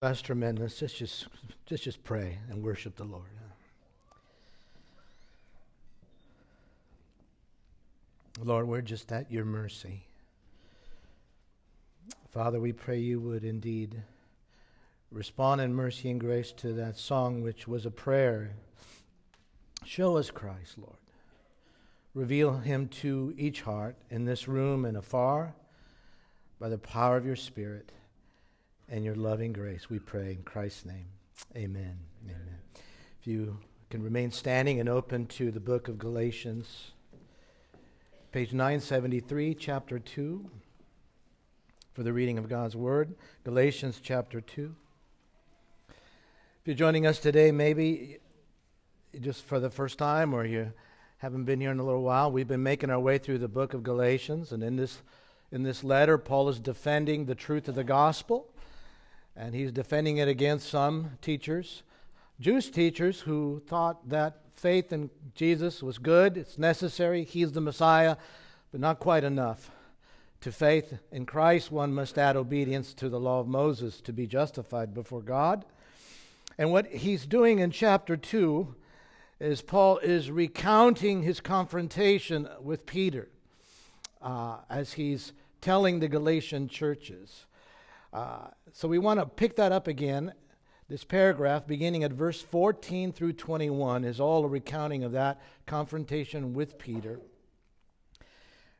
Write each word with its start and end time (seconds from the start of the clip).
That's 0.00 0.22
tremendous. 0.22 0.78
Just, 0.78 0.96
just, 0.96 1.26
just 1.66 2.04
pray 2.04 2.38
and 2.50 2.62
worship 2.62 2.94
the 2.94 3.04
Lord. 3.04 3.24
Lord, 8.40 8.68
we're 8.68 8.80
just 8.80 9.10
at 9.10 9.32
your 9.32 9.44
mercy. 9.44 10.04
Father, 12.30 12.60
we 12.60 12.72
pray 12.72 13.00
you 13.00 13.18
would 13.18 13.42
indeed 13.42 14.00
respond 15.10 15.60
in 15.60 15.74
mercy 15.74 16.12
and 16.12 16.20
grace 16.20 16.52
to 16.52 16.72
that 16.74 16.96
song 16.96 17.42
which 17.42 17.66
was 17.66 17.84
a 17.84 17.90
prayer. 17.90 18.52
Show 19.84 20.16
us 20.16 20.30
Christ, 20.30 20.78
Lord. 20.78 20.98
Reveal 22.14 22.58
him 22.58 22.86
to 22.88 23.34
each 23.36 23.62
heart 23.62 23.96
in 24.10 24.24
this 24.24 24.46
room 24.46 24.84
and 24.84 24.96
afar 24.96 25.54
by 26.60 26.68
the 26.68 26.78
power 26.78 27.16
of 27.16 27.26
your 27.26 27.34
Spirit 27.34 27.90
and 28.90 29.04
your 29.04 29.14
loving 29.14 29.52
grace, 29.52 29.90
we 29.90 29.98
pray 29.98 30.32
in 30.32 30.42
Christ's 30.42 30.86
name. 30.86 31.06
Amen. 31.56 31.98
Amen. 32.24 32.58
If 33.20 33.26
you 33.26 33.58
can 33.90 34.02
remain 34.02 34.30
standing 34.30 34.80
and 34.80 34.88
open 34.88 35.26
to 35.26 35.50
the 35.50 35.60
book 35.60 35.88
of 35.88 35.98
Galatians, 35.98 36.92
page 38.32 38.52
973, 38.52 39.54
chapter 39.54 39.98
2, 39.98 40.50
for 41.92 42.02
the 42.02 42.12
reading 42.12 42.38
of 42.38 42.48
God's 42.48 42.76
Word. 42.76 43.14
Galatians 43.44 44.00
chapter 44.02 44.40
2. 44.40 44.74
If 45.88 45.96
you're 46.64 46.76
joining 46.76 47.06
us 47.06 47.18
today, 47.18 47.50
maybe 47.50 48.18
just 49.20 49.44
for 49.44 49.58
the 49.60 49.70
first 49.70 49.98
time 49.98 50.32
or 50.32 50.44
you 50.44 50.72
haven't 51.18 51.44
been 51.44 51.60
here 51.60 51.72
in 51.72 51.78
a 51.78 51.84
little 51.84 52.02
while, 52.02 52.30
we've 52.30 52.48
been 52.48 52.62
making 52.62 52.90
our 52.90 53.00
way 53.00 53.18
through 53.18 53.38
the 53.38 53.48
book 53.48 53.74
of 53.74 53.82
Galatians, 53.82 54.52
and 54.52 54.62
in 54.62 54.76
this 54.76 55.02
in 55.50 55.62
this 55.62 55.82
letter, 55.82 56.18
Paul 56.18 56.50
is 56.50 56.60
defending 56.60 57.24
the 57.24 57.34
truth 57.34 57.68
of 57.68 57.74
the 57.74 57.82
gospel 57.82 58.48
and 59.38 59.54
he's 59.54 59.70
defending 59.70 60.16
it 60.16 60.26
against 60.26 60.68
some 60.68 61.12
teachers, 61.22 61.84
Jewish 62.40 62.70
teachers 62.70 63.20
who 63.20 63.62
thought 63.66 64.08
that 64.08 64.40
faith 64.54 64.92
in 64.92 65.10
Jesus 65.34 65.82
was 65.82 65.98
good, 65.98 66.36
it's 66.36 66.58
necessary, 66.58 67.22
he's 67.22 67.52
the 67.52 67.60
Messiah, 67.60 68.16
but 68.72 68.80
not 68.80 68.98
quite 68.98 69.24
enough. 69.24 69.70
To 70.42 70.52
faith 70.52 70.98
in 71.10 71.26
Christ, 71.26 71.72
one 71.72 71.94
must 71.94 72.18
add 72.18 72.36
obedience 72.36 72.94
to 72.94 73.08
the 73.08 73.18
law 73.18 73.40
of 73.40 73.48
Moses 73.48 74.00
to 74.02 74.12
be 74.12 74.26
justified 74.26 74.94
before 74.94 75.22
God. 75.22 75.64
And 76.56 76.70
what 76.70 76.86
he's 76.86 77.26
doing 77.26 77.60
in 77.60 77.70
chapter 77.70 78.16
2 78.16 78.74
is 79.40 79.62
Paul 79.62 79.98
is 79.98 80.30
recounting 80.30 81.22
his 81.22 81.40
confrontation 81.40 82.48
with 82.60 82.86
Peter 82.86 83.28
uh, 84.20 84.58
as 84.68 84.94
he's 84.94 85.32
telling 85.60 86.00
the 86.00 86.08
Galatian 86.08 86.68
churches. 86.68 87.46
Uh, 88.12 88.48
so 88.72 88.88
we 88.88 88.98
want 88.98 89.20
to 89.20 89.26
pick 89.26 89.56
that 89.56 89.72
up 89.72 89.86
again. 89.86 90.32
This 90.88 91.04
paragraph, 91.04 91.66
beginning 91.66 92.04
at 92.04 92.12
verse 92.12 92.40
14 92.40 93.12
through 93.12 93.34
21, 93.34 94.04
is 94.04 94.20
all 94.20 94.44
a 94.44 94.48
recounting 94.48 95.04
of 95.04 95.12
that 95.12 95.40
confrontation 95.66 96.54
with 96.54 96.78
Peter. 96.78 97.20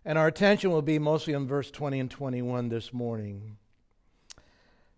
And 0.04 0.16
our 0.16 0.28
attention 0.28 0.70
will 0.70 0.80
be 0.80 0.98
mostly 0.98 1.34
on 1.34 1.46
verse 1.46 1.70
20 1.70 2.00
and 2.00 2.10
21 2.10 2.70
this 2.70 2.94
morning. 2.94 3.58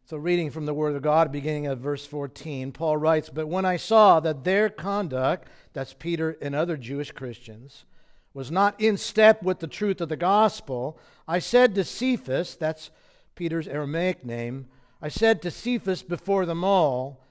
So, 0.05 0.17
reading 0.17 0.51
from 0.51 0.67
the 0.67 0.75
Word 0.75 0.95
of 0.95 1.03
God, 1.03 1.33
beginning 1.33 1.67
at 1.67 1.79
verse 1.79 2.07
14, 2.07 2.73
Paul 2.73 2.97
writes, 2.97 3.29
But 3.29 3.49
when 3.49 3.65
I 3.65 3.77
saw 3.77 4.21
that 4.21 4.45
their 4.45 4.69
conduct, 4.69 5.49
that's 5.73 5.95
Peter 5.95 6.37
and 6.41 6.55
other 6.55 6.77
Jewish 6.77 7.11
Christians, 7.11 7.85
was 8.35 8.51
not 8.51 8.81
in 8.81 8.97
step 8.97 9.43
with 9.43 9.59
the 9.59 9.67
truth 9.67 10.01
of 10.01 10.09
the 10.09 10.17
gospel, 10.17 10.99
I 11.27 11.39
said 11.41 11.75
to 11.75 11.85
Cephas, 11.85 12.57
that's 12.57 12.91
Peter's 13.41 13.69
Aramaic 13.69 14.23
name, 14.23 14.67
I 15.01 15.09
said 15.09 15.41
to 15.41 15.51
Cephas 15.51 16.03
before 16.03 16.45
them 16.45 16.63
all, 16.63 17.25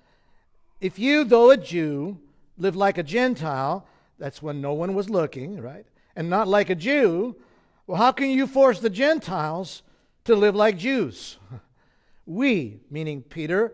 If 0.82 0.98
you, 0.98 1.24
though 1.24 1.52
a 1.52 1.56
Jew, 1.56 2.18
live 2.58 2.76
like 2.76 2.98
a 2.98 3.04
Gentile, 3.04 3.86
that's 4.18 4.42
when 4.42 4.60
no 4.60 4.74
one 4.74 4.96
was 4.96 5.08
looking, 5.08 5.62
right? 5.62 5.86
And 6.16 6.28
not 6.28 6.48
like 6.48 6.72
a 6.72 6.74
Jew, 6.74 7.36
well, 7.86 8.00
how 8.00 8.12
can 8.12 8.31
you 8.31 8.48
force 8.48 8.80
the 8.80 8.90
Gentiles 8.90 9.84
to 10.25 10.36
live 10.36 10.56
like 10.56 10.80
Jews? 10.80 11.38
We, 12.25 12.80
meaning 12.90 13.22
Peter, 13.22 13.74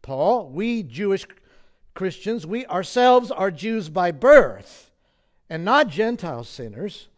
Paul, 0.00 0.48
we 0.48 0.82
Jewish 0.82 1.26
Christians, 1.92 2.46
we 2.46 2.64
ourselves 2.66 3.30
are 3.30 3.50
Jews 3.50 3.90
by 3.90 4.12
birth 4.12 4.90
and 5.50 5.62
not 5.62 5.88
Gentile 5.88 6.44
sinners. 6.44 7.08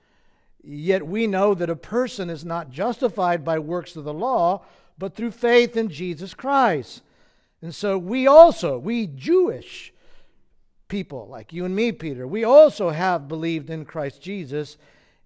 Yet 0.63 1.07
we 1.07 1.27
know 1.27 1.55
that 1.55 1.71
a 1.71 1.77
person 1.77 2.29
is 2.31 2.45
not 2.45 2.71
justified 2.71 3.45
by 3.45 3.59
works 3.59 3.97
of 3.97 4.05
the 4.05 4.13
law, 4.13 4.65
but 4.99 5.15
through 5.15 5.31
faith 5.31 5.77
in 5.77 5.89
Jesus 5.89 6.35
Christ. 6.35 7.03
And 7.63 7.75
so 7.75 7.99
we 7.99 8.27
also, 8.27 8.79
we 8.79 9.07
Jewish 9.07 9.93
people, 10.89 11.27
like 11.29 11.53
you 11.53 11.65
and 11.65 11.75
me, 11.75 11.93
Peter, 11.93 12.27
we 12.27 12.45
also 12.45 12.91
have 12.91 13.29
believed 13.29 13.71
in 13.71 13.85
Christ 13.85 14.23
Jesus 14.23 14.77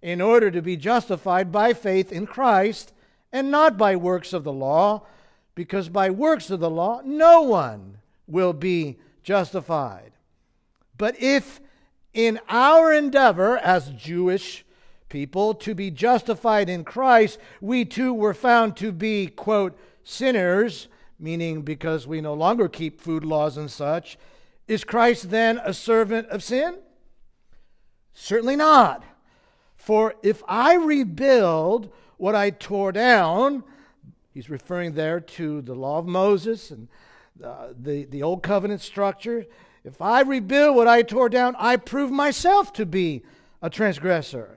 in 0.00 0.21
order 0.21 0.50
to 0.50 0.60
be 0.60 0.76
justified 0.76 1.53
by 1.53 1.72
faith 1.72 2.12
in 2.12 2.26
Christ 2.26 2.92
and 3.32 3.50
not 3.50 3.78
by 3.78 3.97
works 3.97 4.32
of 4.32 4.44
the 4.44 4.53
law, 4.53 5.03
because 5.54 5.88
by 5.88 6.10
works 6.10 6.50
of 6.50 6.60
the 6.60 6.71
law 6.71 7.00
no 7.04 7.42
one 7.42 7.98
will 8.26 8.53
be 8.53 8.98
justified. 9.22 10.12
But 10.98 11.21
if 11.21 11.60
in 12.12 12.41
our 12.48 12.92
endeavor 12.92 13.56
as 13.59 13.91
Jewish 13.91 14.65
people 15.12 15.52
to 15.52 15.74
be 15.74 15.90
justified 15.90 16.70
in 16.70 16.84
Christ, 16.84 17.38
we 17.60 17.84
too 17.84 18.14
were 18.14 18.32
found 18.32 18.78
to 18.78 18.90
be, 18.90 19.26
quote, 19.26 19.78
sinners, 20.02 20.88
meaning 21.18 21.60
because 21.60 22.06
we 22.06 22.22
no 22.22 22.32
longer 22.32 22.66
keep 22.66 22.98
food 22.98 23.22
laws 23.22 23.58
and 23.58 23.70
such. 23.70 24.16
Is 24.66 24.84
Christ 24.84 25.28
then 25.28 25.60
a 25.62 25.74
servant 25.74 26.28
of 26.28 26.42
sin? 26.42 26.78
Certainly 28.14 28.56
not. 28.56 29.04
For 29.76 30.14
if 30.22 30.42
I 30.48 30.76
rebuild 30.76 31.92
what 32.16 32.34
I 32.34 32.48
tore 32.48 32.92
down, 32.92 33.64
he's 34.32 34.48
referring 34.48 34.94
there 34.94 35.20
to 35.20 35.60
the 35.60 35.74
law 35.74 35.98
of 35.98 36.06
Moses 36.06 36.70
and 36.70 36.88
uh, 37.44 37.68
the, 37.78 38.04
the 38.04 38.22
old 38.22 38.42
covenant 38.42 38.80
structure. 38.80 39.44
If 39.84 40.00
I 40.00 40.22
rebuild 40.22 40.74
what 40.74 40.88
I 40.88 41.02
tore 41.02 41.28
down, 41.28 41.54
I 41.58 41.76
prove 41.76 42.10
myself 42.10 42.72
to 42.74 42.86
be 42.86 43.24
a 43.60 43.68
transgressor. 43.68 44.56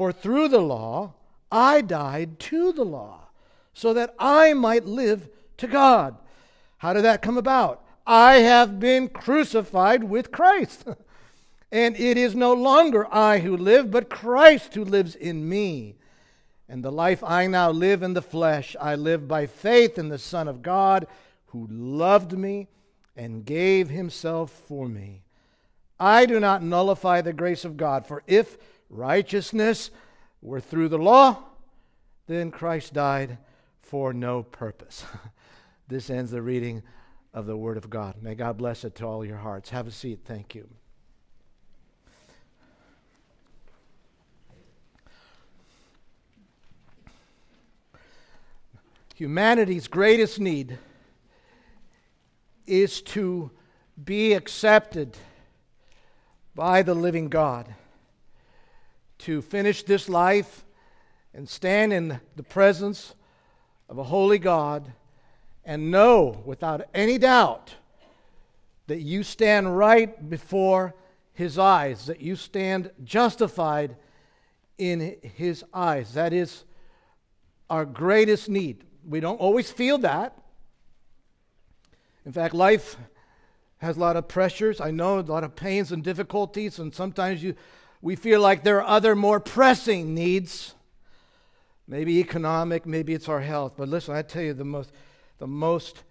For 0.00 0.12
through 0.12 0.48
the 0.48 0.62
law 0.62 1.12
I 1.52 1.82
died 1.82 2.38
to 2.38 2.72
the 2.72 2.86
law, 2.86 3.28
so 3.74 3.92
that 3.92 4.14
I 4.18 4.54
might 4.54 4.86
live 4.86 5.28
to 5.58 5.66
God. 5.66 6.16
How 6.78 6.94
did 6.94 7.04
that 7.04 7.20
come 7.20 7.36
about? 7.36 7.84
I 8.06 8.36
have 8.36 8.80
been 8.80 9.10
crucified 9.10 10.04
with 10.04 10.32
Christ. 10.32 10.86
and 11.70 11.94
it 11.96 12.16
is 12.16 12.34
no 12.34 12.54
longer 12.54 13.12
I 13.14 13.40
who 13.40 13.54
live, 13.54 13.90
but 13.90 14.08
Christ 14.08 14.74
who 14.74 14.86
lives 14.86 15.14
in 15.14 15.46
me. 15.46 15.96
And 16.66 16.82
the 16.82 16.90
life 16.90 17.22
I 17.22 17.46
now 17.46 17.70
live 17.70 18.02
in 18.02 18.14
the 18.14 18.22
flesh, 18.22 18.74
I 18.80 18.94
live 18.94 19.28
by 19.28 19.44
faith 19.44 19.98
in 19.98 20.08
the 20.08 20.16
Son 20.16 20.48
of 20.48 20.62
God, 20.62 21.08
who 21.48 21.66
loved 21.70 22.32
me 22.32 22.68
and 23.14 23.44
gave 23.44 23.90
himself 23.90 24.50
for 24.50 24.88
me. 24.88 25.24
I 25.98 26.24
do 26.24 26.40
not 26.40 26.62
nullify 26.62 27.20
the 27.20 27.34
grace 27.34 27.66
of 27.66 27.76
God, 27.76 28.06
for 28.06 28.22
if 28.26 28.56
righteousness 28.90 29.90
were 30.42 30.60
through 30.60 30.88
the 30.88 30.98
law, 30.98 31.38
then 32.26 32.50
Christ 32.50 32.92
died 32.92 33.38
for 33.80 34.12
no 34.12 34.42
purpose. 34.42 35.04
this 35.88 36.10
ends 36.10 36.30
the 36.30 36.42
reading 36.42 36.82
of 37.32 37.46
the 37.46 37.56
Word 37.56 37.76
of 37.76 37.88
God. 37.88 38.16
May 38.20 38.34
God 38.34 38.58
bless 38.58 38.84
it 38.84 38.94
to 38.96 39.06
all 39.06 39.24
your 39.24 39.38
hearts. 39.38 39.70
Have 39.70 39.86
a 39.86 39.90
seat. 39.90 40.20
Thank 40.24 40.54
you. 40.54 40.68
Humanity's 49.14 49.86
greatest 49.86 50.40
need 50.40 50.78
is 52.66 53.02
to 53.02 53.50
be 54.02 54.32
accepted 54.32 55.16
by 56.54 56.82
the 56.82 56.94
living 56.94 57.28
God 57.28 57.74
to 59.20 59.42
finish 59.42 59.82
this 59.82 60.08
life 60.08 60.64
and 61.34 61.48
stand 61.48 61.92
in 61.92 62.20
the 62.36 62.42
presence 62.42 63.14
of 63.88 63.98
a 63.98 64.04
holy 64.04 64.38
God 64.38 64.92
and 65.64 65.90
know 65.90 66.42
without 66.44 66.88
any 66.94 67.18
doubt 67.18 67.74
that 68.86 69.00
you 69.00 69.22
stand 69.22 69.76
right 69.76 70.28
before 70.28 70.94
His 71.32 71.58
eyes, 71.58 72.06
that 72.06 72.20
you 72.20 72.34
stand 72.34 72.90
justified 73.04 73.96
in 74.78 75.16
His 75.22 75.64
eyes. 75.72 76.14
That 76.14 76.32
is 76.32 76.64
our 77.68 77.84
greatest 77.84 78.48
need. 78.48 78.84
We 79.08 79.20
don't 79.20 79.40
always 79.40 79.70
feel 79.70 79.98
that. 79.98 80.36
In 82.26 82.32
fact, 82.32 82.52
life 82.54 82.96
has 83.78 83.96
a 83.96 84.00
lot 84.00 84.16
of 84.16 84.28
pressures. 84.28 84.80
I 84.80 84.90
know 84.90 85.18
a 85.18 85.20
lot 85.20 85.44
of 85.44 85.56
pains 85.56 85.92
and 85.92 86.02
difficulties, 86.02 86.78
and 86.78 86.94
sometimes 86.94 87.42
you 87.42 87.54
we 88.02 88.16
feel 88.16 88.40
like 88.40 88.62
there 88.62 88.82
are 88.82 88.88
other 88.88 89.14
more 89.14 89.40
pressing 89.40 90.14
needs. 90.14 90.74
Maybe 91.86 92.18
economic, 92.20 92.86
maybe 92.86 93.14
it's 93.14 93.28
our 93.28 93.40
health. 93.40 93.74
But 93.76 93.88
listen, 93.88 94.14
I 94.14 94.22
tell 94.22 94.42
you, 94.42 94.54
the 94.54 94.64
most, 94.64 94.92
the 95.38 95.46
most 95.46 96.04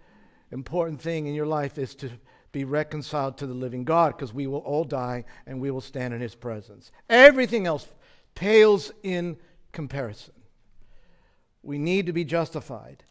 important 0.50 1.00
thing 1.00 1.26
in 1.26 1.34
your 1.34 1.46
life 1.46 1.78
is 1.78 1.94
to 1.96 2.10
be 2.52 2.64
reconciled 2.64 3.38
to 3.38 3.46
the 3.46 3.54
living 3.54 3.84
God 3.84 4.16
because 4.16 4.34
we 4.34 4.46
will 4.46 4.58
all 4.58 4.84
die 4.84 5.24
and 5.46 5.60
we 5.60 5.70
will 5.70 5.80
stand 5.80 6.12
in 6.12 6.20
his 6.20 6.34
presence. 6.34 6.90
Everything 7.08 7.66
else 7.66 7.86
pales 8.34 8.92
in 9.02 9.36
comparison. 9.72 10.34
We 11.62 11.78
need 11.78 12.06
to 12.06 12.12
be 12.12 12.24
justified 12.24 13.04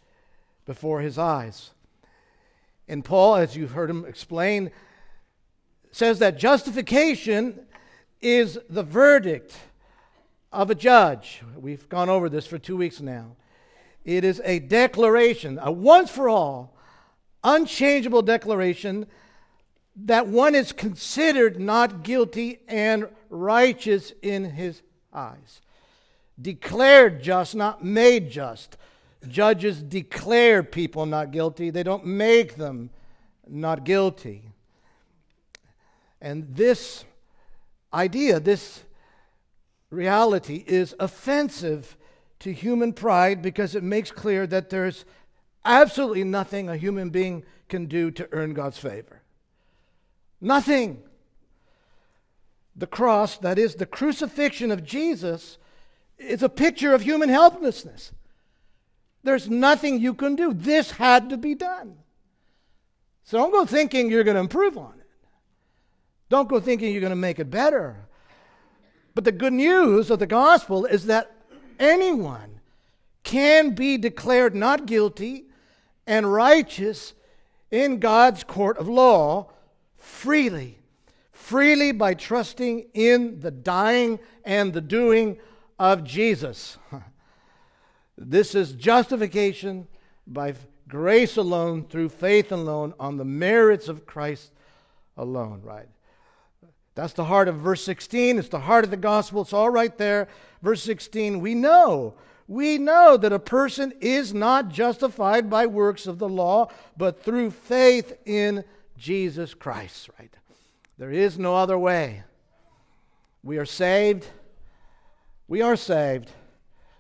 before 0.66 1.02
his 1.02 1.18
eyes. 1.18 1.72
And 2.88 3.06
Paul, 3.06 3.36
as 3.36 3.56
you've 3.56 3.72
heard 3.72 3.90
him 3.90 4.06
explain, 4.06 4.72
says 5.92 6.20
that 6.20 6.38
justification 6.38 7.66
is 8.22 8.60
the 8.70 8.84
verdict 8.84 9.58
of 10.52 10.70
a 10.70 10.76
judge. 10.76 11.42
We've 11.56 11.88
gone 11.90 12.10
over 12.10 12.30
this 12.30 12.48
for 12.48 12.58
two 12.58 12.78
weeks 12.78 13.00
now. 13.00 13.36
It 14.04 14.24
is 14.24 14.42
a 14.44 14.60
declaration, 14.60 15.60
a 15.62 15.72
once 15.72 16.10
for 16.10 16.30
all, 16.30 16.76
unchangeable 17.44 18.22
declaration 18.22 19.06
that 20.06 20.28
one 20.28 20.56
is 20.56 20.72
considered 20.72 21.60
not 21.60 22.04
guilty 22.04 22.60
and 22.68 23.08
righteous 23.30 24.14
in 24.22 24.46
his 24.46 24.82
eyes. 25.14 25.62
Declared 26.42 27.22
just, 27.22 27.56
not 27.56 27.84
made 27.84 28.32
just. 28.32 28.78
Judges 29.28 29.84
declare 29.84 30.64
people 30.64 31.06
not 31.06 31.32
guilty, 31.32 31.70
they 31.70 31.84
don't 31.84 32.06
make 32.06 32.56
them 32.56 32.90
not 33.48 33.84
guilty. 33.84 34.44
And 36.22 36.48
this 36.56 37.04
idea, 37.94 38.40
this 38.40 38.84
reality, 39.90 40.64
is 40.68 40.96
offensive 41.00 41.98
to 42.40 42.54
human 42.54 42.94
pride 42.94 43.42
because 43.42 43.76
it 43.76 43.84
makes 43.84 44.12
clear 44.12 44.48
that 44.48 44.70
there's 44.70 45.06
absolutely 45.66 46.24
nothing 46.24 46.70
a 46.70 46.78
human 46.78 47.10
being 47.10 47.44
can 47.68 47.86
do 47.86 48.12
to 48.12 48.28
earn 48.32 48.54
God's 48.54 48.78
favor. 48.78 49.22
Nothing. 50.42 51.04
The 52.76 52.88
cross, 52.88 53.38
that 53.40 53.60
is, 53.60 53.76
the 53.76 53.86
crucifixion 53.86 54.72
of 54.72 54.84
Jesus, 54.84 55.58
is 56.18 56.42
a 56.44 56.50
picture 56.50 56.94
of 56.94 57.02
human 57.02 57.30
helplessness. 57.30 58.12
There's 59.24 59.50
nothing 59.50 60.00
you 60.00 60.14
can 60.14 60.36
do. 60.36 60.54
This 60.54 60.92
had 60.92 61.30
to 61.30 61.38
be 61.38 61.56
done. 61.56 61.98
So 63.26 63.38
don't 63.38 63.52
go 63.52 63.66
thinking 63.66 64.10
you're 64.10 64.24
going 64.24 64.36
to 64.36 64.42
improve 64.42 64.78
on. 64.78 64.99
Don't 66.30 66.48
go 66.48 66.60
thinking 66.60 66.92
you're 66.92 67.02
going 67.02 67.10
to 67.10 67.16
make 67.16 67.40
it 67.40 67.50
better. 67.50 68.08
But 69.16 69.24
the 69.24 69.32
good 69.32 69.54
news 69.54 70.10
of 70.10 70.20
the 70.20 70.28
gospel 70.28 70.86
is 70.86 71.08
that 71.08 71.32
anyone 71.80 72.60
can 73.24 73.72
be 73.72 73.98
declared 73.98 74.56
not 74.56 74.86
guilty 74.86 75.46
and 76.06 76.32
righteous 76.32 77.14
in 77.72 78.00
God's 78.00 78.44
court 78.44 78.78
of 78.78 78.88
law 78.88 79.52
freely. 79.98 80.80
Freely 81.32 81.92
by 81.92 82.14
trusting 82.14 82.88
in 82.94 83.40
the 83.40 83.52
dying 83.52 84.20
and 84.44 84.74
the 84.74 84.82
doing 84.82 85.38
of 85.78 86.04
Jesus. 86.04 86.78
This 88.22 88.54
is 88.54 88.74
justification 88.74 89.88
by 90.28 90.54
grace 90.90 91.38
alone, 91.38 91.86
through 91.86 92.10
faith 92.10 92.52
alone, 92.52 92.94
on 93.00 93.16
the 93.16 93.24
merits 93.24 93.88
of 93.88 94.06
Christ 94.06 94.52
alone, 95.16 95.62
right? 95.64 95.88
That's 97.00 97.14
the 97.14 97.24
heart 97.24 97.48
of 97.48 97.56
verse 97.56 97.82
16. 97.86 98.38
It's 98.38 98.50
the 98.50 98.60
heart 98.60 98.84
of 98.84 98.92
the 98.92 98.98
gospel. 98.98 99.44
It's 99.44 99.54
all 99.54 99.70
right 99.70 99.98
there. 99.98 100.28
Verse 100.62 100.84
16, 100.84 101.40
we 101.40 101.56
know. 101.56 102.16
We 102.46 102.78
know 102.78 103.16
that 103.16 103.32
a 103.32 103.40
person 103.40 103.94
is 104.02 104.34
not 104.34 104.68
justified 104.68 105.50
by 105.50 105.66
works 105.68 106.08
of 106.08 106.20
the 106.20 106.28
law, 106.28 106.68
but 106.98 107.24
through 107.24 107.52
faith 107.52 108.18
in 108.26 108.66
Jesus 108.98 109.54
Christ, 109.54 110.10
right? 110.20 110.34
There 110.98 111.10
is 111.10 111.40
no 111.40 111.56
other 111.56 111.80
way. 111.80 112.24
We 113.44 113.60
are 113.60 113.66
saved. 113.66 114.28
We 115.48 115.62
are 115.62 115.78
saved 115.78 116.30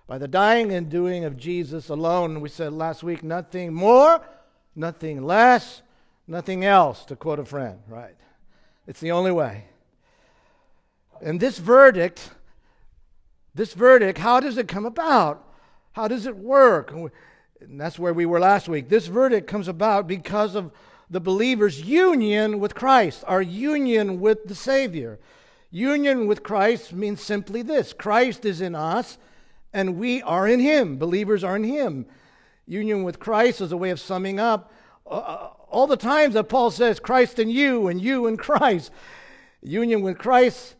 by 0.07 0.18
the 0.18 0.30
dying 0.30 0.72
and 0.72 0.90
doing 0.90 1.25
of 1.25 1.36
Jesus 1.36 1.90
alone. 1.90 2.40
We 2.40 2.48
said 2.48 2.72
last 2.72 3.04
week, 3.04 3.22
nothing 3.22 3.74
more, 3.74 4.22
nothing 4.78 5.25
less, 5.25 5.81
nothing 6.25 6.63
else, 6.63 7.04
to 7.04 7.18
quote 7.18 7.40
a 7.40 7.44
friend, 7.44 7.80
right? 7.90 8.16
It's 8.88 9.01
the 9.01 9.12
only 9.12 9.34
way. 9.34 9.66
And 11.21 11.39
this 11.39 11.57
verdict, 11.57 12.31
this 13.54 13.74
verdict, 13.74 14.19
how 14.19 14.39
does 14.39 14.57
it 14.57 14.68
come 14.68 14.86
about? 14.86 15.45
How 15.94 16.07
does 16.07 16.25
it 16.25 16.38
work? 16.38 16.92
And 16.92 17.80
that's 17.80 18.00
where 18.00 18.13
we 18.13 18.25
were 18.25 18.39
last 18.39 18.69
week. 18.69 18.89
This 18.89 19.07
verdict 19.07 19.48
comes 19.48 19.68
about 19.68 20.07
because 20.07 20.56
of 20.56 20.71
the 21.10 21.19
believer's 21.19 21.81
union 21.81 22.60
with 22.60 22.75
Christ, 22.75 23.24
our 23.27 23.42
union 23.42 24.19
with 24.19 24.45
the 24.45 24.56
Savior. 24.56 25.19
Union 25.71 26.27
with 26.27 26.44
Christ 26.44 26.94
means 26.94 27.22
simply 27.22 27.62
this 27.62 27.94
Christ 27.94 28.45
is 28.45 28.62
in 28.62 28.75
us, 28.75 29.18
and 29.74 29.98
we 29.98 30.22
are 30.22 30.48
in 30.48 30.60
Him. 30.60 30.98
Believers 30.98 31.44
are 31.44 31.56
in 31.56 31.63
Him. 31.63 32.06
Union 32.65 33.04
with 33.04 33.19
Christ 33.19 33.62
is 33.62 33.72
a 33.72 33.77
way 33.77 33.89
of 33.89 34.00
summing 34.00 34.39
up 34.39 34.72
uh, 35.06 35.15
uh 35.15 35.50
all 35.69 35.86
the 35.86 35.98
times 35.98 36.33
that 36.33 36.50
Paul 36.50 36.72
says 36.72 37.00
Christ 37.00 37.38
in 37.38 37.48
you 37.48 37.88
and 37.88 38.01
you 38.01 38.25
in 38.25 38.38
Christ. 38.38 38.92
Union 39.62 40.01
with 40.01 40.18
Christ 40.18 40.75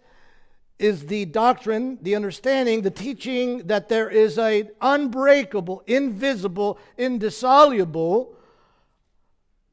is 0.80 1.08
the 1.08 1.26
doctrine, 1.26 2.00
the 2.02 2.16
understanding, 2.16 2.82
the 2.82 2.90
teaching 2.90 3.68
that 3.68 3.90
there 3.90 4.10
is 4.10 4.40
an 4.40 4.70
unbreakable, 4.82 5.84
invisible, 5.86 6.80
indissoluble 6.98 8.34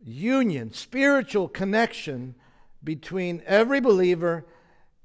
union, 0.05 0.73
spiritual 0.73 1.49
connection 1.49 2.35
between 2.83 3.43
every 3.47 3.81
believer 3.81 4.45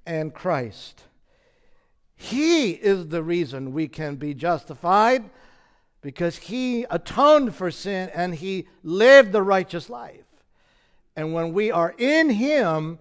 and 0.06 0.33
Christ. 0.33 1.03
He 2.15 2.71
is 2.71 3.07
the 3.07 3.24
reason 3.24 3.74
we 3.74 3.88
can 3.88 4.15
be 4.15 4.33
justified 4.33 5.30
because 6.01 6.38
he 6.38 6.86
atoned 6.89 7.56
for 7.56 7.71
sin 7.71 8.09
and 8.13 8.36
he 8.36 8.68
lived 8.83 9.31
the 9.31 9.42
righteous 9.42 9.89
life. 9.89 10.25
And 11.15 11.33
when 11.33 11.54
we 11.54 11.71
are 11.71 11.94
in 11.97 12.30
him, 12.30 13.00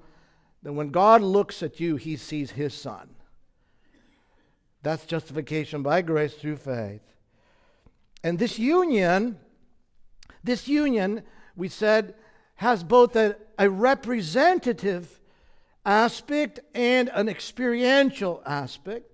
then 0.62 0.77
when 0.77 0.91
God 0.91 1.23
looks 1.23 1.62
at 1.62 1.81
you, 1.81 1.97
he 1.97 2.17
sees 2.17 2.51
his 2.51 2.75
son. 2.75 3.11
That's 4.83 5.05
justification 5.05 5.83
by 5.83 6.03
grace 6.03 6.35
through 6.35 6.57
faith. 6.57 7.03
And 8.23 8.39
this 8.39 8.59
union, 8.59 9.39
this 10.45 10.69
union, 10.69 11.23
we 11.57 11.69
said, 11.69 12.15
has 12.57 12.84
both 12.84 13.17
a, 13.17 13.37
a 13.58 13.70
representative 13.70 15.20
aspect 15.84 16.61
and 16.75 17.11
an 17.15 17.29
experiential 17.29 18.43
aspect. 18.44 19.06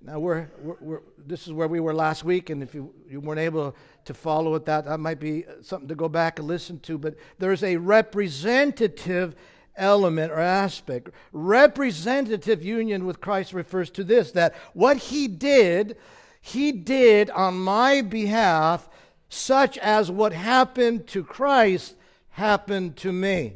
Now, 0.00 0.20
we're, 0.20 0.48
we're, 0.62 0.76
we're, 0.80 1.00
this 1.18 1.48
is 1.48 1.52
where 1.52 1.66
we 1.66 1.80
were 1.80 1.92
last 1.92 2.22
week, 2.22 2.50
and 2.50 2.62
if 2.62 2.72
you, 2.72 2.94
you 3.08 3.18
weren't 3.18 3.40
able 3.40 3.74
to 4.04 4.14
follow 4.14 4.54
it, 4.54 4.64
that, 4.66 4.84
that 4.84 5.00
might 5.00 5.18
be 5.18 5.44
something 5.60 5.88
to 5.88 5.96
go 5.96 6.08
back 6.08 6.38
and 6.38 6.46
listen 6.46 6.78
to. 6.80 6.98
But 6.98 7.16
there's 7.38 7.64
a 7.64 7.76
representative 7.76 9.34
element 9.78 10.32
or 10.32 10.40
aspect. 10.40 11.10
Representative 11.32 12.62
union 12.64 13.06
with 13.06 13.20
Christ 13.20 13.52
refers 13.52 13.90
to 13.90 14.04
this 14.04 14.32
that 14.32 14.54
what 14.74 14.96
he 14.96 15.28
did, 15.28 15.96
he 16.40 16.72
did 16.72 17.30
on 17.30 17.58
my 17.58 18.02
behalf, 18.02 18.88
such 19.28 19.78
as 19.78 20.10
what 20.10 20.32
happened 20.32 21.06
to 21.08 21.24
Christ 21.24 21.94
happened 22.30 22.96
to 22.98 23.12
me. 23.12 23.54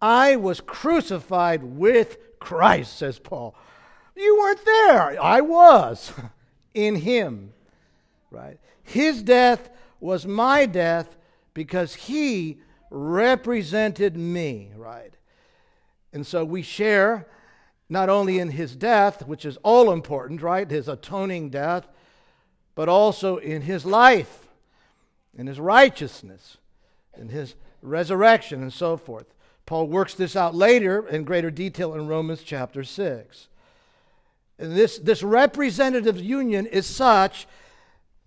I 0.00 0.36
was 0.36 0.60
crucified 0.60 1.62
with 1.62 2.18
Christ, 2.38 2.96
says 2.96 3.18
Paul. 3.18 3.54
You 4.16 4.38
weren't 4.38 4.64
there. 4.64 5.22
I 5.22 5.40
was 5.40 6.12
in 6.74 6.96
him. 6.96 7.52
Right? 8.30 8.58
His 8.82 9.22
death 9.22 9.70
was 10.00 10.26
my 10.26 10.66
death 10.66 11.16
because 11.54 11.94
he 11.94 12.58
represented 12.90 14.16
me, 14.16 14.72
right? 14.76 15.14
And 16.12 16.26
so 16.26 16.44
we 16.44 16.62
share 16.62 17.26
not 17.88 18.08
only 18.08 18.38
in 18.38 18.50
his 18.50 18.76
death, 18.76 19.26
which 19.26 19.44
is 19.44 19.56
all 19.62 19.92
important, 19.92 20.42
right? 20.42 20.70
His 20.70 20.88
atoning 20.88 21.50
death, 21.50 21.88
but 22.74 22.88
also 22.88 23.38
in 23.38 23.62
his 23.62 23.84
life, 23.84 24.48
in 25.36 25.46
his 25.46 25.58
righteousness, 25.58 26.58
in 27.16 27.28
his 27.28 27.54
resurrection, 27.82 28.62
and 28.62 28.72
so 28.72 28.96
forth. 28.96 29.34
Paul 29.66 29.86
works 29.86 30.14
this 30.14 30.36
out 30.36 30.54
later 30.54 31.06
in 31.08 31.24
greater 31.24 31.50
detail 31.50 31.94
in 31.94 32.06
Romans 32.06 32.42
chapter 32.42 32.84
6. 32.84 33.48
And 34.58 34.76
this, 34.76 34.98
this 34.98 35.22
representative 35.22 36.20
union 36.20 36.66
is 36.66 36.86
such 36.86 37.46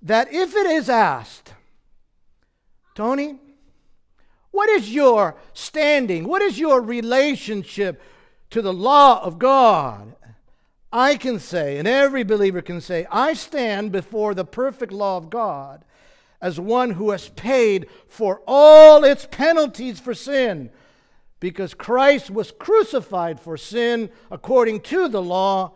that 0.02 0.32
if 0.34 0.56
it 0.56 0.66
is 0.66 0.90
asked, 0.90 1.54
Tony, 2.96 3.40
what 4.52 4.70
is 4.70 4.94
your 4.94 5.36
standing? 5.54 6.28
What 6.28 6.42
is 6.42 6.60
your 6.60 6.82
relationship 6.82 8.02
to 8.52 8.62
the 8.62 8.74
law 8.74 9.24
of 9.24 9.40
God? 9.40 10.16
I 10.94 11.16
can 11.16 11.40
say, 11.40 11.78
and 11.78 11.88
every 11.88 12.24
believer 12.24 12.62
can 12.62 12.82
say, 12.82 13.08
I 13.10 13.34
stand 13.34 13.94
before 13.94 14.34
the 14.34 14.44
perfect 14.44 14.92
law 14.92 15.18
of 15.18 15.30
God 15.30 15.86
as 16.42 16.60
one 16.60 16.92
who 16.92 17.12
has 17.12 17.30
paid 17.30 17.88
for 18.10 18.42
all 18.46 19.06
its 19.06 19.26
penalties 19.30 20.00
for 20.00 20.14
sin, 20.14 20.70
because 21.40 21.74
Christ 21.74 22.30
was 22.30 22.52
crucified 22.52 23.40
for 23.40 23.56
sin 23.58 24.10
according 24.30 24.82
to 24.82 25.08
the 25.08 25.22
law, 25.22 25.74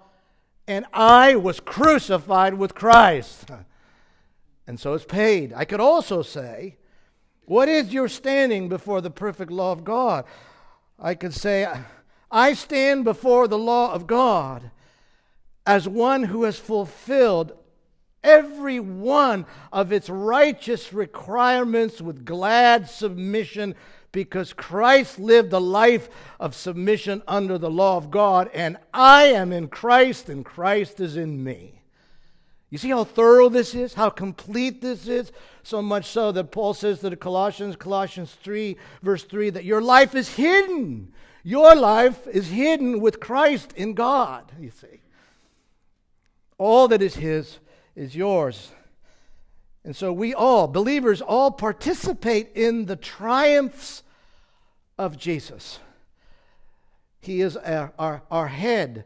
and 0.68 0.86
I 0.92 1.36
was 1.36 1.60
crucified 1.60 2.56
with 2.56 2.76
Christ. 2.76 3.50
And 4.68 4.80
so 4.80 4.96
it's 4.96 5.06
paid. 5.06 5.54
I 5.54 5.64
could 5.64 5.80
also 5.80 6.24
say, 6.24 6.78
What 7.46 7.70
is 7.70 7.94
your 7.94 8.08
standing 8.08 8.70
before 8.70 9.02
the 9.02 9.12
perfect 9.12 9.52
law 9.52 9.72
of 9.72 9.84
God? 9.84 10.26
I 11.00 11.16
could 11.16 11.34
say, 11.34 11.68
I 12.32 12.54
stand 12.54 13.04
before 13.04 13.48
the 13.48 13.58
law 13.58 13.94
of 13.94 14.08
God 14.08 14.72
as 15.66 15.88
one 15.88 16.24
who 16.24 16.44
has 16.44 16.58
fulfilled 16.58 17.54
every 18.24 18.80
one 18.80 19.46
of 19.72 19.92
its 19.92 20.10
righteous 20.10 20.92
requirements 20.92 22.02
with 22.02 22.26
glad 22.26 22.90
submission 22.90 23.76
because 24.12 24.54
Christ 24.54 25.20
lived 25.20 25.54
a 25.54 25.60
life 25.60 26.10
of 26.40 26.56
submission 26.56 27.22
under 27.28 27.58
the 27.58 27.70
law 27.70 27.98
of 27.98 28.10
God, 28.10 28.50
and 28.54 28.78
I 28.94 29.26
am 29.26 29.52
in 29.52 29.68
Christ, 29.68 30.30
and 30.30 30.46
Christ 30.46 31.02
is 31.02 31.18
in 31.18 31.44
me. 31.44 31.75
You 32.76 32.80
see 32.80 32.90
how 32.90 33.06
thorough 33.06 33.48
this 33.48 33.74
is, 33.74 33.94
how 33.94 34.10
complete 34.10 34.82
this 34.82 35.08
is? 35.08 35.32
So 35.64 35.82
much 35.82 36.08
so 36.08 36.34
that 36.34 36.52
Paul 36.52 36.74
says 36.74 37.00
to 37.00 37.10
the 37.10 37.16
Colossians, 37.16 37.78
Colossians 37.78 38.36
3, 38.44 38.76
verse 39.02 39.24
3, 39.24 39.52
that 39.52 39.64
your 39.64 39.82
life 39.82 40.14
is 40.14 40.36
hidden. 40.36 41.14
Your 41.42 41.74
life 41.74 42.28
is 42.28 42.50
hidden 42.50 43.00
with 43.00 43.22
Christ 43.22 43.72
in 43.78 43.94
God, 43.94 44.52
you 44.60 44.72
see. 44.72 45.00
All 46.58 46.90
that 46.90 47.02
is 47.02 47.16
His 47.16 47.60
is 47.96 48.14
yours. 48.14 48.74
And 49.86 49.96
so 49.96 50.12
we 50.12 50.34
all, 50.34 50.68
believers, 50.68 51.22
all 51.22 51.52
participate 51.52 52.50
in 52.56 52.88
the 52.88 52.98
triumphs 52.98 54.04
of 54.98 55.18
Jesus. 55.18 55.80
He 57.22 57.40
is 57.40 57.56
our, 57.56 57.94
our, 57.98 58.24
our, 58.30 58.48
head. 58.50 59.06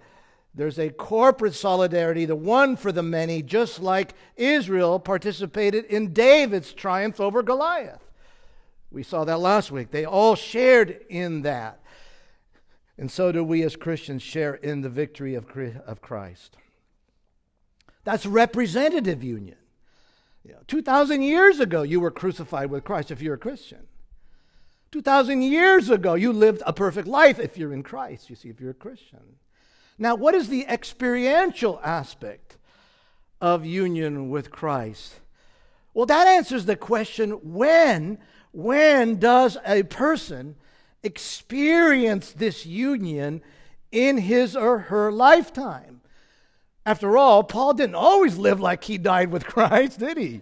There's 0.54 0.80
a 0.80 0.90
corporate 0.90 1.54
solidarity, 1.54 2.26
the 2.26 2.36
one 2.36 2.76
for 2.76 2.92
the 2.92 3.04
many, 3.04 3.42
just 3.42 3.80
like 3.80 4.14
Israel 4.36 5.00
participated 5.00 5.86
in 5.86 6.12
David's 6.12 6.74
triumph 6.74 7.20
over 7.20 7.44
Goliath. 7.44 8.04
We 8.92 9.04
saw 9.04 9.24
that 9.26 9.40
last 9.40 9.72
week. 9.72 9.92
They 9.92 10.06
all 10.06 10.36
shared 10.36 11.06
in 11.10 11.44
that. 11.44 11.80
And 12.98 13.10
so 13.10 13.32
do 13.32 13.44
we 13.44 13.64
as 13.64 13.76
Christians 13.76 14.22
share 14.22 14.56
in 14.56 14.82
the 14.82 14.90
victory 14.90 15.36
of, 15.36 15.46
of 15.86 16.02
Christ. 16.02 16.58
That's 18.04 18.26
representative 18.26 19.24
union. 19.24 19.58
You 20.44 20.54
know, 20.54 20.60
2,000 20.68 21.22
years 21.22 21.60
ago, 21.60 21.84
you 21.84 22.00
were 22.00 22.12
crucified 22.12 22.72
with 22.72 22.84
Christ 22.84 23.12
if 23.12 23.22
you're 23.22 23.36
a 23.36 23.40
Christian. 23.40 23.86
2,000 24.92 25.44
years 25.44 25.90
ago, 25.90 26.16
you 26.16 26.34
lived 26.34 26.64
a 26.66 26.74
perfect 26.74 27.08
life 27.08 27.40
if 27.40 27.58
you're 27.58 27.74
in 27.74 27.84
Christ, 27.84 28.30
you 28.30 28.36
see, 28.36 28.50
if 28.50 28.60
you're 28.60 28.72
a 28.72 28.74
Christian. 28.74 29.20
Now, 30.02 30.16
what 30.16 30.34
is 30.34 30.48
the 30.48 30.66
experiential 30.66 31.80
aspect 31.84 32.58
of 33.42 33.66
union 33.66 34.30
with 34.30 34.50
Christ? 34.50 35.20
Well, 35.94 36.06
that 36.06 36.26
answers 36.26 36.66
the 36.66 36.78
question 36.78 37.32
when, 37.54 38.18
when 38.54 39.20
does 39.20 39.58
a 39.66 39.84
person 39.84 40.56
experience 41.04 42.32
this 42.32 42.66
union 42.66 43.42
in 43.92 44.18
his 44.20 44.56
or 44.56 44.80
her 44.80 45.12
lifetime? 45.12 46.00
After 46.86 47.18
all, 47.18 47.44
Paul 47.44 47.74
didn't 47.74 47.96
always 47.96 48.38
live 48.38 48.62
like 48.62 48.86
he 48.86 48.98
died 48.98 49.32
with 49.32 49.46
Christ, 49.48 50.00
did 50.00 50.18
he? 50.18 50.42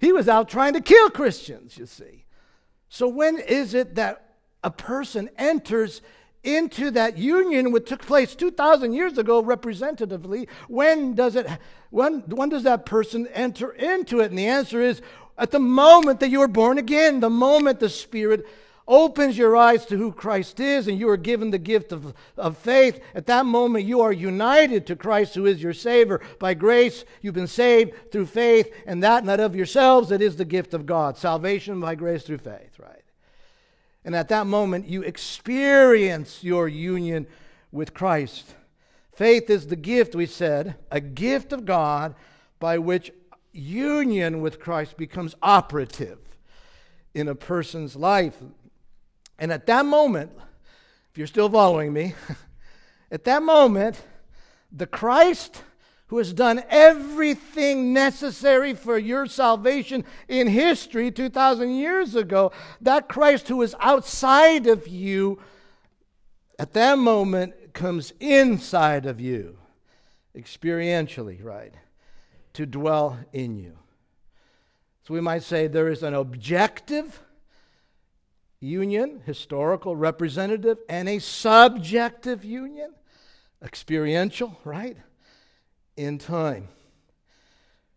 He 0.00 0.12
was 0.12 0.28
out 0.28 0.48
trying 0.48 0.72
to 0.72 0.80
kill 0.80 1.10
Christians, 1.10 1.78
you 1.78 1.86
see. 1.86 2.24
So, 2.88 3.06
when 3.06 3.38
is 3.38 3.72
it 3.72 3.94
that 3.94 4.34
a 4.64 4.70
person 4.70 5.30
enters 5.38 6.02
into 6.44 6.90
that 6.92 7.18
union 7.18 7.72
which 7.72 7.88
took 7.88 8.02
place 8.02 8.34
2,000 8.34 8.92
years 8.92 9.18
ago 9.18 9.42
representatively? 9.42 10.48
When 10.68 11.14
does, 11.14 11.36
it, 11.36 11.46
when, 11.90 12.20
when 12.28 12.48
does 12.48 12.62
that 12.64 12.86
person 12.86 13.26
enter 13.28 13.72
into 13.72 14.20
it? 14.20 14.30
And 14.30 14.38
the 14.38 14.46
answer 14.46 14.80
is 14.80 15.02
at 15.36 15.50
the 15.50 15.60
moment 15.60 16.20
that 16.20 16.30
you 16.30 16.40
are 16.42 16.48
born 16.48 16.78
again, 16.78 17.20
the 17.20 17.30
moment 17.30 17.80
the 17.80 17.88
Spirit 17.88 18.46
opens 18.86 19.38
your 19.38 19.56
eyes 19.56 19.86
to 19.86 19.96
who 19.96 20.12
Christ 20.12 20.60
is 20.60 20.88
and 20.88 20.98
you 20.98 21.08
are 21.08 21.16
given 21.16 21.50
the 21.50 21.58
gift 21.58 21.92
of, 21.92 22.14
of 22.36 22.58
faith, 22.58 23.00
at 23.14 23.26
that 23.26 23.46
moment 23.46 23.86
you 23.86 24.02
are 24.02 24.12
united 24.12 24.86
to 24.86 24.96
Christ 24.96 25.34
who 25.34 25.46
is 25.46 25.62
your 25.62 25.72
Savior. 25.72 26.20
By 26.38 26.54
grace, 26.54 27.04
you've 27.22 27.34
been 27.34 27.46
saved 27.46 28.12
through 28.12 28.26
faith, 28.26 28.72
and 28.86 29.02
that 29.02 29.24
not 29.24 29.40
of 29.40 29.56
yourselves, 29.56 30.10
it 30.10 30.20
is 30.20 30.36
the 30.36 30.44
gift 30.44 30.74
of 30.74 30.86
God. 30.86 31.16
Salvation 31.16 31.80
by 31.80 31.94
grace 31.94 32.24
through 32.24 32.38
faith, 32.38 32.78
right? 32.78 33.03
And 34.04 34.14
at 34.14 34.28
that 34.28 34.46
moment, 34.46 34.86
you 34.86 35.02
experience 35.02 36.44
your 36.44 36.68
union 36.68 37.26
with 37.72 37.94
Christ. 37.94 38.54
Faith 39.14 39.48
is 39.48 39.68
the 39.68 39.76
gift, 39.76 40.14
we 40.14 40.26
said, 40.26 40.76
a 40.90 41.00
gift 41.00 41.52
of 41.52 41.64
God 41.64 42.14
by 42.58 42.78
which 42.78 43.12
union 43.52 44.40
with 44.40 44.60
Christ 44.60 44.96
becomes 44.96 45.34
operative 45.42 46.18
in 47.14 47.28
a 47.28 47.34
person's 47.34 47.96
life. 47.96 48.34
And 49.38 49.52
at 49.52 49.66
that 49.66 49.86
moment, 49.86 50.32
if 51.12 51.18
you're 51.18 51.26
still 51.26 51.48
following 51.48 51.92
me, 51.92 52.14
at 53.10 53.24
that 53.24 53.42
moment, 53.42 54.02
the 54.72 54.86
Christ 54.86 55.62
who 56.14 56.18
has 56.18 56.32
done 56.32 56.62
everything 56.70 57.92
necessary 57.92 58.72
for 58.72 58.96
your 58.96 59.26
salvation 59.26 60.04
in 60.28 60.46
history 60.46 61.10
2,000 61.10 61.70
years 61.70 62.14
ago, 62.14 62.52
that 62.80 63.08
Christ 63.08 63.48
who 63.48 63.60
is 63.62 63.74
outside 63.80 64.68
of 64.68 64.86
you, 64.86 65.40
at 66.56 66.72
that 66.74 66.98
moment 66.98 67.72
comes 67.72 68.12
inside 68.20 69.06
of 69.06 69.20
you, 69.20 69.58
experientially, 70.38 71.42
right? 71.42 71.74
To 72.52 72.64
dwell 72.64 73.18
in 73.32 73.56
you. 73.56 73.76
So 75.02 75.14
we 75.14 75.20
might 75.20 75.42
say 75.42 75.66
there 75.66 75.88
is 75.88 76.04
an 76.04 76.14
objective 76.14 77.22
union, 78.60 79.20
historical, 79.26 79.96
representative, 79.96 80.78
and 80.88 81.08
a 81.08 81.18
subjective 81.18 82.44
union, 82.44 82.94
experiential, 83.60 84.56
right? 84.62 84.96
In 85.96 86.18
time. 86.18 86.68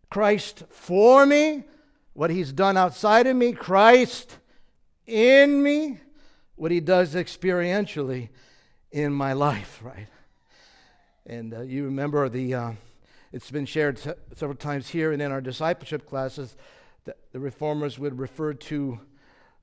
Christ 0.09 0.63
for 0.69 1.25
me, 1.25 1.65
what 2.13 2.29
he's 2.29 2.51
done 2.51 2.77
outside 2.77 3.27
of 3.27 3.35
me, 3.35 3.53
Christ 3.53 4.37
in 5.05 5.61
me, 5.61 5.99
what 6.55 6.71
he 6.71 6.79
does 6.79 7.15
experientially 7.15 8.29
in 8.91 9.13
my 9.13 9.33
life, 9.33 9.79
right? 9.83 10.07
And 11.25 11.53
uh, 11.53 11.61
you 11.61 11.85
remember 11.85 12.29
the, 12.29 12.53
uh, 12.53 12.71
it's 13.33 13.51
been 13.51 13.65
shared 13.65 13.99
several 13.99 14.55
times 14.55 14.87
here 14.87 15.11
and 15.11 15.21
in 15.21 15.31
our 15.31 15.41
discipleship 15.41 16.07
classes 16.07 16.55
that 17.05 17.17
the 17.31 17.39
reformers 17.39 17.99
would 17.99 18.17
refer 18.17 18.53
to 18.53 18.99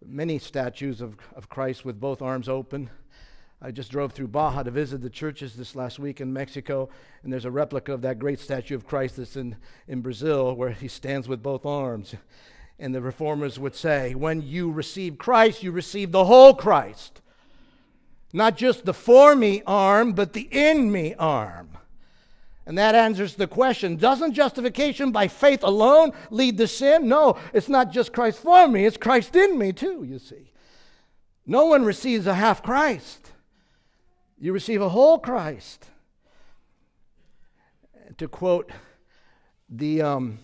many 0.04 0.38
statues 0.38 1.00
of, 1.00 1.16
of 1.34 1.48
Christ 1.48 1.84
with 1.84 1.98
both 1.98 2.20
arms 2.20 2.48
open. 2.48 2.90
I 3.64 3.70
just 3.70 3.90
drove 3.90 4.12
through 4.12 4.28
Baja 4.28 4.62
to 4.62 4.70
visit 4.70 5.00
the 5.00 5.08
churches 5.08 5.54
this 5.54 5.74
last 5.74 5.98
week 5.98 6.20
in 6.20 6.34
Mexico, 6.34 6.90
and 7.22 7.32
there's 7.32 7.46
a 7.46 7.50
replica 7.50 7.94
of 7.94 8.02
that 8.02 8.18
great 8.18 8.38
statue 8.38 8.74
of 8.74 8.86
Christ 8.86 9.16
that's 9.16 9.36
in, 9.36 9.56
in 9.88 10.02
Brazil 10.02 10.54
where 10.54 10.68
he 10.68 10.86
stands 10.86 11.28
with 11.28 11.42
both 11.42 11.64
arms. 11.64 12.14
And 12.78 12.94
the 12.94 13.00
reformers 13.00 13.58
would 13.58 13.74
say, 13.74 14.14
when 14.14 14.42
you 14.42 14.70
receive 14.70 15.16
Christ, 15.16 15.62
you 15.62 15.72
receive 15.72 16.12
the 16.12 16.26
whole 16.26 16.52
Christ. 16.52 17.22
Not 18.34 18.58
just 18.58 18.84
the 18.84 18.92
for 18.92 19.34
me 19.34 19.62
arm, 19.66 20.12
but 20.12 20.34
the 20.34 20.46
in 20.50 20.92
me 20.92 21.14
arm. 21.14 21.70
And 22.66 22.76
that 22.76 22.94
answers 22.94 23.34
the 23.34 23.46
question 23.46 23.96
Doesn't 23.96 24.34
justification 24.34 25.10
by 25.10 25.26
faith 25.26 25.62
alone 25.62 26.12
lead 26.28 26.58
to 26.58 26.68
sin? 26.68 27.08
No, 27.08 27.38
it's 27.54 27.70
not 27.70 27.92
just 27.92 28.12
Christ 28.12 28.40
for 28.40 28.68
me, 28.68 28.84
it's 28.84 28.98
Christ 28.98 29.34
in 29.34 29.58
me 29.58 29.72
too, 29.72 30.04
you 30.04 30.18
see. 30.18 30.52
No 31.46 31.64
one 31.64 31.86
receives 31.86 32.26
a 32.26 32.34
half 32.34 32.62
Christ, 32.62 33.23
you 34.44 34.52
receive 34.52 34.80
a 34.80 34.88
whole 34.88 35.18
Christ. 35.18 35.86
To 38.18 38.28
quote 38.28 38.70
the, 39.68 40.02
um, 40.02 40.38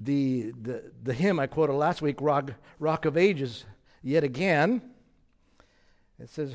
the, 0.00 0.52
the, 0.60 0.90
the 1.02 1.14
hymn 1.14 1.38
I 1.38 1.46
quoted 1.46 1.74
last 1.74 2.02
week, 2.02 2.20
Rock, 2.20 2.52
Rock 2.78 3.04
of 3.04 3.16
Ages, 3.16 3.64
yet 4.02 4.24
again, 4.24 4.82
it 6.18 6.30
says, 6.30 6.54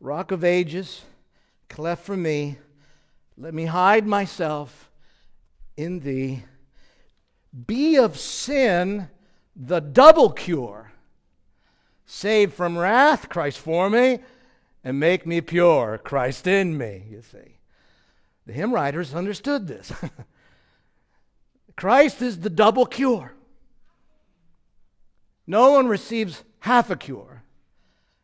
Rock 0.00 0.30
of 0.30 0.44
Ages, 0.44 1.02
cleft 1.68 2.04
for 2.04 2.16
me 2.16 2.58
let 3.40 3.54
me 3.54 3.64
hide 3.64 4.06
myself 4.06 4.90
in 5.74 6.00
thee. 6.00 6.44
Be 7.66 7.96
of 7.96 8.18
sin 8.18 9.08
the 9.56 9.80
double 9.80 10.30
cure. 10.30 10.92
Save 12.04 12.52
from 12.52 12.76
wrath, 12.76 13.30
Christ 13.30 13.58
for 13.58 13.88
me, 13.88 14.18
and 14.82 14.98
make 14.98 15.26
me 15.26 15.40
pure, 15.40 15.98
Christ 15.98 16.46
in 16.46 16.76
me, 16.76 17.04
you 17.10 17.22
see. 17.22 17.58
The 18.46 18.52
hymn 18.52 18.72
writers 18.72 19.14
understood 19.14 19.66
this. 19.66 19.92
Christ 21.76 22.22
is 22.22 22.40
the 22.40 22.50
double 22.50 22.86
cure. 22.86 23.32
No 25.46 25.72
one 25.72 25.88
receives 25.88 26.44
half 26.60 26.90
a 26.90 26.96
cure 26.96 27.42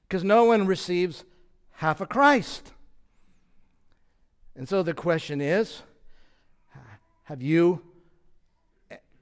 because 0.03 0.25
no 0.25 0.45
one 0.45 0.67
receives 0.67 1.25
half 1.73 2.01
a 2.01 2.07
Christ. 2.07 2.73
And 4.55 4.69
so 4.69 4.83
the 4.83 4.95
question 4.95 5.41
is 5.41 5.83
have 7.25 7.43
you 7.43 7.83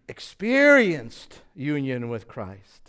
experienced 0.08 1.40
union 1.54 2.08
with 2.08 2.28
Christ? 2.28 2.83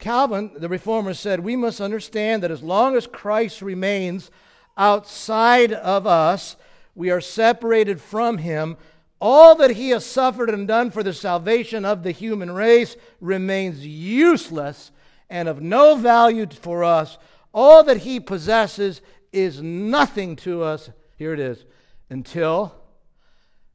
Calvin, 0.00 0.50
the 0.56 0.68
reformer, 0.68 1.12
said 1.12 1.40
we 1.40 1.56
must 1.56 1.78
understand 1.78 2.42
that 2.42 2.50
as 2.50 2.62
long 2.62 2.96
as 2.96 3.06
Christ 3.06 3.60
remains 3.60 4.30
outside 4.76 5.74
of 5.74 6.06
us, 6.06 6.56
we 6.94 7.10
are 7.10 7.20
separated 7.20 8.00
from 8.00 8.38
him. 8.38 8.78
All 9.20 9.54
that 9.56 9.72
he 9.72 9.90
has 9.90 10.06
suffered 10.06 10.48
and 10.48 10.66
done 10.66 10.90
for 10.90 11.02
the 11.02 11.12
salvation 11.12 11.84
of 11.84 12.02
the 12.02 12.12
human 12.12 12.50
race 12.50 12.96
remains 13.20 13.86
useless 13.86 14.90
and 15.28 15.48
of 15.48 15.60
no 15.60 15.96
value 15.96 16.46
for 16.46 16.82
us. 16.82 17.18
All 17.52 17.84
that 17.84 17.98
he 17.98 18.20
possesses 18.20 19.02
is 19.34 19.60
nothing 19.62 20.34
to 20.36 20.62
us. 20.62 20.88
Here 21.16 21.34
it 21.34 21.40
is. 21.40 21.64
Until 22.08 22.74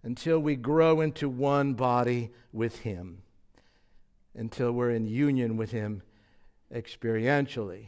until 0.02 0.38
we 0.38 0.56
grow 0.56 1.02
into 1.02 1.28
one 1.28 1.74
body 1.74 2.30
with 2.52 2.80
him. 2.80 3.24
Until 4.36 4.72
we're 4.72 4.92
in 4.92 5.08
union 5.08 5.58
with 5.58 5.72
him 5.72 6.04
experientially. 6.74 7.88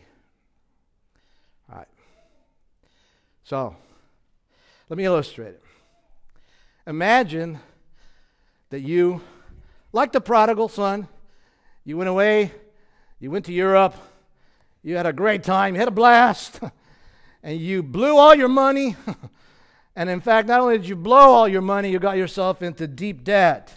All 1.70 1.78
right. 1.78 1.88
So, 3.44 3.76
let 4.90 4.98
me 4.98 5.06
illustrate 5.06 5.50
it. 5.50 5.64
Imagine 6.86 7.60
that 8.70 8.82
you, 8.82 9.22
like 9.92 10.12
the 10.12 10.22
prodigal 10.22 10.70
son, 10.70 11.08
you 11.84 11.98
went 11.98 12.10
away, 12.10 12.52
you 13.20 13.32
went 13.32 13.46
to 13.46 13.54
Europe, 13.54 13.96
you 14.84 14.96
had 14.96 15.06
a 15.06 15.14
great 15.14 15.44
time, 15.44 15.74
you 15.74 15.80
had 15.80 15.88
a 15.88 15.92
blast, 15.92 16.60
and 17.44 17.60
you 17.60 17.84
blew 17.84 18.18
all 18.18 18.36
your 18.36 18.48
money. 18.48 18.96
and 19.96 20.10
in 20.10 20.22
fact, 20.22 20.48
not 20.48 20.62
only 20.62 20.78
did 20.78 20.88
you 20.88 20.96
blow 20.96 21.34
all 21.34 21.48
your 21.48 21.62
money, 21.62 21.92
you 21.92 22.00
got 22.00 22.18
yourself 22.18 22.62
into 22.62 22.88
deep 22.88 23.24
debt. 23.24 23.74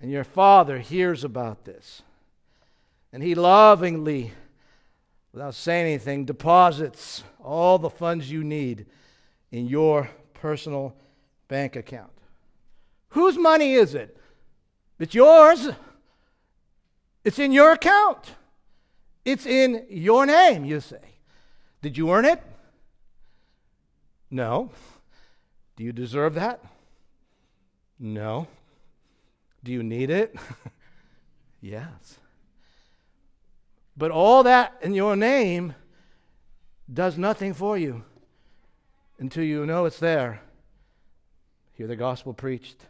And 0.00 0.10
your 0.10 0.24
father 0.24 0.78
hears 0.78 1.24
about 1.24 1.64
this. 1.64 2.02
And 3.12 3.22
he 3.22 3.34
lovingly, 3.34 4.32
without 5.32 5.54
saying 5.54 5.86
anything, 5.86 6.24
deposits 6.24 7.24
all 7.42 7.78
the 7.78 7.90
funds 7.90 8.30
you 8.30 8.44
need 8.44 8.86
in 9.50 9.66
your 9.66 10.10
personal 10.34 10.94
bank 11.48 11.76
account. 11.76 12.12
Whose 13.10 13.38
money 13.38 13.74
is 13.74 13.94
it? 13.94 14.16
It's 14.98 15.14
yours. 15.14 15.68
It's 17.24 17.38
in 17.38 17.52
your 17.52 17.72
account. 17.72 18.34
It's 19.24 19.46
in 19.46 19.86
your 19.88 20.26
name, 20.26 20.64
you 20.64 20.80
say. 20.80 21.16
Did 21.82 21.96
you 21.96 22.10
earn 22.10 22.24
it? 22.24 22.42
No. 24.30 24.70
Do 25.76 25.84
you 25.84 25.92
deserve 25.92 26.34
that? 26.34 26.62
No. 27.98 28.46
Do 29.64 29.72
you 29.72 29.82
need 29.82 30.10
it? 30.10 30.34
yes. 31.60 32.18
But 33.98 34.12
all 34.12 34.44
that 34.44 34.78
in 34.80 34.94
your 34.94 35.16
name 35.16 35.74
does 36.90 37.18
nothing 37.18 37.52
for 37.52 37.76
you 37.76 38.04
until 39.18 39.42
you 39.42 39.66
know 39.66 39.86
it's 39.86 39.98
there. 39.98 40.40
Hear 41.72 41.88
the 41.88 41.96
gospel 41.96 42.32
preached, 42.32 42.86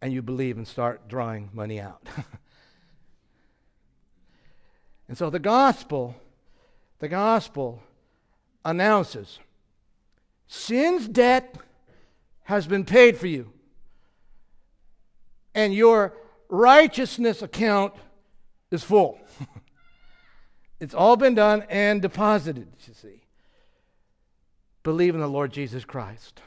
and 0.00 0.12
you 0.12 0.22
believe 0.22 0.56
and 0.56 0.66
start 0.66 1.08
drawing 1.08 1.50
money 1.52 1.80
out. 1.80 2.06
and 5.08 5.18
so 5.18 5.28
the 5.28 5.40
gospel, 5.40 6.14
the 7.00 7.08
gospel 7.08 7.82
announces 8.64 9.40
sin's 10.46 11.08
debt 11.08 11.56
has 12.44 12.64
been 12.68 12.84
paid 12.84 13.16
for 13.16 13.26
you, 13.26 13.52
and 15.52 15.74
your 15.74 16.14
righteousness 16.48 17.42
account 17.42 17.92
is 18.70 18.82
full. 18.82 19.18
it's 20.80 20.94
all 20.94 21.16
been 21.16 21.34
done 21.34 21.64
and 21.68 22.00
deposited, 22.00 22.68
you 22.86 22.94
see. 22.94 23.22
Believe 24.82 25.14
in 25.14 25.20
the 25.20 25.28
Lord 25.28 25.52
Jesus 25.52 25.84
Christ. 25.84 26.40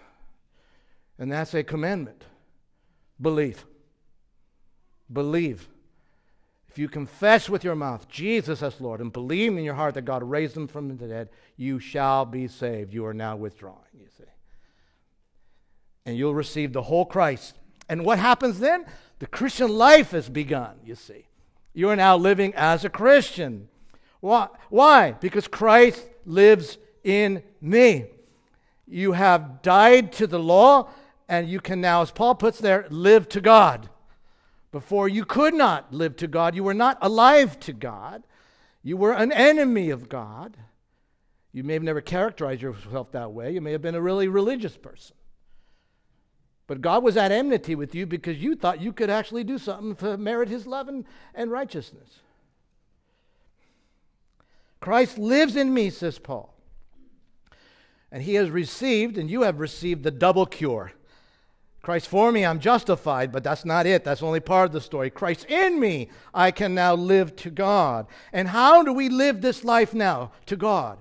And 1.20 1.32
that's 1.32 1.54
a 1.54 1.64
commandment. 1.64 2.26
Believe. 3.22 3.66
Believe. 5.12 5.68
If 6.70 6.80
you 6.80 6.90
confess 6.90 7.50
with 7.50 7.64
your 7.64 7.76
mouth 7.76 8.10
Jesus 8.10 8.64
as 8.64 8.82
Lord 8.82 9.00
and 9.00 9.14
believe 9.14 9.56
in 9.56 9.64
your 9.64 9.76
heart 9.76 9.94
that 9.94 10.06
God 10.06 10.24
raised 10.24 10.58
him 10.58 10.68
from 10.68 10.98
the 10.98 11.08
dead, 11.08 11.30
you 11.56 11.80
shall 11.80 12.26
be 12.26 12.48
saved. 12.48 12.94
You 12.94 13.06
are 13.06 13.14
now 13.14 13.36
withdrawing, 13.36 13.78
you 13.94 14.08
see. 14.18 14.24
And 16.08 16.18
you'll 16.18 16.34
receive 16.34 16.74
the 16.74 16.82
whole 16.82 17.06
Christ. 17.06 17.60
And 17.88 18.04
what 18.04 18.18
happens 18.18 18.60
then? 18.60 18.86
The 19.20 19.28
Christian 19.28 19.70
life 19.70 20.12
has 20.12 20.28
begun, 20.30 20.78
you 20.84 20.96
see. 20.96 21.28
You 21.74 21.90
are 21.90 21.96
now 21.96 22.18
living 22.18 22.54
as 22.56 22.86
a 22.86 22.90
Christian. 22.90 23.68
Why? 24.20 25.16
Because 25.20 25.48
Christ 25.48 26.08
lives 26.26 26.78
in 27.04 27.44
me. 27.62 28.06
You 28.88 29.14
have 29.14 29.62
died 29.62 30.12
to 30.14 30.28
the 30.28 30.40
law, 30.40 30.90
and 31.28 31.50
you 31.50 31.60
can 31.60 31.82
now, 31.82 32.02
as 32.02 32.12
Paul 32.12 32.36
puts 32.36 32.60
there, 32.60 32.86
live 32.90 33.28
to 33.30 33.42
God. 33.42 33.90
Before 34.72 35.08
you 35.08 35.26
could 35.26 35.54
not 35.54 35.94
live 35.94 36.16
to 36.18 36.28
God, 36.28 36.56
you 36.56 36.64
were 36.64 36.74
not 36.74 36.98
alive 37.02 37.60
to 37.62 37.74
God. 37.74 38.24
You 38.82 38.98
were 38.98 39.14
an 39.14 39.32
enemy 39.32 39.90
of 39.90 40.10
God. 40.10 40.58
You 41.52 41.64
may 41.64 41.74
have 41.74 41.84
never 41.84 42.02
characterized 42.02 42.62
yourself 42.62 43.12
that 43.12 43.32
way. 43.32 43.52
You 43.52 43.62
may 43.62 43.72
have 43.72 43.82
been 43.82 43.96
a 43.96 44.02
really 44.02 44.28
religious 44.28 44.76
person. 44.76 45.16
But 46.68 46.82
God 46.82 47.04
was 47.04 47.18
at 47.18 47.32
enmity 47.32 47.76
with 47.76 47.94
you 47.94 48.06
because 48.06 48.38
you 48.38 48.56
thought 48.56 48.82
you 48.82 48.94
could 48.94 49.10
actually 49.10 49.44
do 49.44 49.58
something 49.58 49.96
to 49.98 50.18
merit 50.18 50.50
his 50.50 50.66
love 50.66 50.88
and, 50.88 51.06
and 51.36 51.52
righteousness. 51.52 52.20
Christ 54.80 55.18
lives 55.18 55.56
in 55.56 55.74
me, 55.74 55.90
says 55.90 56.20
Paul. 56.20 56.54
And 58.12 58.24
he 58.24 58.36
has 58.36 58.50
received, 58.50 59.18
and 59.18 59.30
you 59.30 59.42
have 59.42 59.60
received, 59.60 60.04
the 60.04 60.12
double 60.12 60.46
cure. 60.46 60.94
Christ 61.82 62.08
for 62.08 62.32
me, 62.32 62.46
I'm 62.46 62.60
justified, 62.60 63.32
but 63.32 63.44
that's 63.44 63.66
not 63.66 63.86
it. 63.86 64.06
That's 64.06 64.24
only 64.24 64.40
part 64.40 64.68
of 64.68 64.72
the 64.72 64.80
story. 64.80 65.10
Christ 65.10 65.46
in 65.50 65.80
me, 65.80 66.10
I 66.34 66.52
can 66.52 66.74
now 66.74 66.96
live 66.96 67.36
to 67.38 67.50
God. 67.50 68.08
And 68.32 68.48
how 68.48 68.84
do 68.84 68.94
we 68.94 69.10
live 69.10 69.42
this 69.42 69.66
life 69.66 69.94
now 69.94 70.32
to 70.46 70.56
God? 70.56 71.00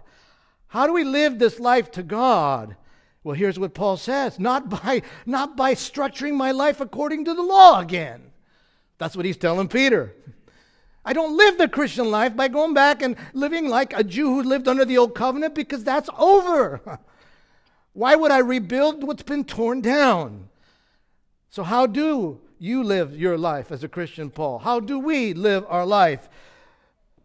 How 0.68 0.86
do 0.86 0.92
we 0.92 1.04
live 1.04 1.38
this 1.38 1.60
life 1.60 1.90
to 1.92 2.02
God? 2.02 2.76
Well, 3.24 3.36
here's 3.36 3.58
what 3.58 3.74
Paul 3.74 3.96
says 3.96 4.38
not 4.38 4.68
by, 4.68 5.02
not 5.26 5.56
by 5.56 5.74
structuring 5.74 6.34
my 6.34 6.50
life 6.50 6.80
according 6.80 7.24
to 7.26 7.34
the 7.34 7.42
law 7.42 7.80
again. 7.80 8.32
That's 8.98 9.16
what 9.16 9.24
he's 9.26 9.36
telling 9.36 9.68
Peter. 9.68 10.14
I 11.04 11.12
don't 11.12 11.36
live 11.36 11.58
the 11.58 11.68
Christian 11.68 12.10
life 12.10 12.36
by 12.36 12.48
going 12.48 12.74
back 12.74 13.02
and 13.02 13.16
living 13.32 13.68
like 13.68 13.92
a 13.92 14.04
Jew 14.04 14.26
who 14.26 14.42
lived 14.42 14.68
under 14.68 14.84
the 14.84 14.98
old 14.98 15.14
covenant 15.14 15.54
because 15.54 15.82
that's 15.82 16.08
over. 16.16 16.80
Why 17.92 18.14
would 18.14 18.30
I 18.30 18.38
rebuild 18.38 19.02
what's 19.02 19.24
been 19.24 19.44
torn 19.44 19.80
down? 19.80 20.48
So, 21.50 21.62
how 21.62 21.86
do 21.86 22.40
you 22.58 22.82
live 22.82 23.18
your 23.18 23.36
life 23.36 23.70
as 23.70 23.84
a 23.84 23.88
Christian, 23.88 24.30
Paul? 24.30 24.60
How 24.60 24.80
do 24.80 24.98
we 24.98 25.34
live 25.34 25.66
our 25.68 25.84
life? 25.84 26.28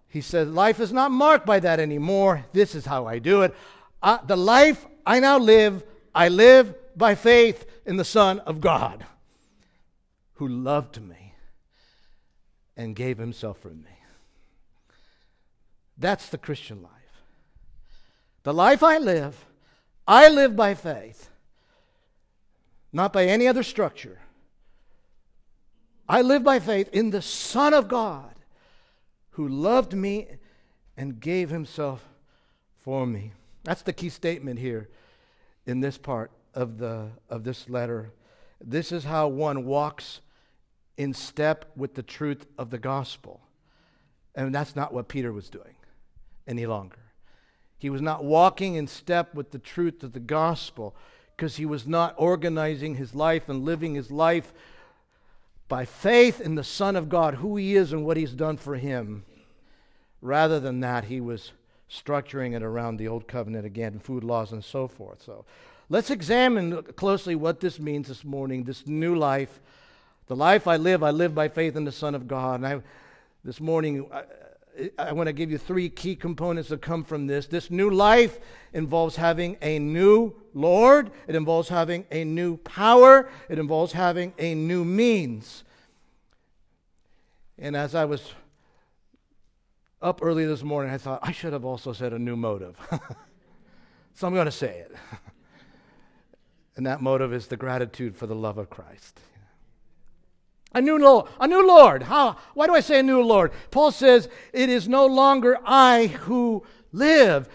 He 0.10 0.20
says, 0.20 0.50
Life 0.50 0.80
is 0.80 0.92
not 0.92 1.12
marked 1.12 1.46
by 1.46 1.60
that 1.60 1.80
anymore. 1.80 2.46
This 2.52 2.76
is 2.76 2.86
how 2.86 3.06
I 3.06 3.20
do 3.20 3.44
it. 3.44 3.56
Uh, 4.02 4.18
the 4.26 4.36
life 4.36 4.86
I 5.08 5.22
now 5.22 5.40
live, 5.40 5.86
I 6.14 6.28
live 6.28 6.76
by 6.98 7.16
faith 7.16 7.66
in 7.86 7.96
the 7.96 8.04
Son 8.04 8.40
of 8.40 8.60
God 8.60 9.06
who 10.34 10.50
loved 10.50 11.02
me 11.02 11.34
and 12.76 12.94
gave 12.94 13.18
himself 13.18 13.58
for 13.60 13.70
me. 13.70 13.98
That's 15.98 16.28
the 16.28 16.38
Christian 16.38 16.82
life. 16.82 16.92
The 18.44 18.54
life 18.54 18.84
I 18.84 18.98
live, 18.98 19.46
I 20.06 20.28
live 20.28 20.58
by 20.58 20.74
faith, 20.74 21.30
not 22.92 23.14
by 23.14 23.28
any 23.28 23.48
other 23.48 23.64
structure. 23.64 24.20
I 26.10 26.22
live 26.22 26.44
by 26.44 26.60
faith 26.60 26.90
in 26.92 27.12
the 27.12 27.22
Son 27.22 27.74
of 27.74 27.88
God 27.88 28.36
who 29.32 29.48
loved 29.48 29.94
me 29.94 30.28
and 30.98 31.22
gave 31.22 31.50
himself 31.50 32.06
for 32.84 33.08
me. 33.08 33.32
That's 33.68 33.82
the 33.82 33.92
key 33.92 34.08
statement 34.08 34.60
here 34.60 34.88
in 35.66 35.82
this 35.82 35.98
part 35.98 36.32
of, 36.54 36.78
the, 36.78 37.10
of 37.30 37.44
this 37.44 37.68
letter. 37.68 38.14
This 38.64 38.94
is 38.94 39.04
how 39.04 39.28
one 39.28 39.66
walks 39.66 40.22
in 40.96 41.14
step 41.14 41.66
with 41.76 41.94
the 41.94 42.02
truth 42.02 42.46
of 42.58 42.70
the 42.70 42.78
gospel. 42.78 43.42
And 44.36 44.56
that's 44.56 44.74
not 44.74 44.94
what 44.94 45.10
Peter 45.10 45.34
was 45.34 45.50
doing 45.50 45.76
any 46.48 46.66
longer. 46.66 46.96
He 47.78 47.90
was 47.90 48.02
not 48.02 48.24
walking 48.24 48.76
in 48.76 48.88
step 48.88 49.36
with 49.36 49.52
the 49.52 49.60
truth 49.60 50.02
of 50.02 50.14
the 50.14 50.22
gospel 50.22 50.96
because 51.36 51.58
he 51.58 51.66
was 51.66 51.86
not 51.86 52.16
organizing 52.18 52.96
his 52.96 53.14
life 53.14 53.50
and 53.50 53.66
living 53.66 53.96
his 53.96 54.10
life 54.10 54.54
by 55.68 55.84
faith 55.84 56.40
in 56.40 56.56
the 56.56 56.64
Son 56.64 56.96
of 56.96 57.10
God, 57.10 57.34
who 57.34 57.58
he 57.58 57.76
is 57.76 57.92
and 57.92 58.06
what 58.06 58.16
he's 58.16 58.32
done 58.32 58.56
for 58.56 58.78
him. 58.78 59.26
Rather 60.22 60.58
than 60.58 60.80
that, 60.80 61.04
he 61.04 61.20
was 61.20 61.52
structuring 61.90 62.56
it 62.56 62.64
around 62.64 62.98
the 62.98 63.08
old 63.08 63.28
covenant 63.28 63.66
again, 63.66 64.00
food 64.00 64.24
laws 64.24 64.52
and 64.52 64.64
so 64.64 64.88
forth. 64.88 65.22
So 65.24 65.46
let's 65.90 66.10
examine 66.10 66.84
closely 66.96 67.36
what 67.36 67.60
this 67.60 67.80
means 67.80 68.08
this 68.08 68.24
morning, 68.24 68.64
this 68.64 68.86
new 68.88 69.16
life. 69.16 69.60
The 70.28 70.36
life 70.36 70.68
I 70.68 70.76
live, 70.76 71.04
I 71.04 71.12
live 71.12 71.34
by 71.34 71.48
faith 71.48 71.76
in 71.76 71.86
the 71.86 71.92
Son 71.92 72.14
of 72.14 72.28
God. 72.28 72.56
And 72.56 72.68
I, 72.68 72.82
this 73.46 73.62
morning, 73.62 74.06
I, 74.12 74.24
I 75.00 75.14
want 75.14 75.28
to 75.28 75.34
give 75.34 75.50
you 75.50 75.58
three 75.58 75.90
key 75.90 76.16
components 76.16 76.70
that 76.70 76.82
come 76.82 77.04
from 77.04 77.28
this. 77.28 77.48
This 77.48 77.72
new 77.72 77.90
life 77.90 78.40
involves 78.74 79.16
having 79.16 79.58
a 79.62 79.80
new 79.80 80.36
Lord, 80.54 81.12
it 81.28 81.36
involves 81.36 81.70
having 81.70 82.06
a 82.12 82.24
new 82.24 82.58
power, 82.58 83.30
it 83.50 83.58
involves 83.58 83.94
having 83.94 84.34
a 84.38 84.54
new 84.54 84.84
means. 84.84 85.64
And 87.58 87.76
as 87.76 87.96
I 87.96 88.06
was 88.06 88.34
up 90.02 90.20
early 90.22 90.46
this 90.46 90.64
morning, 90.64 90.94
I 90.94 90.98
thought 90.98 91.20
I 91.24 91.32
should 91.32 91.54
have 91.54 91.66
also 91.66 91.94
said 91.94 92.14
a 92.14 92.20
new 92.20 92.36
motive. 92.36 92.78
so 94.14 94.28
I'm 94.28 94.34
going 94.34 94.46
to 94.46 94.52
say 94.52 94.80
it. 94.80 94.96
and 96.76 96.86
that 96.86 97.02
motive 97.02 97.34
is 97.34 97.48
the 97.48 97.58
gratitude 97.58 98.16
for 98.16 98.28
the 98.28 98.36
love 98.36 98.58
of 98.58 98.70
Christ. 98.70 99.20
A 100.74 100.82
new 100.82 100.98
Lord. 100.98 101.28
A 101.40 101.48
new 101.48 101.66
Lord. 101.66 102.04
How? 102.04 102.38
Why 102.54 102.68
do 102.68 102.76
I 102.76 102.82
say 102.82 103.00
a 103.00 103.04
new 103.04 103.22
Lord? 103.22 103.52
Paul 103.72 103.92
says, 103.92 104.30
It 104.54 104.70
is 104.70 104.88
no 104.88 105.06
longer 105.06 105.58
I 105.66 106.08
who 106.08 106.64
live. 106.92 107.50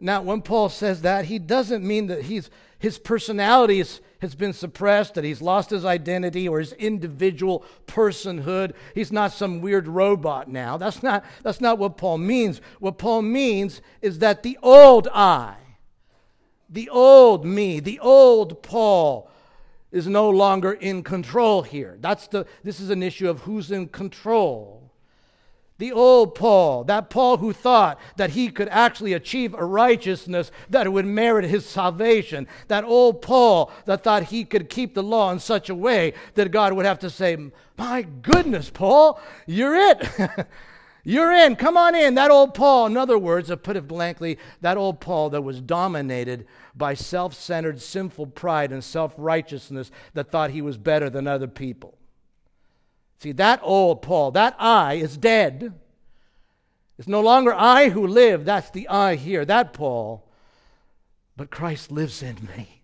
Now, 0.00 0.22
when 0.22 0.42
Paul 0.42 0.68
says 0.68 1.02
that, 1.02 1.24
he 1.24 1.38
doesn't 1.38 1.84
mean 1.84 2.06
that 2.06 2.22
he's, 2.22 2.50
his 2.78 2.98
personality 2.98 3.80
is, 3.80 4.00
has 4.20 4.34
been 4.34 4.52
suppressed, 4.52 5.14
that 5.14 5.24
he's 5.24 5.40
lost 5.40 5.70
his 5.70 5.84
identity 5.84 6.48
or 6.48 6.58
his 6.58 6.72
individual 6.74 7.64
personhood. 7.86 8.74
He's 8.94 9.12
not 9.12 9.32
some 9.32 9.60
weird 9.60 9.86
robot 9.86 10.48
now. 10.48 10.76
That's 10.76 11.02
not, 11.02 11.24
that's 11.42 11.60
not 11.60 11.78
what 11.78 11.96
Paul 11.96 12.18
means. 12.18 12.60
What 12.80 12.98
Paul 12.98 13.22
means 13.22 13.80
is 14.02 14.18
that 14.18 14.42
the 14.42 14.58
old 14.62 15.08
I, 15.14 15.56
the 16.68 16.88
old 16.88 17.44
me, 17.44 17.80
the 17.80 18.00
old 18.00 18.62
Paul, 18.62 19.30
is 19.90 20.06
no 20.06 20.28
longer 20.28 20.72
in 20.72 21.02
control 21.02 21.62
here. 21.62 21.96
That's 22.00 22.26
the, 22.28 22.46
this 22.62 22.80
is 22.80 22.90
an 22.90 23.02
issue 23.02 23.28
of 23.28 23.40
who's 23.40 23.70
in 23.70 23.88
control. 23.88 24.77
The 25.78 25.92
old 25.92 26.34
Paul, 26.34 26.82
that 26.84 27.08
Paul 27.08 27.36
who 27.36 27.52
thought 27.52 28.00
that 28.16 28.30
he 28.30 28.48
could 28.50 28.68
actually 28.68 29.12
achieve 29.12 29.54
a 29.54 29.64
righteousness 29.64 30.50
that 30.70 30.92
would 30.92 31.06
merit 31.06 31.44
his 31.44 31.64
salvation. 31.64 32.48
That 32.66 32.84
old 32.84 33.22
Paul 33.22 33.70
that 33.84 34.02
thought 34.02 34.24
he 34.24 34.44
could 34.44 34.68
keep 34.68 34.94
the 34.94 35.04
law 35.04 35.30
in 35.30 35.38
such 35.38 35.70
a 35.70 35.76
way 35.76 36.14
that 36.34 36.50
God 36.50 36.72
would 36.72 36.84
have 36.84 36.98
to 37.00 37.10
say, 37.10 37.36
My 37.76 38.02
goodness, 38.02 38.70
Paul, 38.70 39.20
you're 39.46 39.74
it. 39.74 40.06
You're 41.04 41.32
in. 41.32 41.56
Come 41.56 41.78
on 41.78 41.94
in. 41.94 42.16
That 42.16 42.30
old 42.30 42.52
Paul, 42.52 42.84
in 42.86 42.96
other 42.98 43.18
words, 43.18 43.48
to 43.48 43.56
put 43.56 43.76
it 43.76 43.88
blankly, 43.88 44.36
that 44.60 44.76
old 44.76 45.00
Paul 45.00 45.30
that 45.30 45.40
was 45.40 45.62
dominated 45.62 46.46
by 46.74 46.92
self 46.92 47.32
centered, 47.32 47.80
sinful 47.80 48.26
pride 48.26 48.72
and 48.72 48.84
self 48.84 49.14
righteousness 49.16 49.90
that 50.12 50.30
thought 50.30 50.50
he 50.50 50.60
was 50.60 50.76
better 50.76 51.08
than 51.08 51.26
other 51.26 51.46
people. 51.46 51.97
See, 53.18 53.32
that 53.32 53.60
old 53.62 54.02
Paul, 54.02 54.30
that 54.32 54.54
I 54.58 54.94
is 54.94 55.16
dead. 55.16 55.74
It's 56.98 57.08
no 57.08 57.20
longer 57.20 57.52
I 57.52 57.88
who 57.90 58.06
live. 58.06 58.44
That's 58.44 58.70
the 58.70 58.88
I 58.88 59.16
here, 59.16 59.44
that 59.44 59.72
Paul. 59.72 60.28
But 61.36 61.50
Christ 61.50 61.90
lives 61.90 62.22
in 62.22 62.48
me. 62.56 62.82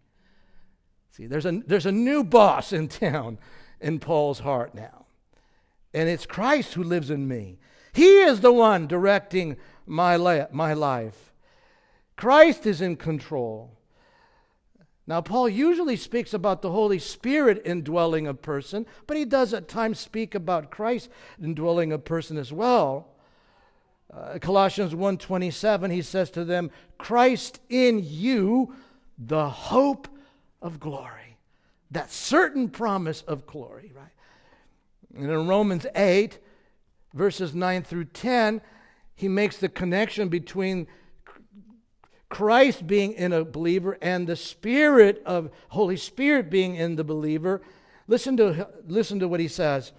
See, 1.11 1.27
there's 1.27 1.47
a, 1.47 1.62
there's 1.66 1.87
a 1.87 1.92
new 1.92 2.25
boss 2.25 2.73
in 2.73 2.88
town 2.88 3.38
in 3.81 4.01
Paul's 4.01 4.40
heart 4.40 4.75
now. 4.75 5.07
And 5.92 6.09
it's 6.09 6.27
Christ 6.27 6.75
who 6.75 6.83
lives 6.83 7.11
in 7.11 7.29
me. 7.29 7.59
He 7.92 8.23
is 8.23 8.40
the 8.40 8.53
one 8.53 8.88
directing 8.88 9.57
my, 9.87 10.16
la- 10.16 10.47
my 10.51 10.75
life. 10.75 11.33
Christ 12.16 12.66
is 12.66 12.81
in 12.81 12.97
control. 12.97 13.77
Now, 15.07 15.21
Paul 15.21 15.49
usually 15.49 15.97
speaks 15.97 16.33
about 16.33 16.62
the 16.62 16.71
Holy 16.71 16.99
Spirit 16.99 17.61
indwelling 17.64 18.27
a 18.27 18.33
person, 18.33 18.87
but 19.07 19.17
he 19.17 19.27
does 19.27 19.53
at 19.53 19.69
times 19.69 19.99
speak 19.99 20.35
about 20.35 20.71
Christ 20.71 21.11
indwelling 21.43 21.93
a 21.93 21.99
person 21.99 22.38
as 22.38 22.53
well. 22.53 23.09
Uh, 24.12 24.38
Colossians 24.38 24.95
1:27 24.95 25.90
he 25.90 26.01
says 26.01 26.31
to 26.31 26.45
them, 26.45 26.71
"Christ 26.99 27.61
in 27.69 28.01
you, 28.03 28.75
the 29.19 29.51
hope 29.51 30.09
of 30.62 30.81
glory." 30.81 31.37
That 31.90 32.11
certain 32.11 32.71
promise 32.71 33.23
of 33.23 33.47
glory, 33.47 33.93
right? 33.95 34.12
And 35.14 35.31
in 35.31 35.47
Romans 35.47 35.87
8, 35.95 36.38
verses 37.12 37.55
9 37.55 37.83
through 37.83 38.07
10, 38.07 38.62
he 39.14 39.29
makes 39.29 39.59
the 39.59 39.69
connection 39.69 40.29
between 40.29 40.87
Christ 42.35 42.88
being 42.88 43.12
in 43.12 43.33
a 43.33 43.44
believer 43.44 43.97
and 44.03 44.27
the 44.27 44.35
Spirit 44.35 45.23
of 45.25 45.53
Holy 45.68 45.97
Spirit 45.97 46.51
being 46.51 46.75
in 46.75 46.97
the 46.97 47.05
believer. 47.05 47.62
Listen 48.09 48.37
to, 48.38 48.68
listen 48.88 49.20
to 49.20 49.29
what 49.29 49.38
he 49.38 49.47
says. 49.47 49.92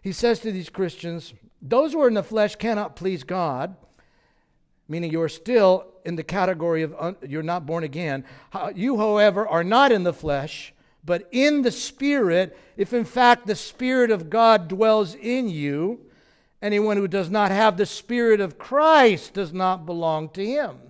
He 0.00 0.12
says 0.12 0.38
to 0.40 0.52
these 0.52 0.68
Christians, 0.68 1.34
Those 1.60 1.92
who 1.92 2.00
are 2.00 2.06
in 2.06 2.14
the 2.14 2.22
flesh 2.22 2.54
cannot 2.54 2.94
please 2.94 3.24
God, 3.24 3.74
meaning 4.86 5.10
you're 5.10 5.28
still 5.28 5.88
in 6.04 6.14
the 6.14 6.22
category 6.22 6.84
of 6.84 6.94
un, 6.96 7.16
you're 7.26 7.42
not 7.42 7.66
born 7.66 7.82
again. 7.82 8.24
You, 8.72 8.96
however, 8.96 9.48
are 9.48 9.64
not 9.64 9.90
in 9.90 10.04
the 10.04 10.12
flesh, 10.12 10.72
but 11.04 11.28
in 11.32 11.62
the 11.62 11.72
Spirit, 11.72 12.56
if 12.76 12.92
in 12.92 13.04
fact 13.04 13.48
the 13.48 13.56
Spirit 13.56 14.12
of 14.12 14.30
God 14.30 14.68
dwells 14.68 15.16
in 15.16 15.48
you. 15.48 16.06
Anyone 16.62 16.98
who 16.98 17.08
does 17.08 17.30
not 17.30 17.50
have 17.50 17.76
the 17.76 17.84
Spirit 17.84 18.40
of 18.40 18.58
Christ 18.58 19.34
does 19.34 19.52
not 19.52 19.86
belong 19.86 20.28
to 20.28 20.46
him. 20.46 20.89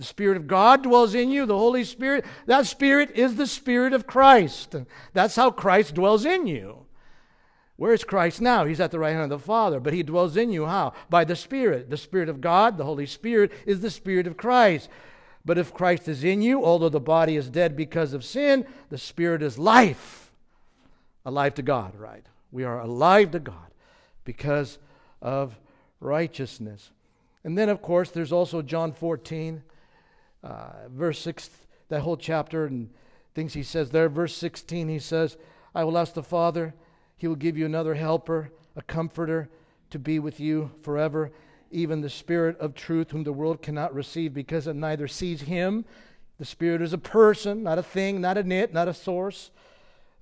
The 0.00 0.06
Spirit 0.06 0.38
of 0.38 0.46
God 0.46 0.82
dwells 0.82 1.14
in 1.14 1.30
you, 1.30 1.44
the 1.44 1.58
Holy 1.58 1.84
Spirit. 1.84 2.24
That 2.46 2.66
Spirit 2.66 3.10
is 3.14 3.36
the 3.36 3.46
Spirit 3.46 3.92
of 3.92 4.06
Christ. 4.06 4.74
That's 5.12 5.36
how 5.36 5.50
Christ 5.50 5.94
dwells 5.94 6.24
in 6.24 6.46
you. 6.46 6.86
Where 7.76 7.92
is 7.92 8.02
Christ 8.02 8.40
now? 8.40 8.64
He's 8.64 8.80
at 8.80 8.92
the 8.92 8.98
right 8.98 9.12
hand 9.12 9.30
of 9.30 9.40
the 9.40 9.44
Father, 9.44 9.78
but 9.78 9.92
He 9.92 10.02
dwells 10.02 10.38
in 10.38 10.52
you 10.52 10.64
how? 10.64 10.94
By 11.10 11.24
the 11.24 11.36
Spirit. 11.36 11.90
The 11.90 11.98
Spirit 11.98 12.30
of 12.30 12.40
God, 12.40 12.78
the 12.78 12.86
Holy 12.86 13.04
Spirit, 13.04 13.52
is 13.66 13.82
the 13.82 13.90
Spirit 13.90 14.26
of 14.26 14.38
Christ. 14.38 14.88
But 15.44 15.58
if 15.58 15.74
Christ 15.74 16.08
is 16.08 16.24
in 16.24 16.40
you, 16.40 16.64
although 16.64 16.88
the 16.88 16.98
body 16.98 17.36
is 17.36 17.50
dead 17.50 17.76
because 17.76 18.14
of 18.14 18.24
sin, 18.24 18.64
the 18.88 18.96
Spirit 18.96 19.42
is 19.42 19.58
life. 19.58 20.32
Alive 21.26 21.56
to 21.56 21.62
God, 21.62 21.94
right? 21.94 22.24
We 22.50 22.64
are 22.64 22.80
alive 22.80 23.32
to 23.32 23.38
God 23.38 23.74
because 24.24 24.78
of 25.20 25.58
righteousness. 26.00 26.90
And 27.44 27.58
then, 27.58 27.68
of 27.68 27.82
course, 27.82 28.10
there's 28.10 28.32
also 28.32 28.62
John 28.62 28.92
14, 28.92 29.62
uh, 30.42 30.88
verse 30.88 31.20
6, 31.20 31.50
that 31.88 32.00
whole 32.00 32.16
chapter 32.16 32.66
and 32.66 32.90
things 33.34 33.54
he 33.54 33.62
says 33.62 33.90
there. 33.90 34.08
Verse 34.08 34.36
16, 34.36 34.88
he 34.88 34.98
says, 34.98 35.36
I 35.74 35.84
will 35.84 35.98
ask 35.98 36.14
the 36.14 36.22
Father, 36.22 36.74
he 37.16 37.28
will 37.28 37.36
give 37.36 37.56
you 37.56 37.66
another 37.66 37.94
helper, 37.94 38.50
a 38.76 38.82
comforter 38.82 39.48
to 39.90 39.98
be 39.98 40.18
with 40.18 40.40
you 40.40 40.70
forever, 40.82 41.30
even 41.70 42.00
the 42.00 42.10
Spirit 42.10 42.58
of 42.58 42.74
truth, 42.74 43.10
whom 43.10 43.24
the 43.24 43.32
world 43.32 43.62
cannot 43.62 43.94
receive 43.94 44.34
because 44.34 44.66
it 44.66 44.74
neither 44.74 45.06
sees 45.06 45.42
him. 45.42 45.84
The 46.38 46.44
Spirit 46.44 46.80
is 46.82 46.92
a 46.92 46.98
person, 46.98 47.62
not 47.62 47.78
a 47.78 47.82
thing, 47.82 48.20
not 48.20 48.38
a 48.38 48.42
nit, 48.42 48.72
not 48.72 48.88
a 48.88 48.94
source, 48.94 49.50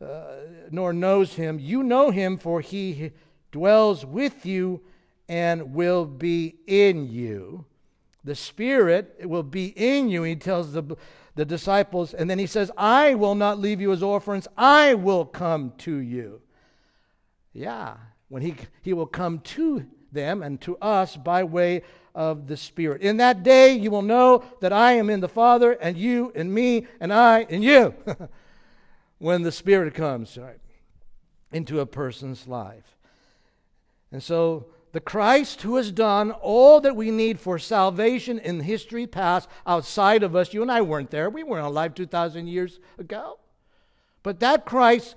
uh, 0.05 0.37
nor 0.71 0.93
knows 0.93 1.35
him. 1.35 1.59
You 1.59 1.83
know 1.83 2.11
him, 2.11 2.39
for 2.39 2.61
he 2.61 3.13
dwells 3.53 4.05
with 4.05 4.45
you 4.45 4.81
and 5.29 5.75
will 5.75 6.05
be 6.05 6.57
in 6.67 7.09
you. 7.11 7.65
The 8.25 8.35
Spirit 8.35 9.21
will 9.25 9.43
be 9.43 9.67
in 9.67 10.09
you. 10.09 10.23
He 10.23 10.37
tells 10.37 10.73
the, 10.73 10.97
the 11.35 11.45
disciples, 11.45 12.15
and 12.15 12.29
then 12.29 12.39
he 12.39 12.47
says, 12.47 12.71
I 12.77 13.15
will 13.15 13.35
not 13.35 13.59
leave 13.59 13.81
you 13.81 13.93
as 13.93 14.03
orphans, 14.03 14.49
I 14.57 14.95
will 14.95 15.25
come 15.25 15.73
to 15.79 15.97
you. 15.97 16.41
Yeah, 17.53 17.97
when 18.29 18.43
he, 18.43 18.55
he 18.83 18.93
will 18.93 19.07
come 19.07 19.41
to 19.41 19.87
them 20.13 20.43
and 20.43 20.61
to 20.63 20.77
us 20.79 21.17
by 21.17 21.45
way 21.45 21.83
of 22.15 22.49
the 22.49 22.57
Spirit. 22.57 23.03
In 23.03 23.19
that 23.19 23.43
day, 23.43 23.75
you 23.75 23.91
will 23.91 24.03
know 24.03 24.45
that 24.61 24.73
I 24.73 24.93
am 24.93 25.11
in 25.11 25.21
the 25.21 25.29
Father, 25.29 25.73
and 25.73 25.97
you 25.97 26.33
in 26.35 26.53
me, 26.53 26.87
and 27.01 27.13
I 27.13 27.43
in 27.43 27.63
you. 27.63 27.95
when 29.19 29.43
the 29.43 29.53
Spirit 29.53 29.95
comes 29.95 30.37
right, 30.37 30.61
into 31.53 31.81
a 31.81 31.87
person's 31.87 32.47
life. 32.47 32.97
And 34.11 34.23
so 34.23 34.67
the 34.99 35.03
Christ 35.03 35.63
who 35.63 35.77
has 35.77 35.93
done 35.93 36.33
all 36.33 36.81
that 36.81 36.97
we 36.97 37.13
need 37.13 37.39
for 37.39 37.57
salvation 37.57 38.37
in 38.41 38.59
history 38.59 39.07
past 39.07 39.49
outside 39.65 40.25
of 40.25 40.35
us. 40.35 40.53
You 40.53 40.61
and 40.61 40.73
I 40.73 40.81
weren't 40.81 41.13
there. 41.13 41.31
We 41.31 41.45
weren't 41.45 41.67
alive 41.67 41.95
2,000 41.95 42.49
years 42.49 42.81
ago. 42.99 43.39
But 44.25 44.41
that 44.41 44.67
Christ 44.67 45.15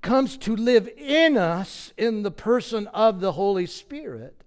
comes 0.00 0.38
to 0.38 0.56
live 0.56 0.88
in 0.96 1.36
us 1.36 1.92
in 1.98 2.22
the 2.22 2.30
person 2.30 2.86
of 2.94 3.20
the 3.20 3.32
Holy 3.32 3.66
Spirit. 3.66 4.42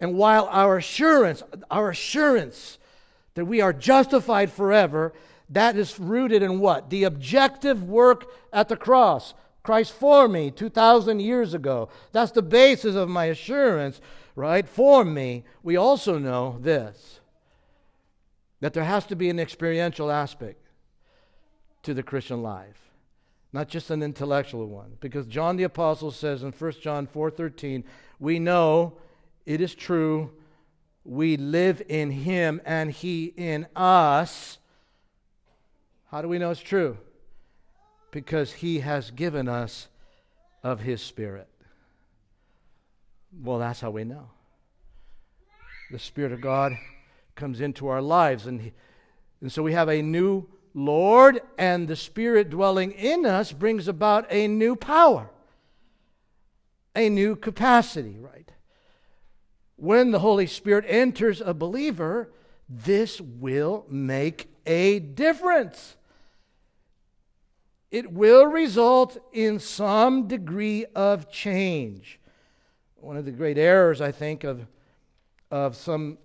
And 0.00 0.16
while 0.16 0.48
our 0.50 0.78
assurance, 0.78 1.44
our 1.70 1.90
assurance 1.90 2.78
that 3.34 3.44
we 3.44 3.60
are 3.60 3.72
justified 3.72 4.50
forever, 4.50 5.12
that 5.48 5.76
is 5.76 6.00
rooted 6.00 6.42
in 6.42 6.58
what? 6.58 6.90
The 6.90 7.04
objective 7.04 7.84
work 7.84 8.26
at 8.52 8.68
the 8.68 8.76
cross 8.76 9.32
Christ 9.64 9.92
for 9.92 10.28
me 10.28 10.52
2,000 10.52 11.18
years 11.18 11.54
ago. 11.54 11.88
That's 12.12 12.30
the 12.30 12.42
basis 12.42 12.94
of 12.94 13.08
my 13.08 13.24
assurance, 13.24 14.00
right? 14.36 14.68
For 14.68 15.04
me. 15.04 15.44
We 15.64 15.76
also 15.76 16.18
know 16.18 16.58
this 16.60 17.18
that 18.60 18.72
there 18.72 18.84
has 18.84 19.04
to 19.04 19.16
be 19.16 19.28
an 19.28 19.38
experiential 19.38 20.10
aspect 20.10 20.68
to 21.82 21.92
the 21.92 22.02
Christian 22.02 22.42
life 22.42 22.84
not 23.54 23.68
just 23.68 23.90
an 23.90 24.02
intellectual 24.02 24.66
one 24.66 24.96
because 25.00 25.26
John 25.26 25.56
the 25.56 25.62
apostle 25.62 26.10
says 26.10 26.42
in 26.42 26.50
1 26.50 26.72
John 26.82 27.06
4:13 27.06 27.84
we 28.18 28.38
know 28.38 28.94
it 29.46 29.60
is 29.60 29.74
true 29.74 30.30
we 31.04 31.36
live 31.36 31.80
in 31.88 32.10
him 32.10 32.60
and 32.64 32.90
he 32.90 33.32
in 33.36 33.66
us 33.76 34.58
how 36.10 36.20
do 36.20 36.28
we 36.28 36.38
know 36.38 36.50
it's 36.50 36.60
true 36.60 36.98
because 38.14 38.52
he 38.52 38.78
has 38.78 39.10
given 39.10 39.48
us 39.48 39.88
of 40.62 40.80
his 40.80 41.02
spirit 41.02 41.48
well 43.42 43.58
that's 43.58 43.80
how 43.80 43.90
we 43.90 44.04
know 44.04 44.30
the 45.90 45.98
spirit 45.98 46.32
of 46.32 46.40
God 46.40 46.72
comes 47.34 47.60
into 47.60 47.88
our 47.88 48.00
lives 48.00 48.46
and 48.46 48.60
he, 48.60 48.72
and 49.40 49.52
so 49.52 49.62
we 49.62 49.72
have 49.72 49.88
a 49.88 50.00
new 50.00 50.46
Lord, 50.74 51.40
and 51.56 51.86
the 51.86 51.94
Spirit 51.94 52.50
dwelling 52.50 52.90
in 52.90 53.24
us 53.24 53.52
brings 53.52 53.86
about 53.86 54.26
a 54.28 54.48
new 54.48 54.74
power, 54.74 55.30
a 56.96 57.08
new 57.08 57.36
capacity, 57.36 58.16
right? 58.18 58.50
When 59.76 60.10
the 60.10 60.18
Holy 60.18 60.48
Spirit 60.48 60.84
enters 60.88 61.40
a 61.40 61.54
believer, 61.54 62.32
this 62.68 63.20
will 63.20 63.86
make 63.88 64.48
a 64.66 64.98
difference. 64.98 65.96
It 67.94 68.10
will 68.10 68.46
result 68.46 69.18
in 69.32 69.60
some 69.60 70.26
degree 70.26 70.84
of 70.96 71.30
change. 71.30 72.18
One 72.96 73.16
of 73.16 73.24
the 73.24 73.30
great 73.30 73.56
errors, 73.56 74.00
I 74.00 74.10
think, 74.10 74.42
of, 74.42 74.66
of 75.48 75.76
some 75.76 76.18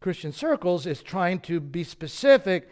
Christian 0.00 0.30
circles 0.30 0.84
is 0.84 1.02
trying 1.02 1.40
to 1.40 1.58
be 1.58 1.84
specific 1.84 2.68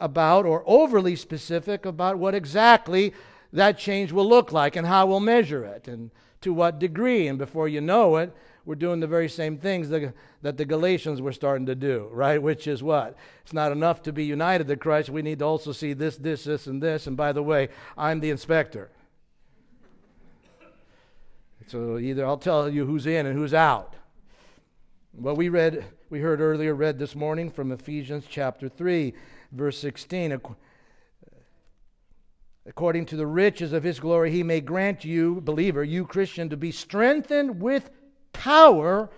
about 0.00 0.46
or 0.46 0.64
overly 0.66 1.14
specific 1.14 1.86
about 1.86 2.18
what 2.18 2.34
exactly 2.34 3.14
that 3.52 3.78
change 3.78 4.10
will 4.10 4.28
look 4.28 4.50
like 4.50 4.74
and 4.74 4.84
how 4.84 5.06
we'll 5.06 5.20
measure 5.20 5.64
it 5.64 5.86
and 5.86 6.10
to 6.40 6.52
what 6.52 6.80
degree. 6.80 7.28
And 7.28 7.38
before 7.38 7.68
you 7.68 7.80
know 7.80 8.16
it, 8.16 8.34
we're 8.64 8.74
doing 8.74 9.00
the 9.00 9.06
very 9.06 9.28
same 9.28 9.58
things 9.58 9.90
that, 9.90 10.14
that 10.42 10.56
the 10.56 10.64
Galatians 10.64 11.20
were 11.20 11.32
starting 11.32 11.66
to 11.66 11.74
do, 11.74 12.08
right? 12.12 12.42
Which 12.42 12.66
is 12.66 12.82
what? 12.82 13.16
It's 13.42 13.52
not 13.52 13.72
enough 13.72 14.02
to 14.02 14.12
be 14.12 14.24
united 14.24 14.68
to 14.68 14.76
Christ. 14.76 15.10
We 15.10 15.22
need 15.22 15.40
to 15.40 15.44
also 15.44 15.72
see 15.72 15.92
this, 15.92 16.16
this, 16.16 16.44
this, 16.44 16.66
and 16.66 16.82
this. 16.82 17.06
And 17.06 17.16
by 17.16 17.32
the 17.32 17.42
way, 17.42 17.68
I'm 17.96 18.20
the 18.20 18.30
inspector. 18.30 18.90
So 21.66 21.98
either 21.98 22.26
I'll 22.26 22.38
tell 22.38 22.68
you 22.68 22.86
who's 22.86 23.06
in 23.06 23.26
and 23.26 23.36
who's 23.36 23.54
out. 23.54 23.94
Well, 25.14 25.36
we 25.36 25.48
read, 25.48 25.84
we 26.10 26.20
heard 26.20 26.40
earlier, 26.40 26.74
read 26.74 26.98
this 26.98 27.14
morning 27.14 27.50
from 27.50 27.70
Ephesians 27.70 28.24
chapter 28.28 28.68
3 28.68 29.14
verse 29.54 29.78
16. 29.78 30.40
According 32.66 33.06
to 33.06 33.16
the 33.16 33.26
riches 33.26 33.72
of 33.72 33.82
his 33.82 34.00
glory, 34.00 34.30
he 34.30 34.42
may 34.42 34.60
grant 34.60 35.04
you, 35.04 35.40
believer, 35.40 35.84
you 35.84 36.06
Christian, 36.06 36.48
to 36.48 36.56
be 36.56 36.70
strengthened 36.70 37.60
with 37.60 37.90
power 38.34 39.08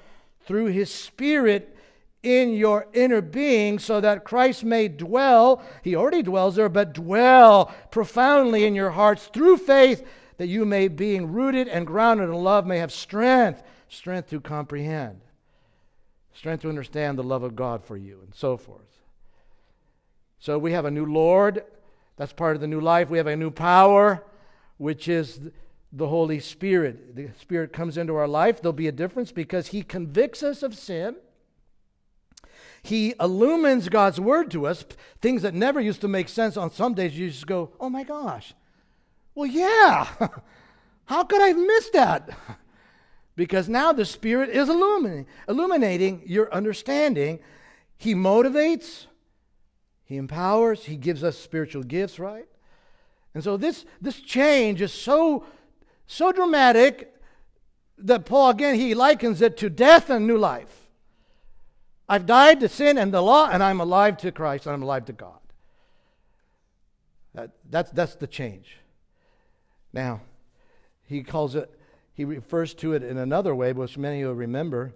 through 0.43 0.67
his 0.67 0.93
Spirit 0.95 1.77
in 2.23 2.55
your 2.55 2.87
inner 2.93 3.21
being, 3.21 3.79
so 3.79 4.01
that 4.01 4.25
Christ 4.25 4.65
may 4.65 4.89
dwell, 4.89 5.63
he 5.83 5.95
already 5.95 6.23
dwells 6.23 6.57
there, 6.57 6.69
but 6.69 6.93
dwell 6.93 7.73
profoundly 7.91 8.65
in 8.65 8.75
your 8.75 8.91
hearts 8.91 9.27
through 9.27 9.59
faith, 9.59 10.07
that 10.39 10.49
you 10.49 10.65
may, 10.65 10.89
being 10.89 11.33
rooted 11.33 11.69
and 11.69 11.87
grounded 11.87 12.29
in 12.29 12.35
love, 12.35 12.67
may 12.67 12.79
have 12.79 12.93
strength, 12.93 13.63
strength 13.89 14.31
to 14.31 14.41
comprehend, 14.41 15.21
strength 16.35 16.63
to 16.63 16.69
understand 16.69 17.19
the 17.19 17.23
love 17.23 17.43
of 17.43 17.55
God 17.57 17.85
for 17.85 17.97
you, 17.97 18.21
and 18.25 18.35
so 18.35 18.57
forth. 18.57 18.81
So 20.39 20.59
we 20.59 20.73
have 20.73 20.85
a 20.85 20.91
new 20.91 21.07
Lord. 21.07 21.65
That's 22.17 22.33
part 22.33 22.57
of 22.57 22.61
the 22.61 22.67
new 22.67 22.81
life. 22.81 23.09
We 23.09 23.19
have 23.19 23.27
a 23.27 23.37
new 23.37 23.51
power, 23.51 24.25
which 24.79 25.07
is 25.07 25.41
the 25.93 26.09
Holy 26.09 26.41
Spirit. 26.41 27.17
The 27.17 27.31
Spirit 27.41 27.73
comes 27.73 27.97
into 27.97 28.15
our 28.15 28.29
life. 28.29 28.61
There'll 28.61 28.73
be 28.73 28.89
a 28.89 28.93
difference 28.93 29.33
because 29.33 29.69
He 29.69 29.83
convicts 29.83 30.43
us 30.43 30.63
of 30.63 30.75
sin. 30.75 31.17
He 32.83 33.15
illumines 33.19 33.89
God's 33.89 34.21
word 34.21 34.51
to 34.53 34.67
us, 34.67 34.85
things 35.21 35.43
that 35.43 35.55
never 35.55 35.81
used 35.81 36.01
to 36.03 36.09
make 36.09 36.29
sense. 36.29 36.57
On 36.57 36.71
some 36.71 36.95
days, 36.95 37.19
you 37.19 37.29
just 37.29 37.47
go, 37.47 37.73
oh 37.81 37.91
my 37.91 38.05
gosh. 38.05 38.55
Well, 39.35 39.47
yeah. 39.47 40.07
How 41.07 41.25
could 41.25 41.43
I 41.43 41.49
have 41.49 41.57
missed 41.57 41.93
that? 41.95 42.31
because 43.37 43.69
now 43.69 43.93
the 43.93 44.05
Spirit 44.05 44.51
is 44.51 44.69
illuminating, 44.69 45.27
illuminating 45.49 46.23
your 46.27 46.53
understanding. 46.53 47.41
He 47.99 48.15
motivates, 48.15 49.07
he 50.07 50.17
empowers, 50.17 50.85
He 50.85 50.97
gives 50.97 51.23
us 51.25 51.37
spiritual 51.37 51.83
gifts, 51.83 52.19
right? 52.19 52.47
And 53.35 53.45
so 53.45 53.57
this, 53.57 53.85
this 54.01 54.21
change 54.21 54.81
is 54.81 54.93
so, 54.93 55.45
so 56.07 56.33
dramatic 56.33 57.15
that 57.99 58.27
Paul, 58.27 58.51
again, 58.51 58.77
he 58.77 58.95
likens 58.95 59.41
it 59.41 59.57
to 59.59 59.71
death 59.71 60.11
and 60.11 60.27
new 60.27 60.39
life. 60.39 60.87
I've 62.09 62.27
died 62.27 62.61
to 62.61 62.69
sin 62.69 62.99
and 62.99 63.13
the 63.13 63.23
law, 63.23 63.49
and 63.51 63.63
I'm 63.63 63.81
alive 63.81 64.17
to 64.19 64.31
Christ, 64.31 64.67
and 64.67 64.75
I'm 64.75 64.83
alive 64.83 65.07
to 65.07 65.13
God. 65.13 65.39
That, 67.35 67.51
that's, 67.69 67.91
that's 67.91 68.15
the 68.15 68.27
change. 68.27 68.79
Now, 69.93 70.21
he 71.05 71.23
calls 71.23 71.55
it, 71.55 71.71
he 72.15 72.25
refers 72.25 72.75
to 72.75 72.93
it 72.93 73.03
in 73.03 73.19
another 73.19 73.55
way, 73.55 73.73
which 73.73 73.99
many 73.99 74.21
you 74.21 74.33
remember. 74.33 74.93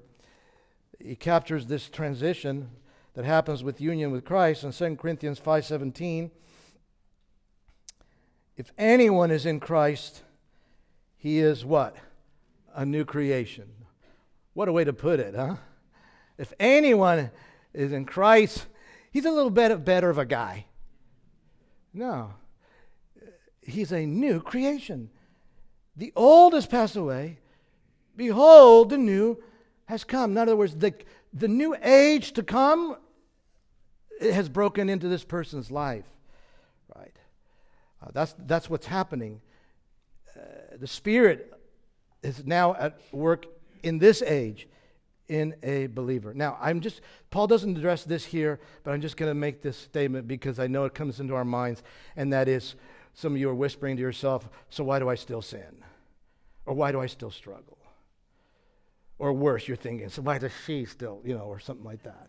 He 0.98 1.16
captures 1.16 1.66
this 1.66 1.88
transition 1.88 2.70
that 3.14 3.24
happens 3.24 3.64
with 3.64 3.80
union 3.80 4.10
with 4.10 4.24
Christ 4.24 4.64
in 4.64 4.72
2 4.72 4.96
Corinthians 4.96 5.40
5:17 5.40 6.30
if 8.56 8.72
anyone 8.76 9.30
is 9.30 9.46
in 9.46 9.58
Christ 9.58 10.22
he 11.20 11.38
is 11.38 11.64
what? 11.64 11.94
A 12.74 12.84
new 12.84 13.04
creation. 13.04 13.68
What 14.54 14.68
a 14.68 14.72
way 14.72 14.84
to 14.84 14.92
put 14.92 15.20
it 15.20 15.34
huh? 15.36 15.56
If 16.38 16.52
anyone 16.58 17.30
is 17.72 17.92
in 17.92 18.06
Christ 18.06 18.66
he's 19.12 19.26
a 19.26 19.30
little 19.30 19.50
bit 19.50 19.84
better 19.84 20.10
of 20.10 20.18
a 20.18 20.24
guy. 20.24 20.66
No. 21.92 22.34
He's 23.60 23.92
a 23.92 24.06
new 24.06 24.40
creation. 24.40 25.10
The 25.96 26.12
old 26.16 26.54
has 26.54 26.66
passed 26.66 26.96
away. 26.96 27.38
Behold 28.16 28.90
the 28.90 28.98
new 28.98 29.42
has 29.84 30.04
come. 30.04 30.32
In 30.32 30.38
other 30.38 30.56
words 30.56 30.74
the, 30.74 30.94
the 31.34 31.48
new 31.48 31.76
age 31.82 32.32
to 32.32 32.42
come 32.42 32.96
has 34.20 34.48
broken 34.48 34.88
into 34.88 35.08
this 35.08 35.24
person's 35.24 35.70
life, 35.70 36.04
right? 36.96 37.16
Uh, 38.02 38.10
that's, 38.12 38.34
that's 38.38 38.70
what's 38.70 38.86
happening. 38.86 39.40
The 40.78 40.86
Spirit 40.86 41.52
is 42.22 42.46
now 42.46 42.74
at 42.74 42.98
work 43.12 43.46
in 43.82 43.98
this 43.98 44.22
age 44.22 44.68
in 45.28 45.54
a 45.62 45.86
believer. 45.86 46.34
Now, 46.34 46.58
I'm 46.60 46.80
just, 46.80 47.00
Paul 47.30 47.46
doesn't 47.46 47.76
address 47.76 48.04
this 48.04 48.24
here, 48.24 48.60
but 48.82 48.92
I'm 48.92 49.00
just 49.00 49.16
going 49.16 49.30
to 49.30 49.34
make 49.34 49.62
this 49.62 49.76
statement 49.76 50.26
because 50.26 50.58
I 50.58 50.66
know 50.66 50.84
it 50.84 50.94
comes 50.94 51.20
into 51.20 51.34
our 51.34 51.44
minds, 51.44 51.82
and 52.16 52.32
that 52.32 52.48
is 52.48 52.74
some 53.14 53.34
of 53.34 53.40
you 53.40 53.48
are 53.48 53.54
whispering 53.54 53.96
to 53.96 54.02
yourself, 54.02 54.48
so 54.70 54.84
why 54.84 54.98
do 54.98 55.08
I 55.08 55.14
still 55.14 55.42
sin? 55.42 55.84
Or 56.66 56.74
why 56.74 56.92
do 56.92 57.00
I 57.00 57.06
still 57.06 57.30
struggle? 57.30 57.78
Or 59.18 59.32
worse, 59.32 59.68
you're 59.68 59.76
thinking, 59.76 60.08
so 60.08 60.22
why 60.22 60.38
does 60.38 60.52
she 60.66 60.84
still, 60.84 61.20
you 61.24 61.36
know, 61.36 61.44
or 61.44 61.60
something 61.60 61.84
like 61.84 62.02
that 62.02 62.28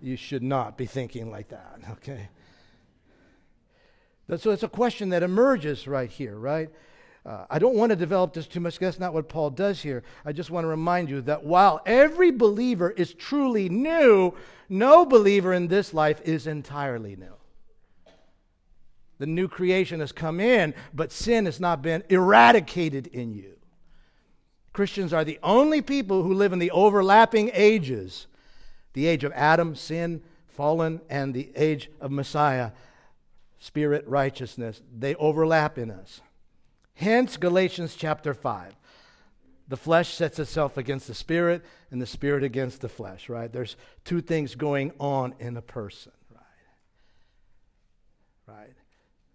you 0.00 0.16
should 0.16 0.42
not 0.42 0.76
be 0.76 0.86
thinking 0.86 1.30
like 1.30 1.48
that, 1.48 1.80
okay? 1.92 2.28
So 4.38 4.50
it's 4.50 4.62
a 4.62 4.68
question 4.68 5.10
that 5.10 5.22
emerges 5.22 5.86
right 5.86 6.10
here, 6.10 6.36
right? 6.36 6.70
Uh, 7.26 7.44
I 7.50 7.58
don't 7.58 7.74
want 7.74 7.90
to 7.90 7.96
develop 7.96 8.34
this 8.34 8.46
too 8.46 8.60
much. 8.60 8.78
That's 8.78 9.00
not 9.00 9.12
what 9.12 9.28
Paul 9.28 9.50
does 9.50 9.82
here. 9.82 10.04
I 10.24 10.30
just 10.32 10.50
want 10.50 10.62
to 10.62 10.68
remind 10.68 11.10
you 11.10 11.20
that 11.22 11.42
while 11.42 11.82
every 11.84 12.30
believer 12.30 12.90
is 12.90 13.14
truly 13.14 13.68
new, 13.68 14.32
no 14.68 15.04
believer 15.04 15.52
in 15.52 15.66
this 15.66 15.92
life 15.92 16.20
is 16.24 16.46
entirely 16.46 17.16
new. 17.16 17.34
The 19.18 19.26
new 19.26 19.48
creation 19.48 19.98
has 20.00 20.12
come 20.12 20.38
in, 20.38 20.72
but 20.94 21.10
sin 21.10 21.46
has 21.46 21.58
not 21.58 21.82
been 21.82 22.04
eradicated 22.10 23.08
in 23.08 23.34
you. 23.34 23.54
Christians 24.72 25.12
are 25.12 25.24
the 25.24 25.40
only 25.42 25.82
people 25.82 26.22
who 26.22 26.34
live 26.34 26.52
in 26.52 26.58
the 26.58 26.70
overlapping 26.70 27.50
ages 27.54 28.28
the 28.92 29.06
age 29.06 29.24
of 29.24 29.32
Adam, 29.34 29.74
sin, 29.74 30.22
fallen, 30.46 31.02
and 31.10 31.34
the 31.34 31.50
age 31.54 31.90
of 32.00 32.10
Messiah, 32.10 32.70
spirit, 33.58 34.06
righteousness. 34.08 34.80
They 34.96 35.14
overlap 35.16 35.76
in 35.76 35.90
us. 35.90 36.22
Hence, 36.96 37.36
Galatians 37.36 37.94
chapter 37.94 38.34
5. 38.34 38.74
The 39.68 39.76
flesh 39.76 40.14
sets 40.14 40.38
itself 40.38 40.76
against 40.76 41.06
the 41.06 41.14
spirit, 41.14 41.62
and 41.90 42.00
the 42.00 42.06
spirit 42.06 42.42
against 42.42 42.80
the 42.80 42.88
flesh, 42.88 43.28
right? 43.28 43.52
There's 43.52 43.76
two 44.04 44.20
things 44.20 44.54
going 44.54 44.92
on 44.98 45.34
in 45.38 45.56
a 45.56 45.62
person, 45.62 46.12
right? 46.32 46.42
Right? 48.46 48.74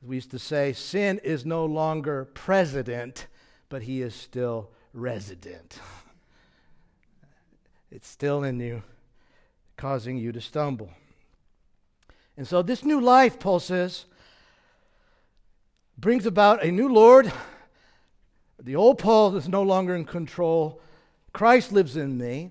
we 0.02 0.15
used 0.15 0.32
to 0.32 0.39
say, 0.39 0.74
sin 0.74 1.19
is 1.24 1.45
no 1.45 1.65
longer 1.65 2.26
president, 2.34 3.28
but 3.69 3.84
he 3.84 4.02
is 4.02 4.15
still 4.15 4.71
resident. 4.93 5.80
it's 7.91 8.08
still 8.08 8.43
in 8.43 8.60
you, 8.60 8.82
causing 9.78 10.17
you 10.17 10.32
to 10.32 10.41
stumble. 10.41 10.89
And 12.36 12.47
so, 12.47 12.63
this 12.63 12.84
new 12.84 13.00
life, 13.00 13.39
Paul 13.39 13.60
says, 13.60 14.06
brings 16.02 16.26
about 16.26 16.64
a 16.64 16.72
new 16.72 16.92
Lord. 16.92 17.32
The 18.60 18.76
old 18.76 18.98
Paul 18.98 19.36
is 19.38 19.48
no 19.48 19.62
longer 19.62 19.96
in 19.96 20.04
control. 20.04 20.82
Christ 21.32 21.72
lives 21.72 21.96
in 21.96 22.18
me. 22.18 22.50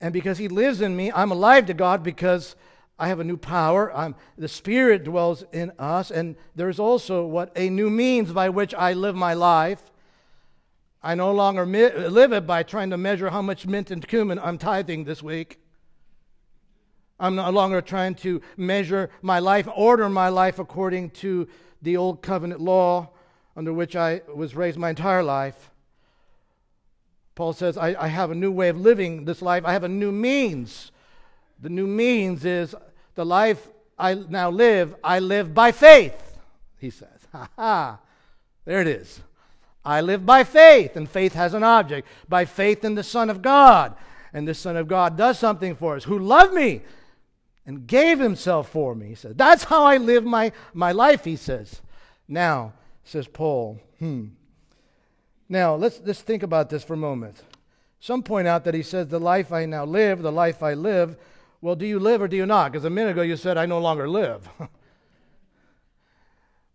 And 0.00 0.12
because 0.12 0.38
he 0.38 0.48
lives 0.48 0.80
in 0.80 0.96
me, 0.96 1.12
I'm 1.12 1.30
alive 1.30 1.66
to 1.66 1.74
God 1.74 2.02
because 2.02 2.56
I 2.98 3.06
have 3.08 3.20
a 3.20 3.24
new 3.24 3.36
power. 3.36 3.94
I'm, 3.96 4.16
the 4.36 4.48
Spirit 4.48 5.04
dwells 5.04 5.44
in 5.52 5.70
us. 5.78 6.10
And 6.10 6.34
there's 6.56 6.80
also 6.80 7.24
what 7.24 7.52
a 7.54 7.70
new 7.70 7.88
means 7.90 8.32
by 8.32 8.48
which 8.48 8.74
I 8.74 8.92
live 8.92 9.14
my 9.14 9.34
life. 9.34 9.82
I 11.00 11.14
no 11.14 11.30
longer 11.30 11.64
mi- 11.64 11.92
live 11.92 12.32
it 12.32 12.44
by 12.44 12.64
trying 12.64 12.90
to 12.90 12.98
measure 12.98 13.30
how 13.30 13.40
much 13.40 13.66
mint 13.66 13.92
and 13.92 14.06
cumin 14.06 14.40
I'm 14.40 14.58
tithing 14.58 15.04
this 15.04 15.22
week. 15.22 15.60
I'm 17.20 17.36
no 17.36 17.48
longer 17.50 17.80
trying 17.80 18.16
to 18.16 18.42
measure 18.56 19.10
my 19.22 19.38
life, 19.38 19.68
order 19.76 20.08
my 20.08 20.28
life 20.28 20.58
according 20.58 21.10
to 21.10 21.46
the 21.84 21.96
old 21.96 22.22
covenant 22.22 22.60
law 22.60 23.10
under 23.56 23.72
which 23.72 23.94
I 23.94 24.22
was 24.34 24.56
raised 24.56 24.78
my 24.78 24.90
entire 24.90 25.22
life. 25.22 25.70
Paul 27.34 27.52
says, 27.52 27.76
I, 27.76 27.94
I 27.98 28.08
have 28.08 28.30
a 28.30 28.34
new 28.34 28.50
way 28.50 28.68
of 28.68 28.80
living 28.80 29.24
this 29.24 29.42
life. 29.42 29.64
I 29.64 29.72
have 29.72 29.84
a 29.84 29.88
new 29.88 30.10
means. 30.10 30.90
The 31.60 31.68
new 31.68 31.86
means 31.86 32.44
is 32.44 32.74
the 33.14 33.26
life 33.26 33.68
I 33.98 34.14
now 34.14 34.50
live, 34.50 34.94
I 35.04 35.20
live 35.20 35.54
by 35.54 35.70
faith, 35.70 36.38
he 36.78 36.90
says. 36.90 37.08
Ha 37.32 37.48
ha. 37.56 37.98
There 38.64 38.80
it 38.80 38.86
is. 38.86 39.20
I 39.84 40.00
live 40.00 40.24
by 40.24 40.44
faith, 40.44 40.94
and 40.94 41.10
faith 41.10 41.34
has 41.34 41.52
an 41.52 41.64
object. 41.64 42.06
By 42.28 42.44
faith 42.44 42.84
in 42.84 42.94
the 42.94 43.02
Son 43.02 43.28
of 43.28 43.42
God. 43.42 43.96
And 44.32 44.46
the 44.46 44.54
Son 44.54 44.76
of 44.76 44.86
God 44.86 45.16
does 45.16 45.38
something 45.38 45.74
for 45.74 45.96
us, 45.96 46.04
who 46.04 46.18
loved 46.18 46.54
me 46.54 46.82
and 47.66 47.86
gave 47.86 48.18
himself 48.18 48.68
for 48.68 48.94
me. 48.94 49.08
He 49.08 49.14
says, 49.14 49.34
That's 49.36 49.64
how 49.64 49.84
I 49.84 49.96
live 49.96 50.24
my, 50.24 50.52
my 50.72 50.92
life, 50.92 51.24
he 51.24 51.36
says. 51.36 51.80
Now, 52.28 52.72
says 53.04 53.28
Paul, 53.28 53.80
hmm. 53.98 54.26
Now, 55.48 55.74
let's, 55.74 56.00
let's 56.04 56.22
think 56.22 56.42
about 56.42 56.70
this 56.70 56.84
for 56.84 56.94
a 56.94 56.98
moment. 56.98 57.42
Some 58.00 58.22
point 58.22 58.48
out 58.48 58.64
that 58.64 58.74
he 58.74 58.82
says, 58.82 59.08
The 59.08 59.20
life 59.20 59.52
I 59.52 59.66
now 59.66 59.84
live, 59.84 60.22
the 60.22 60.32
life 60.32 60.62
I 60.62 60.74
live. 60.74 61.16
Well, 61.60 61.76
do 61.76 61.86
you 61.86 61.98
live 61.98 62.20
or 62.20 62.28
do 62.28 62.36
you 62.36 62.44
not? 62.44 62.72
Because 62.72 62.84
a 62.84 62.90
minute 62.90 63.12
ago 63.12 63.22
you 63.22 63.36
said, 63.36 63.56
I 63.56 63.64
no 63.64 63.78
longer 63.78 64.06
live. 64.06 64.46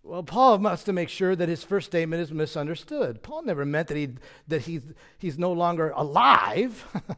well, 0.03 0.23
Paul 0.23 0.57
must 0.57 0.87
to 0.87 0.93
make 0.93 1.09
sure 1.09 1.35
that 1.35 1.47
his 1.47 1.63
first 1.63 1.85
statement 1.85 2.23
is 2.23 2.31
misunderstood. 2.31 3.21
Paul 3.21 3.43
never 3.43 3.65
meant 3.65 3.89
that, 3.89 3.97
he, 3.97 4.09
that 4.47 4.63
he's, 4.63 4.81
he's 5.19 5.37
no 5.37 5.51
longer 5.51 5.91
alive. 5.95 6.83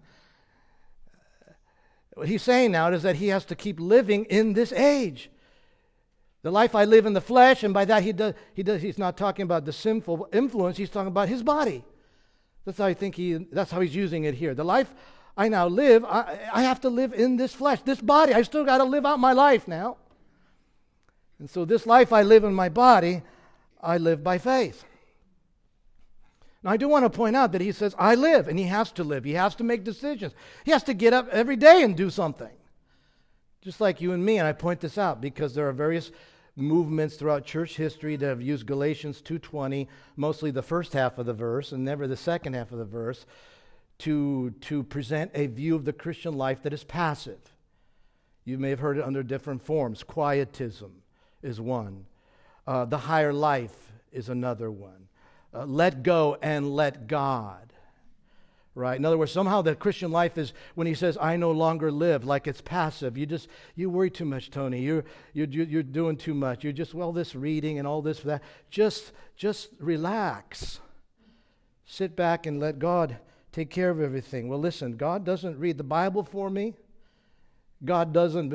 what 2.13 2.27
he's 2.27 2.41
saying 2.41 2.71
now 2.71 2.91
is 2.91 3.03
that 3.03 3.15
he 3.15 3.27
has 3.29 3.45
to 3.45 3.55
keep 3.55 3.79
living 3.79 4.25
in 4.25 4.53
this 4.53 4.71
age. 4.73 5.29
The 6.43 6.51
life 6.51 6.73
I 6.73 6.85
live 6.85 7.05
in 7.05 7.13
the 7.13 7.21
flesh, 7.21 7.63
and 7.63 7.73
by 7.73 7.85
that 7.85 8.03
he 8.03 8.11
does, 8.11 8.33
he 8.53 8.63
does, 8.63 8.81
he's 8.81 8.97
not 8.97 9.15
talking 9.15 9.43
about 9.43 9.65
the 9.65 9.73
sinful 9.73 10.27
influence, 10.33 10.77
he's 10.77 10.89
talking 10.89 11.07
about 11.07 11.29
his 11.29 11.43
body. 11.43 11.83
That's 12.65 12.77
how 12.77 12.85
I 12.85 12.93
think 12.93 13.15
he, 13.15 13.33
that's 13.51 13.71
how 13.71 13.79
he's 13.79 13.95
using 13.95 14.23
it 14.23 14.35
here. 14.35 14.53
The 14.53 14.65
life 14.65 14.93
I 15.37 15.49
now 15.49 15.67
live, 15.67 16.03
I, 16.03 16.39
I 16.51 16.63
have 16.63 16.81
to 16.81 16.89
live 16.89 17.13
in 17.13 17.37
this 17.37 17.53
flesh, 17.53 17.81
this 17.81 18.01
body. 18.01 18.33
I 18.33 18.41
still 18.41 18.65
got 18.65 18.79
to 18.79 18.83
live 18.83 19.05
out 19.05 19.19
my 19.19 19.33
life 19.33 19.67
now. 19.67 19.97
And 21.39 21.49
so, 21.49 21.65
this 21.65 21.87
life 21.87 22.13
I 22.13 22.21
live 22.21 22.43
in 22.43 22.53
my 22.53 22.69
body, 22.69 23.23
I 23.81 23.97
live 23.97 24.23
by 24.23 24.37
faith. 24.37 24.83
Now, 26.63 26.71
I 26.71 26.77
do 26.77 26.87
want 26.87 27.05
to 27.05 27.09
point 27.09 27.35
out 27.35 27.53
that 27.53 27.61
he 27.61 27.71
says, 27.71 27.95
I 27.97 28.15
live, 28.15 28.47
and 28.47 28.59
he 28.59 28.65
has 28.65 28.91
to 28.93 29.03
live. 29.03 29.23
He 29.23 29.33
has 29.33 29.55
to 29.55 29.63
make 29.63 29.83
decisions. 29.83 30.33
He 30.63 30.71
has 30.71 30.83
to 30.83 30.93
get 30.93 31.13
up 31.13 31.27
every 31.29 31.55
day 31.55 31.83
and 31.83 31.95
do 31.95 32.09
something. 32.09 32.51
Just 33.61 33.81
like 33.81 34.01
you 34.01 34.11
and 34.11 34.23
me, 34.23 34.37
and 34.37 34.47
I 34.47 34.53
point 34.53 34.79
this 34.79 34.97
out 34.97 35.21
because 35.21 35.53
there 35.53 35.67
are 35.67 35.73
various 35.73 36.11
movements 36.55 37.15
throughout 37.15 37.45
church 37.45 37.77
history 37.77 38.15
that 38.15 38.27
have 38.27 38.41
used 38.41 38.65
Galatians 38.65 39.21
2:20, 39.21 39.87
mostly 40.15 40.51
the 40.51 40.61
first 40.61 40.93
half 40.93 41.17
of 41.17 41.25
the 41.25 41.33
verse 41.33 41.71
and 41.71 41.83
never 41.83 42.07
the 42.07 42.17
second 42.17 42.53
half 42.53 42.71
of 42.71 42.77
the 42.77 42.85
verse, 42.85 43.25
to, 43.99 44.51
to 44.61 44.83
present 44.83 45.31
a 45.35 45.45
view 45.47 45.75
of 45.75 45.85
the 45.85 45.93
Christian 45.93 46.33
life 46.35 46.63
that 46.63 46.73
is 46.73 46.83
passive. 46.83 47.55
You 48.43 48.57
may 48.57 48.71
have 48.71 48.79
heard 48.79 48.97
it 48.97 49.03
under 49.03 49.21
different 49.21 49.61
forms. 49.61 50.03
Quietism 50.03 51.03
is 51.43 51.61
one. 51.61 52.05
Uh, 52.65 52.85
the 52.85 52.97
higher 52.97 53.33
life 53.33 53.91
is 54.11 54.29
another 54.29 54.71
one. 54.71 55.07
Uh, 55.53 55.65
let 55.65 56.03
go 56.03 56.37
and 56.41 56.75
let 56.75 57.07
God. 57.07 57.73
Right? 58.73 58.97
In 58.97 59.03
other 59.03 59.17
words 59.17 59.33
somehow 59.33 59.61
the 59.61 59.75
christian 59.75 60.11
life 60.11 60.37
is 60.37 60.53
when 60.75 60.87
he 60.87 60.93
says 60.93 61.17
i 61.19 61.35
no 61.35 61.51
longer 61.51 61.91
live 61.91 62.23
like 62.23 62.47
it's 62.47 62.61
passive. 62.61 63.17
You 63.17 63.25
just 63.25 63.49
you 63.75 63.89
worry 63.89 64.09
too 64.09 64.23
much 64.23 64.49
tony. 64.49 64.79
You're 64.79 65.03
you're, 65.33 65.47
you're 65.47 65.83
doing 65.83 66.15
too 66.15 66.33
much. 66.33 66.63
You're 66.63 66.71
just 66.71 66.93
well 66.93 67.11
this 67.11 67.35
reading 67.35 67.79
and 67.79 67.87
all 67.87 68.01
this 68.01 68.21
that. 68.21 68.41
Just 68.69 69.11
just 69.35 69.69
relax. 69.77 70.79
Sit 71.85 72.15
back 72.15 72.45
and 72.45 72.61
let 72.61 72.79
god 72.79 73.17
take 73.51 73.69
care 73.69 73.89
of 73.89 73.99
everything. 73.99 74.47
Well 74.47 74.59
listen 74.59 74.95
god 74.95 75.25
doesn't 75.25 75.59
read 75.59 75.77
the 75.77 75.83
bible 75.83 76.23
for 76.23 76.49
me. 76.49 76.75
God 77.83 78.13
doesn't, 78.13 78.49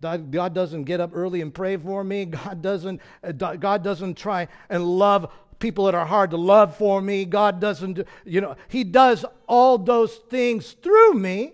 God 0.00 0.54
doesn't 0.54 0.84
get 0.84 1.00
up 1.00 1.10
early 1.12 1.40
and 1.42 1.52
pray 1.52 1.76
for 1.76 2.02
me. 2.02 2.24
God 2.24 2.62
doesn't, 2.62 3.00
God 3.38 3.84
doesn't 3.84 4.16
try 4.16 4.48
and 4.70 4.84
love 4.84 5.32
people 5.58 5.86
that 5.86 5.94
are 5.94 6.06
hard 6.06 6.30
to 6.30 6.36
love 6.36 6.76
for 6.76 7.00
me. 7.00 7.24
God 7.24 7.60
doesn't, 7.60 8.00
you 8.24 8.40
know, 8.40 8.56
He 8.68 8.84
does 8.84 9.24
all 9.46 9.78
those 9.78 10.16
things 10.30 10.72
through 10.72 11.14
me. 11.14 11.52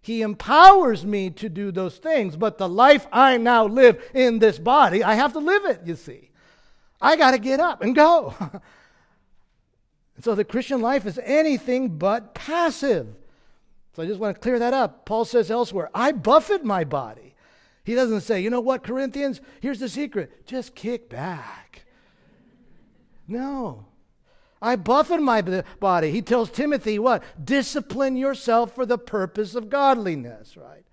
He 0.00 0.22
empowers 0.22 1.04
me 1.04 1.30
to 1.30 1.48
do 1.48 1.70
those 1.70 1.98
things. 1.98 2.36
But 2.36 2.58
the 2.58 2.68
life 2.68 3.06
I 3.12 3.36
now 3.36 3.66
live 3.66 4.02
in 4.14 4.38
this 4.38 4.58
body, 4.58 5.04
I 5.04 5.14
have 5.14 5.32
to 5.34 5.38
live 5.38 5.64
it, 5.66 5.82
you 5.84 5.96
see. 5.96 6.30
I 7.00 7.16
got 7.16 7.32
to 7.32 7.38
get 7.38 7.60
up 7.60 7.82
and 7.82 7.94
go. 7.94 8.34
so 10.20 10.34
the 10.34 10.44
Christian 10.44 10.80
life 10.80 11.06
is 11.06 11.20
anything 11.22 11.98
but 11.98 12.34
passive. 12.34 13.14
So 13.94 14.02
I 14.02 14.06
just 14.06 14.20
want 14.20 14.36
to 14.36 14.40
clear 14.40 14.58
that 14.58 14.74
up. 14.74 15.06
Paul 15.06 15.24
says 15.24 15.50
elsewhere, 15.50 15.90
I 15.94 16.12
buffet 16.12 16.64
my 16.64 16.84
body. 16.84 17.34
He 17.84 17.94
doesn't 17.94 18.20
say, 18.20 18.40
you 18.40 18.50
know 18.50 18.60
what, 18.60 18.84
Corinthians, 18.84 19.40
here's 19.60 19.80
the 19.80 19.88
secret 19.88 20.46
just 20.46 20.74
kick 20.74 21.08
back. 21.08 21.84
No. 23.28 23.84
I 24.60 24.74
buffet 24.76 25.18
my 25.18 25.42
body. 25.78 26.10
He 26.10 26.22
tells 26.22 26.50
Timothy 26.50 26.98
what? 26.98 27.22
Discipline 27.42 28.16
yourself 28.16 28.74
for 28.74 28.84
the 28.84 28.98
purpose 28.98 29.54
of 29.54 29.70
godliness, 29.70 30.56
right? 30.56 30.84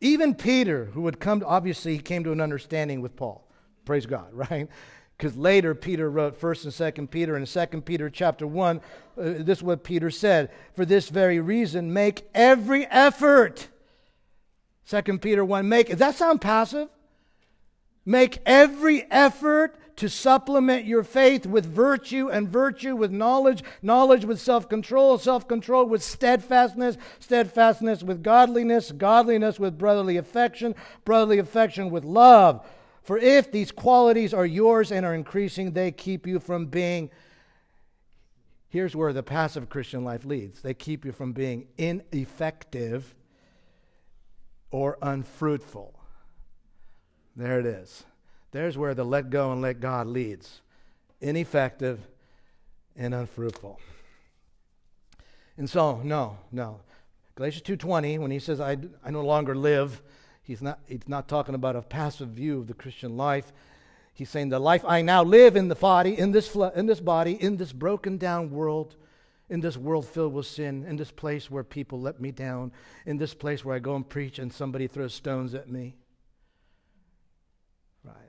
Even 0.00 0.34
Peter, 0.34 0.86
who 0.86 1.02
would 1.02 1.18
come, 1.18 1.42
obviously, 1.44 1.94
he 1.94 1.98
came 1.98 2.22
to 2.24 2.32
an 2.32 2.40
understanding 2.40 3.00
with 3.00 3.16
Paul. 3.16 3.48
Praise 3.84 4.06
God, 4.06 4.28
right? 4.32 4.68
Because 5.16 5.36
later 5.36 5.74
Peter 5.74 6.10
wrote 6.10 6.38
1st 6.38 6.64
and 6.64 7.08
2nd 7.08 7.10
Peter, 7.10 7.36
and 7.36 7.46
2nd 7.46 7.84
Peter 7.84 8.10
chapter 8.10 8.46
1, 8.46 8.76
uh, 8.76 8.80
this 9.16 9.58
is 9.58 9.64
what 9.64 9.82
Peter 9.82 10.10
said. 10.10 10.50
For 10.74 10.84
this 10.84 11.08
very 11.08 11.40
reason, 11.40 11.92
make 11.92 12.28
every 12.34 12.84
effort. 12.86 13.68
2nd 14.88 15.22
Peter 15.22 15.44
1, 15.44 15.68
make. 15.68 15.88
Does 15.88 15.98
that 15.98 16.14
sound 16.14 16.42
passive? 16.42 16.88
Make 18.04 18.38
every 18.46 19.10
effort 19.10 19.74
to 19.96 20.10
supplement 20.10 20.84
your 20.84 21.02
faith 21.02 21.46
with 21.46 21.64
virtue, 21.64 22.28
and 22.28 22.48
virtue 22.48 22.94
with 22.94 23.10
knowledge, 23.10 23.64
knowledge 23.80 24.24
with 24.24 24.40
self 24.40 24.68
control, 24.68 25.18
self 25.18 25.48
control 25.48 25.86
with 25.86 26.02
steadfastness, 26.02 26.98
steadfastness 27.18 28.02
with 28.02 28.22
godliness, 28.22 28.92
godliness 28.92 29.58
with 29.58 29.78
brotherly 29.78 30.18
affection, 30.18 30.74
brotherly 31.04 31.38
affection 31.38 31.90
with 31.90 32.04
love. 32.04 32.66
For 33.02 33.18
if 33.18 33.50
these 33.52 33.72
qualities 33.72 34.34
are 34.34 34.44
yours 34.44 34.92
and 34.92 35.06
are 35.06 35.14
increasing, 35.14 35.72
they 35.72 35.92
keep 35.92 36.26
you 36.26 36.40
from 36.40 36.66
being. 36.66 37.10
Here's 38.68 38.96
where 38.96 39.12
the 39.12 39.22
passive 39.22 39.70
Christian 39.70 40.04
life 40.04 40.24
leads 40.24 40.60
they 40.60 40.74
keep 40.74 41.04
you 41.04 41.12
from 41.12 41.32
being 41.32 41.68
ineffective 41.78 43.14
or 44.70 44.98
unfruitful. 45.00 45.98
There 47.34 47.60
it 47.60 47.66
is. 47.66 48.04
There's 48.56 48.78
where 48.78 48.94
the 48.94 49.04
let 49.04 49.28
go 49.28 49.52
and 49.52 49.60
let 49.60 49.80
God 49.80 50.06
leads 50.06 50.62
ineffective 51.20 52.00
and 52.96 53.12
unfruitful. 53.12 53.78
And 55.58 55.68
so, 55.68 56.00
no, 56.02 56.38
no. 56.50 56.80
Galatians 57.34 57.64
2.20, 57.64 58.18
when 58.18 58.30
he 58.30 58.38
says, 58.38 58.58
I, 58.58 58.78
I 59.04 59.10
no 59.10 59.20
longer 59.20 59.54
live, 59.54 60.00
he's 60.42 60.62
not, 60.62 60.78
he's 60.86 61.06
not 61.06 61.28
talking 61.28 61.54
about 61.54 61.76
a 61.76 61.82
passive 61.82 62.28
view 62.28 62.60
of 62.60 62.66
the 62.66 62.72
Christian 62.72 63.18
life. 63.18 63.52
He's 64.14 64.30
saying 64.30 64.48
the 64.48 64.58
life 64.58 64.86
I 64.86 65.02
now 65.02 65.22
live 65.22 65.54
in 65.54 65.68
the 65.68 65.74
body, 65.74 66.18
in 66.18 66.32
this, 66.32 66.56
in 66.74 66.86
this 66.86 67.00
body, 67.00 67.32
in 67.32 67.58
this 67.58 67.74
broken 67.74 68.16
down 68.16 68.50
world, 68.50 68.96
in 69.50 69.60
this 69.60 69.76
world 69.76 70.06
filled 70.06 70.32
with 70.32 70.46
sin, 70.46 70.82
in 70.88 70.96
this 70.96 71.10
place 71.10 71.50
where 71.50 71.62
people 71.62 72.00
let 72.00 72.22
me 72.22 72.30
down, 72.30 72.72
in 73.04 73.18
this 73.18 73.34
place 73.34 73.66
where 73.66 73.76
I 73.76 73.80
go 73.80 73.96
and 73.96 74.08
preach 74.08 74.38
and 74.38 74.50
somebody 74.50 74.86
throws 74.86 75.12
stones 75.12 75.54
at 75.54 75.68
me. 75.68 75.96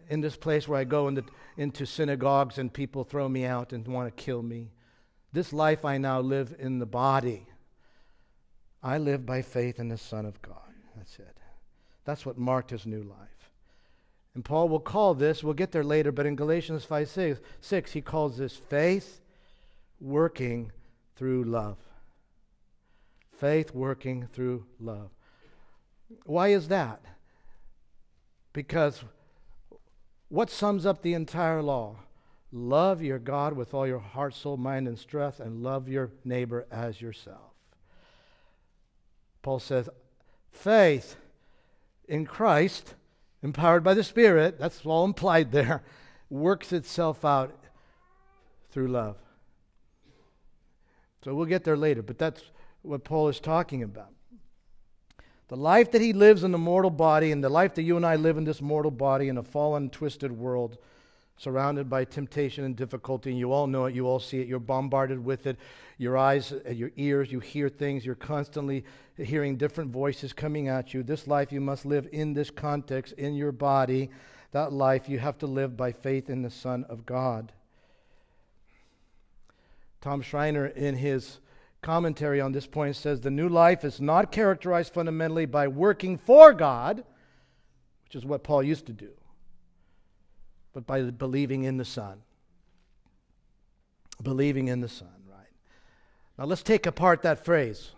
In 0.10 0.22
this 0.22 0.38
place 0.38 0.68
where 0.68 0.80
I 0.80 0.84
go 0.84 1.08
into, 1.08 1.24
into 1.58 1.86
synagogues 1.86 2.58
and 2.58 2.72
people 2.72 3.04
throw 3.04 3.28
me 3.28 3.46
out 3.46 3.74
and 3.74 3.86
want 3.88 4.16
to 4.16 4.24
kill 4.24 4.42
me. 4.42 4.72
This 5.34 5.52
life 5.52 5.84
I 5.84 5.98
now 5.98 6.22
live 6.22 6.56
in 6.58 6.80
the 6.80 6.86
body. 6.86 7.46
I 8.82 8.98
live 8.98 9.26
by 9.26 9.42
faith 9.42 9.80
in 9.80 9.90
the 9.90 9.98
Son 9.98 10.26
of 10.26 10.42
God. 10.42 10.74
That's 10.96 11.20
it. 11.20 11.38
That's 12.06 12.26
what 12.26 12.38
marked 12.38 12.70
his 12.70 12.86
new 12.86 13.04
life. 13.04 13.52
And 14.34 14.46
Paul 14.46 14.70
will 14.70 14.80
call 14.80 15.14
this, 15.14 15.44
we'll 15.44 15.56
get 15.56 15.72
there 15.72 15.84
later, 15.84 16.12
but 16.12 16.26
in 16.26 16.36
Galatians 16.36 16.86
5 16.86 17.10
6, 17.10 17.40
6 17.60 17.92
he 17.92 18.02
calls 18.02 18.38
this 18.38 18.56
faith 18.56 19.20
working 20.00 20.72
through 21.16 21.44
love. 21.46 21.78
Faith 23.40 23.74
working 23.74 24.28
through 24.32 24.66
love. 24.80 25.10
Why 26.24 26.50
is 26.50 26.68
that? 26.68 27.02
Because 28.54 29.04
what 30.30 30.50
sums 30.50 30.86
up 30.86 31.02
the 31.02 31.14
entire 31.14 31.62
law? 31.62 31.98
Love 32.52 33.02
your 33.02 33.20
God 33.20 33.54
with 33.54 33.74
all 33.74 33.86
your 33.86 34.00
heart, 34.00 34.34
soul, 34.34 34.58
mind, 34.58 34.88
and 34.88 34.98
strength, 34.98 35.40
and 35.40 35.64
love 35.64 35.90
your 35.90 36.12
neighbor 36.24 36.66
as 36.72 37.02
yourself. 37.02 37.54
Paul 39.42 39.60
says, 39.60 39.90
faith 40.52 41.16
in 42.08 42.26
Christ, 42.26 42.96
empowered 43.44 43.84
by 43.84 43.94
the 43.94 44.04
Spirit, 44.04 44.60
that's 44.60 44.86
all 44.86 45.06
implied 45.06 45.52
there, 45.52 45.84
works 46.30 46.74
itself 46.74 47.24
out 47.24 47.54
through 48.72 48.88
love. 48.88 49.18
So 51.24 51.36
we'll 51.36 51.46
get 51.46 51.64
there 51.64 51.78
later, 51.78 52.02
but 52.02 52.18
that's 52.18 52.44
what 52.82 53.04
Paul 53.04 53.28
is 53.28 53.40
talking 53.40 53.84
about. 53.84 54.12
The 55.50 55.56
life 55.56 55.92
that 55.92 56.02
he 56.02 56.12
lives 56.12 56.44
in 56.44 56.52
the 56.52 56.58
mortal 56.58 56.92
body 56.92 57.32
and 57.32 57.42
the 57.42 57.50
life 57.50 57.76
that 57.76 57.84
you 57.84 57.96
and 57.96 58.06
I 58.06 58.18
live 58.18 58.38
in 58.38 58.44
this 58.44 58.62
mortal 58.62 58.92
body 58.92 59.30
in 59.30 59.38
a 59.38 59.44
fallen, 59.44 59.90
twisted 59.90 60.32
world, 60.32 60.78
surrounded 61.38 61.90
by 61.90 62.04
temptation 62.04 62.66
and 62.66 62.76
difficulty, 62.76 63.30
and 63.30 63.40
you 63.40 63.54
all 63.54 63.68
know 63.68 63.86
it, 63.86 63.96
you 63.96 64.08
all 64.08 64.20
see 64.20 64.42
it, 64.42 64.48
you're 64.48 64.60
bombarded 64.60 65.24
with 65.24 65.48
it. 65.48 65.58
Your 65.98 66.18
eyes, 66.18 66.52
uh, 66.52 66.72
your 66.72 66.92
ears, 66.98 67.32
you 67.32 67.40
hear 67.40 67.70
things, 67.70 68.06
you're 68.06 68.16
constantly 68.16 68.84
hearing 69.16 69.56
different 69.56 69.92
voices 69.92 70.34
coming 70.34 70.68
at 70.68 70.94
you. 70.94 71.02
This 71.02 71.28
life 71.28 71.52
you 71.52 71.62
must 71.62 71.86
live 71.86 72.10
in 72.12 72.34
this 72.34 72.50
context, 72.50 73.14
in 73.14 73.36
your 73.36 73.52
body. 73.52 74.10
That 74.52 74.74
life 74.74 75.08
you 75.08 75.20
have 75.20 75.38
to 75.40 75.48
live 75.48 75.78
by 75.78 75.92
faith 75.92 76.30
in 76.30 76.42
the 76.42 76.50
Son 76.50 76.86
of 76.90 77.06
God. 77.06 77.52
Tom 80.02 80.22
Schreiner, 80.22 80.68
in 80.68 80.96
his 80.96 81.40
commentary 81.82 82.42
on 82.42 82.52
this 82.52 82.68
point 82.68 82.96
says 82.96 83.22
the 83.22 83.32
new 83.32 83.50
life 83.50 83.84
is 83.84 84.02
not 84.02 84.32
characterized 84.32 84.94
fundamentally 84.94 85.46
by 85.46 85.68
working 85.68 86.18
for 86.18 86.54
God, 86.54 87.04
which 88.04 88.16
is 88.16 88.26
what 88.26 88.44
Paul 88.44 88.64
used 88.64 88.86
to 88.88 88.94
do, 88.94 89.12
but 90.74 90.86
by 90.86 91.04
believing 91.04 91.64
in 91.64 91.78
the 91.78 91.86
Son. 91.86 92.22
Believing 94.24 94.68
in 94.68 94.82
the 94.82 94.90
Son, 94.90 95.10
right? 95.30 95.48
Now 96.38 96.46
let's 96.46 96.64
take 96.64 96.86
apart 96.86 97.22
that 97.22 97.46
phrase. 97.46 97.92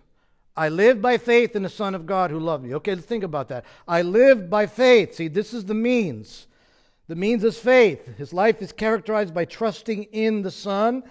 I 0.58 0.68
live 0.68 1.02
by 1.02 1.18
faith 1.18 1.56
in 1.56 1.64
the 1.64 1.70
Son 1.70 1.96
of 1.96 2.06
God 2.06 2.32
who 2.32 2.40
loved 2.40 2.66
me. 2.66 2.76
Okay, 2.76 2.94
let's 2.94 3.08
think 3.08 3.24
about 3.24 3.48
that. 3.48 3.64
I 3.88 4.02
live 4.02 4.50
by 4.50 4.66
faith. 4.66 5.16
See, 5.16 5.30
this 5.30 5.54
is 5.54 5.66
the 5.66 5.74
means. 5.74 6.48
The 7.08 7.16
means 7.16 7.44
is 7.46 7.58
faith. 7.58 8.18
His 8.18 8.34
life 8.34 8.62
is 8.62 8.74
characterized 8.74 9.34
by 9.34 9.46
trusting 9.46 10.04
in 10.06 10.42
the 10.42 10.52
Son 10.52 11.04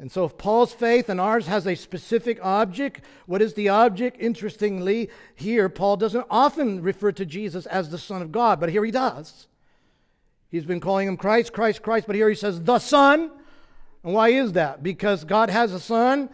and 0.00 0.10
so, 0.10 0.24
if 0.24 0.38
Paul's 0.38 0.72
faith 0.72 1.10
and 1.10 1.20
ours 1.20 1.46
has 1.46 1.66
a 1.66 1.74
specific 1.74 2.42
object, 2.42 3.02
what 3.26 3.42
is 3.42 3.52
the 3.52 3.68
object? 3.68 4.16
Interestingly, 4.18 5.10
here, 5.34 5.68
Paul 5.68 5.98
doesn't 5.98 6.26
often 6.30 6.80
refer 6.80 7.12
to 7.12 7.26
Jesus 7.26 7.66
as 7.66 7.90
the 7.90 7.98
Son 7.98 8.22
of 8.22 8.32
God, 8.32 8.60
but 8.60 8.70
here 8.70 8.82
he 8.82 8.90
does. 8.90 9.46
He's 10.50 10.64
been 10.64 10.80
calling 10.80 11.06
him 11.06 11.18
Christ, 11.18 11.52
Christ, 11.52 11.82
Christ, 11.82 12.06
but 12.06 12.16
here 12.16 12.30
he 12.30 12.34
says 12.34 12.62
the 12.62 12.78
Son. 12.78 13.30
And 14.02 14.14
why 14.14 14.30
is 14.30 14.52
that? 14.52 14.82
Because 14.82 15.24
God 15.24 15.50
has 15.50 15.74
a 15.74 15.80
Son, 15.80 16.30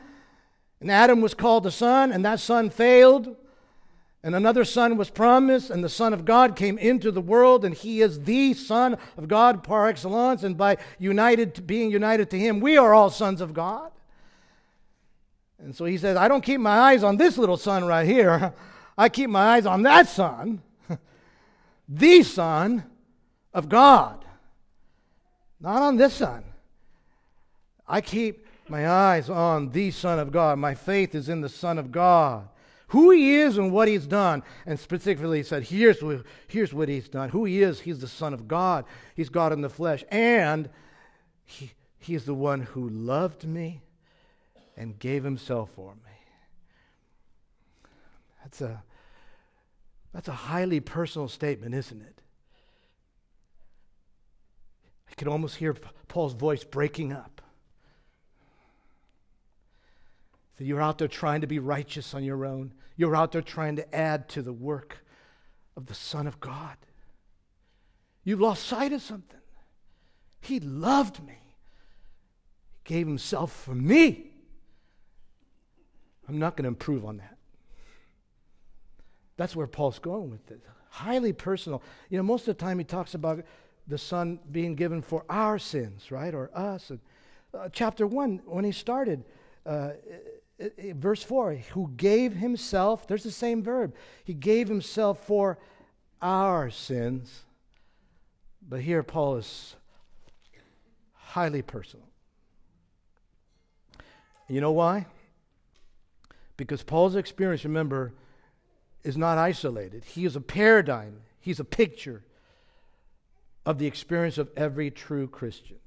and 0.81 0.89
Adam 0.89 1.21
was 1.21 1.35
called 1.35 1.65
the 1.65 1.73
Son, 1.73 2.13
and 2.13 2.25
that 2.25 2.39
Son 2.39 2.71
failed. 2.71 3.35
And 4.23 4.35
another 4.35 4.65
son 4.65 4.97
was 4.97 5.09
promised, 5.09 5.71
and 5.71 5.85
the 5.85 5.89
Son 5.89 6.13
of 6.13 6.25
God 6.25 6.57
came 6.57 6.79
into 6.79 7.13
the 7.13 7.21
world, 7.21 7.65
and 7.65 7.75
he 7.75 8.01
is 8.01 8.25
the 8.25 8.55
Son 8.55 8.99
of 9.17 9.29
God 9.29 9.63
par 9.63 9.89
excellence. 9.89 10.43
And 10.43 10.57
by 10.57 10.79
united 10.99 11.67
being 11.67 11.91
united 11.91 12.31
to 12.31 12.39
him, 12.39 12.61
we 12.61 12.77
are 12.77 12.93
all 12.93 13.11
sons 13.11 13.41
of 13.41 13.55
God. 13.55 13.93
And 15.59 15.75
so 15.75 15.85
he 15.85 15.97
says, 15.97 16.17
I 16.17 16.29
don't 16.29 16.45
keep 16.45 16.61
my 16.61 16.77
eyes 16.77 17.03
on 17.03 17.17
this 17.17 17.39
little 17.39 17.57
son 17.57 17.85
right 17.85 18.07
here. 18.07 18.53
I 18.99 19.09
keep 19.09 19.31
my 19.31 19.57
eyes 19.57 19.67
on 19.67 19.83
that 19.83 20.09
son, 20.09 20.63
the 21.89 22.23
Son 22.23 22.83
of 23.53 23.69
God. 23.69 24.25
Not 25.61 25.83
on 25.83 25.97
this 25.97 26.15
son. 26.15 26.45
I 27.87 28.01
keep 28.01 28.47
my 28.69 28.89
eyes 28.89 29.31
on 29.31 29.71
the 29.71 29.91
Son 29.91 30.19
of 30.19 30.33
God. 30.33 30.59
My 30.59 30.75
faith 30.75 31.15
is 31.15 31.29
in 31.29 31.43
the 31.43 31.49
Son 31.49 31.79
of 31.79 31.93
God 31.93 32.49
who 32.97 33.11
he 33.11 33.35
is 33.35 33.59
and 33.59 33.73
what 33.73 33.89
he's 33.89 34.07
done. 34.07 34.43
And 34.65 34.81
specifically, 34.81 35.37
he 35.37 35.43
said, 35.43 35.65
here's 35.65 36.03
what, 36.03 36.23
here's 36.49 36.73
what 36.73 36.89
he's 36.89 37.11
done. 37.11 37.29
Who 37.29 37.45
he 37.45 37.63
is, 37.63 37.79
he's 37.79 38.01
the 38.01 38.09
Son 38.09 38.33
of 38.33 38.49
God, 38.49 38.87
he's 39.15 39.29
God 39.29 39.53
in 39.53 39.61
the 39.61 39.69
flesh. 39.69 40.03
And 40.11 40.71
he, 41.45 41.73
he 41.99 42.15
is 42.15 42.25
the 42.25 42.33
one 42.33 42.63
who 42.63 42.89
loved 42.89 43.47
me 43.47 43.83
and 44.79 44.99
gave 44.99 45.25
himself 45.25 45.69
for 45.77 45.93
me. 45.93 46.11
That's 48.43 48.63
a, 48.63 48.83
that's 50.15 50.29
a 50.29 50.33
highly 50.33 50.81
personal 50.81 51.29
statement, 51.29 51.75
isn't 51.75 52.01
it? 52.01 52.23
I 55.11 55.15
can 55.17 55.29
almost 55.29 55.57
hear 55.57 55.77
Paul's 56.09 56.33
voice 56.33 56.65
breaking 56.65 57.13
up. 57.13 57.36
That 60.57 60.65
you're 60.65 60.81
out 60.81 60.99
there 60.99 61.09
trying 61.09 61.43
to 61.43 61.47
be 61.47 61.59
righteous 61.59 62.15
on 62.15 62.25
your 62.25 62.45
own. 62.45 62.73
You're 62.97 63.17
out 63.17 63.33
there 63.33 63.43
trying 63.43 63.77
to 63.77 63.95
add 63.95 64.29
to 64.31 64.43
the 64.43 64.53
work 64.53 64.99
of 65.77 65.87
the 65.87 65.95
Son 65.95 66.27
of 66.27 66.41
God. 66.41 66.77
You've 68.25 68.41
lost 68.41 68.67
sight 68.67 68.93
of 68.93 69.03
something. 69.03 69.41
He 70.41 70.61
loved 70.61 71.23
me, 71.25 71.39
He 72.85 72.95
gave 72.95 73.07
Himself 73.07 73.53
for 73.53 73.75
me. 73.75 74.31
I'm 76.29 76.39
not 76.39 76.57
going 76.57 76.65
to 76.65 76.69
improve 76.69 77.05
on 77.05 77.19
that. 77.19 77.37
That's 79.37 79.55
where 79.55 79.67
Paul's 79.67 79.99
going 79.99 80.31
with 80.31 80.47
this. 80.47 80.59
Highly 80.89 81.33
personal. 81.33 81.83
You 82.09 82.17
know, 82.17 82.23
most 82.23 82.49
of 82.49 82.57
the 82.57 82.65
time 82.65 82.79
he 82.79 82.85
talks 82.85 83.15
about 83.15 83.45
the 83.87 83.99
Son 83.99 84.41
being 84.51 84.75
given 84.75 85.03
for 85.03 85.25
our 85.29 85.59
sins, 85.59 86.11
right? 86.11 86.35
Or 86.35 86.51
us. 86.55 86.91
And, 86.91 87.01
uh, 87.55 87.69
chapter 87.71 88.07
1, 88.07 88.43
when 88.47 88.65
he 88.65 88.73
started, 88.73 89.25
uh, 89.65 89.91
Uh, 90.61 90.67
uh, 90.67 90.95
verse 90.95 91.23
4 91.23 91.55
who 91.73 91.91
gave 91.97 92.35
himself 92.35 93.07
there's 93.07 93.25
the 93.25 93.31
same 93.31 93.63
verb. 93.63 93.95
He 94.25 94.35
gave 94.35 94.69
himself 94.69 95.27
for 95.27 95.59
our 96.23 96.71
sins. 96.71 97.43
But 98.67 98.81
here 98.81 99.03
paul 99.03 99.37
is 99.37 99.77
highly 101.13 101.63
personal. 101.63 102.07
You 104.49 104.61
know 104.61 104.73
why? 104.73 105.07
Because 106.57 106.83
paul's 106.83 107.17
experience 107.17 107.65
remember 107.65 108.13
is 109.05 109.17
not 109.17 109.39
isolated. 109.39 110.05
He 110.05 110.25
is 110.25 110.37
a 110.37 110.41
paradigm. 110.41 111.21
He's 111.39 111.61
a 111.61 111.65
picture 111.65 112.25
of 113.67 113.79
the 113.79 113.87
experience 113.87 114.39
of 114.39 114.49
every 114.57 114.91
true 114.91 115.29
christian 115.29 115.79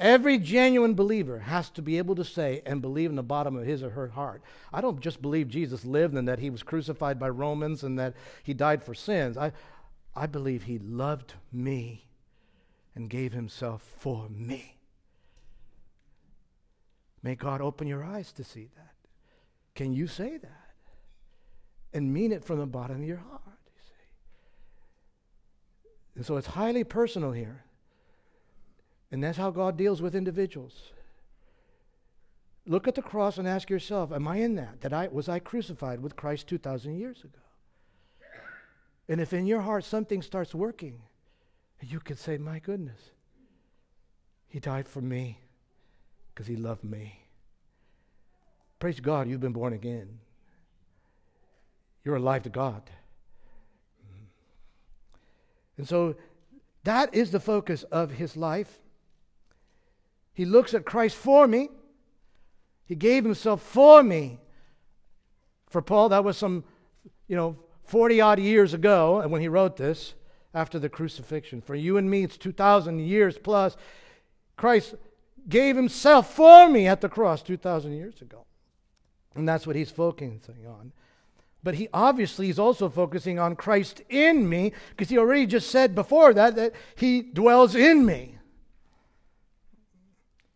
Every 0.00 0.38
genuine 0.38 0.94
believer 0.94 1.40
has 1.40 1.68
to 1.70 1.82
be 1.82 1.98
able 1.98 2.14
to 2.14 2.24
say 2.24 2.62
and 2.64 2.80
believe 2.80 3.10
in 3.10 3.16
the 3.16 3.22
bottom 3.22 3.54
of 3.54 3.66
his 3.66 3.82
or 3.82 3.90
her 3.90 4.08
heart. 4.08 4.40
I 4.72 4.80
don't 4.80 4.98
just 4.98 5.20
believe 5.20 5.48
Jesus 5.48 5.84
lived 5.84 6.14
and 6.14 6.26
that 6.26 6.38
he 6.38 6.48
was 6.48 6.62
crucified 6.62 7.18
by 7.18 7.28
Romans 7.28 7.82
and 7.82 7.98
that 7.98 8.14
he 8.42 8.54
died 8.54 8.82
for 8.82 8.94
sins. 8.94 9.36
I, 9.36 9.52
I 10.16 10.26
believe 10.26 10.62
he 10.62 10.78
loved 10.78 11.34
me 11.52 12.06
and 12.94 13.10
gave 13.10 13.34
himself 13.34 13.82
for 13.98 14.26
me. 14.30 14.78
May 17.22 17.34
God 17.34 17.60
open 17.60 17.86
your 17.86 18.02
eyes 18.02 18.32
to 18.32 18.42
see 18.42 18.70
that. 18.76 18.94
Can 19.74 19.92
you 19.92 20.06
say 20.06 20.38
that? 20.38 20.70
And 21.92 22.14
mean 22.14 22.32
it 22.32 22.42
from 22.42 22.58
the 22.58 22.64
bottom 22.64 23.02
of 23.02 23.06
your 23.06 23.18
heart, 23.18 23.42
you 23.66 23.82
see. 23.86 23.94
And 26.16 26.24
so 26.24 26.38
it's 26.38 26.46
highly 26.46 26.84
personal 26.84 27.32
here. 27.32 27.64
And 29.10 29.22
that's 29.22 29.38
how 29.38 29.50
God 29.50 29.76
deals 29.76 30.00
with 30.00 30.14
individuals. 30.14 30.92
Look 32.66 32.86
at 32.86 32.94
the 32.94 33.02
cross 33.02 33.38
and 33.38 33.48
ask 33.48 33.68
yourself, 33.68 34.12
am 34.12 34.28
I 34.28 34.36
in 34.36 34.54
that? 34.54 34.82
That 34.82 34.92
I 34.92 35.08
was 35.08 35.28
I 35.28 35.38
crucified 35.38 36.00
with 36.00 36.14
Christ 36.14 36.46
2000 36.46 36.96
years 36.96 37.24
ago? 37.24 37.40
And 39.08 39.20
if 39.20 39.32
in 39.32 39.46
your 39.46 39.62
heart 39.62 39.84
something 39.84 40.22
starts 40.22 40.54
working, 40.54 41.02
you 41.80 41.98
could 41.98 42.18
say, 42.18 42.38
"My 42.38 42.60
goodness. 42.60 43.10
He 44.46 44.60
died 44.60 44.86
for 44.86 45.00
me 45.00 45.40
because 46.28 46.46
he 46.46 46.54
loved 46.54 46.84
me." 46.84 47.26
Praise 48.78 49.00
God, 49.00 49.26
you've 49.26 49.40
been 49.40 49.52
born 49.52 49.72
again. 49.72 50.20
You're 52.04 52.16
alive 52.16 52.44
to 52.44 52.50
God. 52.50 52.88
And 55.76 55.88
so 55.88 56.14
that 56.84 57.12
is 57.12 57.30
the 57.32 57.40
focus 57.40 57.82
of 57.84 58.12
his 58.12 58.36
life. 58.36 58.80
He 60.32 60.44
looks 60.44 60.74
at 60.74 60.84
Christ 60.84 61.16
for 61.16 61.46
me. 61.46 61.68
He 62.84 62.94
gave 62.94 63.24
himself 63.24 63.62
for 63.62 64.02
me. 64.02 64.38
For 65.68 65.82
Paul, 65.82 66.08
that 66.08 66.24
was 66.24 66.36
some, 66.36 66.64
you 67.28 67.36
know, 67.36 67.56
40 67.84 68.20
odd 68.20 68.38
years 68.40 68.74
ago, 68.74 69.20
and 69.20 69.30
when 69.30 69.40
he 69.40 69.48
wrote 69.48 69.76
this, 69.76 70.14
after 70.54 70.78
the 70.78 70.88
crucifixion. 70.88 71.60
For 71.60 71.74
you 71.74 71.96
and 71.96 72.10
me, 72.10 72.24
it's 72.24 72.36
2,000 72.36 73.00
years 73.00 73.38
plus. 73.38 73.76
Christ 74.56 74.94
gave 75.48 75.76
himself 75.76 76.34
for 76.34 76.68
me 76.68 76.86
at 76.86 77.00
the 77.00 77.08
cross 77.08 77.42
2,000 77.42 77.92
years 77.92 78.20
ago. 78.20 78.46
And 79.34 79.48
that's 79.48 79.66
what 79.66 79.76
he's 79.76 79.90
focusing 79.90 80.66
on. 80.66 80.92
But 81.62 81.74
he 81.74 81.88
obviously 81.92 82.48
is 82.48 82.58
also 82.58 82.88
focusing 82.88 83.38
on 83.38 83.54
Christ 83.54 84.02
in 84.08 84.48
me 84.48 84.72
because 84.90 85.08
he 85.10 85.18
already 85.18 85.46
just 85.46 85.70
said 85.70 85.94
before 85.94 86.32
that 86.34 86.56
that 86.56 86.72
he 86.96 87.22
dwells 87.22 87.74
in 87.74 88.06
me. 88.06 88.38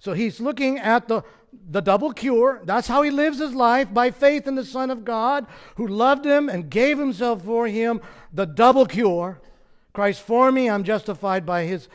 So 0.05 0.13
he's 0.13 0.39
looking 0.39 0.79
at 0.79 1.09
the, 1.09 1.23
the 1.71 1.81
double 1.81 2.13
cure. 2.13 2.61
That's 2.65 2.87
how 2.87 3.01
he 3.01 3.11
lives 3.11 3.39
his 3.39 3.55
life 3.55 3.95
by 3.95 4.11
faith 4.11 4.47
in 4.47 4.55
the 4.55 4.63
Son 4.63 4.91
of 4.91 5.03
God 5.03 5.47
who 5.77 5.87
loved 5.87 6.27
him 6.27 6.51
and 6.51 6.69
gave 6.69 6.99
himself 6.99 7.43
for 7.43 7.67
him. 7.67 8.03
The 8.31 8.45
double 8.45 8.85
cure. 8.85 9.41
Christ 9.95 10.21
for 10.21 10.53
me, 10.53 10.69
I'm 10.69 10.85
justified 10.85 11.47
by 11.47 11.65
his, 11.65 11.89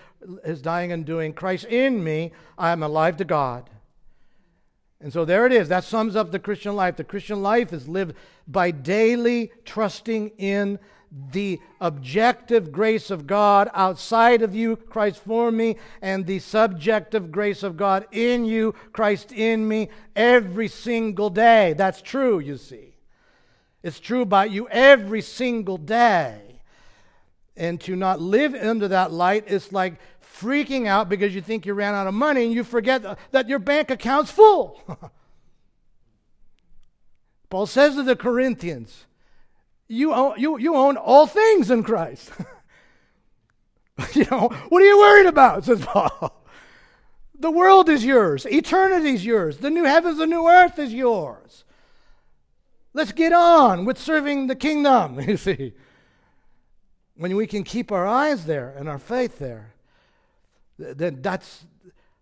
his 0.44 0.60
dying 0.60 0.92
and 0.92 1.06
doing. 1.06 1.34
Christ 1.34 1.66
in 1.66 2.04
me, 2.04 2.32
I 2.58 2.72
am 2.72 2.82
alive 2.82 3.16
to 3.18 3.26
God. 3.26 3.70
And 5.00 5.14
so 5.14 5.24
there 5.24 5.46
it 5.46 5.54
is. 5.54 5.70
That 5.70 5.84
sums 5.84 6.16
up 6.16 6.32
the 6.32 6.40
Christian 6.40 6.76
life. 6.76 6.96
The 6.96 7.04
Christian 7.04 7.44
life 7.44 7.72
is 7.72 7.88
lived 7.88 8.16
by 8.48 8.72
daily 8.72 9.52
trusting 9.66 10.30
in 10.40 10.80
the 11.32 11.60
objective 11.82 12.72
grace 12.72 13.10
of 13.10 13.26
God 13.26 13.70
outside 13.74 14.42
of 14.42 14.54
you, 14.54 14.76
Christ 14.76 15.22
for 15.26 15.52
me, 15.52 15.78
and 16.02 16.26
the 16.26 16.40
subjective 16.40 17.32
grace 17.32 17.64
of 17.64 17.78
God 17.78 18.08
in 18.12 18.46
you, 18.46 18.76
Christ 18.94 19.32
in 19.32 19.68
me, 19.68 19.90
every 20.16 20.68
single 20.68 21.30
day. 21.30 21.74
That's 21.74 22.02
true, 22.02 22.40
you 22.40 22.58
see. 22.58 22.94
It's 23.82 24.00
true 24.00 24.22
about 24.22 24.52
you 24.52 24.68
every 24.70 25.22
single 25.22 25.78
day. 25.78 26.62
And 27.56 27.82
to 27.82 27.96
not 27.96 28.22
live 28.22 28.54
under 28.54 28.88
that 28.88 29.12
light 29.12 29.48
is 29.48 29.74
like 29.74 29.96
freaking 30.40 30.88
out 30.88 31.10
because 31.10 31.34
you 31.34 31.42
think 31.42 31.66
you 31.66 31.74
ran 31.74 31.96
out 31.96 32.08
of 32.08 32.14
money 32.14 32.44
and 32.44 32.54
you 32.54 32.64
forget 32.64 33.18
that 33.32 33.50
your 33.50 33.60
bank 33.60 33.90
account's 33.90 34.32
full. 34.32 34.82
Paul 37.50 37.66
says 37.66 37.96
to 37.96 38.04
the 38.04 38.16
Corinthians, 38.16 39.06
you 39.90 40.14
own, 40.14 40.36
you, 40.40 40.58
you 40.58 40.76
own 40.76 40.96
all 40.96 41.28
things 41.28 41.70
in 41.70 41.84
Christ. 41.84 42.32
you 44.14 44.26
know, 44.32 44.50
what 44.70 44.82
are 44.82 44.86
you 44.86 44.98
worried 45.00 45.26
about? 45.26 45.66
says 45.66 45.84
Paul. 45.84 46.46
The 47.38 47.52
world 47.52 47.90
is 47.90 48.06
yours. 48.06 48.46
Eternity 48.46 49.16
is 49.16 49.26
yours. 49.26 49.58
The 49.58 49.70
new 49.70 49.86
heavens, 49.86 50.20
the 50.20 50.28
new 50.28 50.48
earth 50.48 50.78
is 50.78 50.94
yours. 50.94 51.64
Let's 52.94 53.12
get 53.12 53.34
on 53.34 53.86
with 53.86 53.98
serving 53.98 54.48
the 54.48 54.56
kingdom, 54.56 55.20
you 55.28 55.38
see. 55.38 55.74
When 57.16 57.36
we 57.36 57.48
can 57.48 57.64
keep 57.64 57.92
our 57.92 58.08
eyes 58.08 58.46
there 58.46 58.74
and 58.78 58.88
our 58.88 59.00
faith 59.00 59.40
there, 59.40 59.74
then 60.78 61.22
that's 61.22 61.66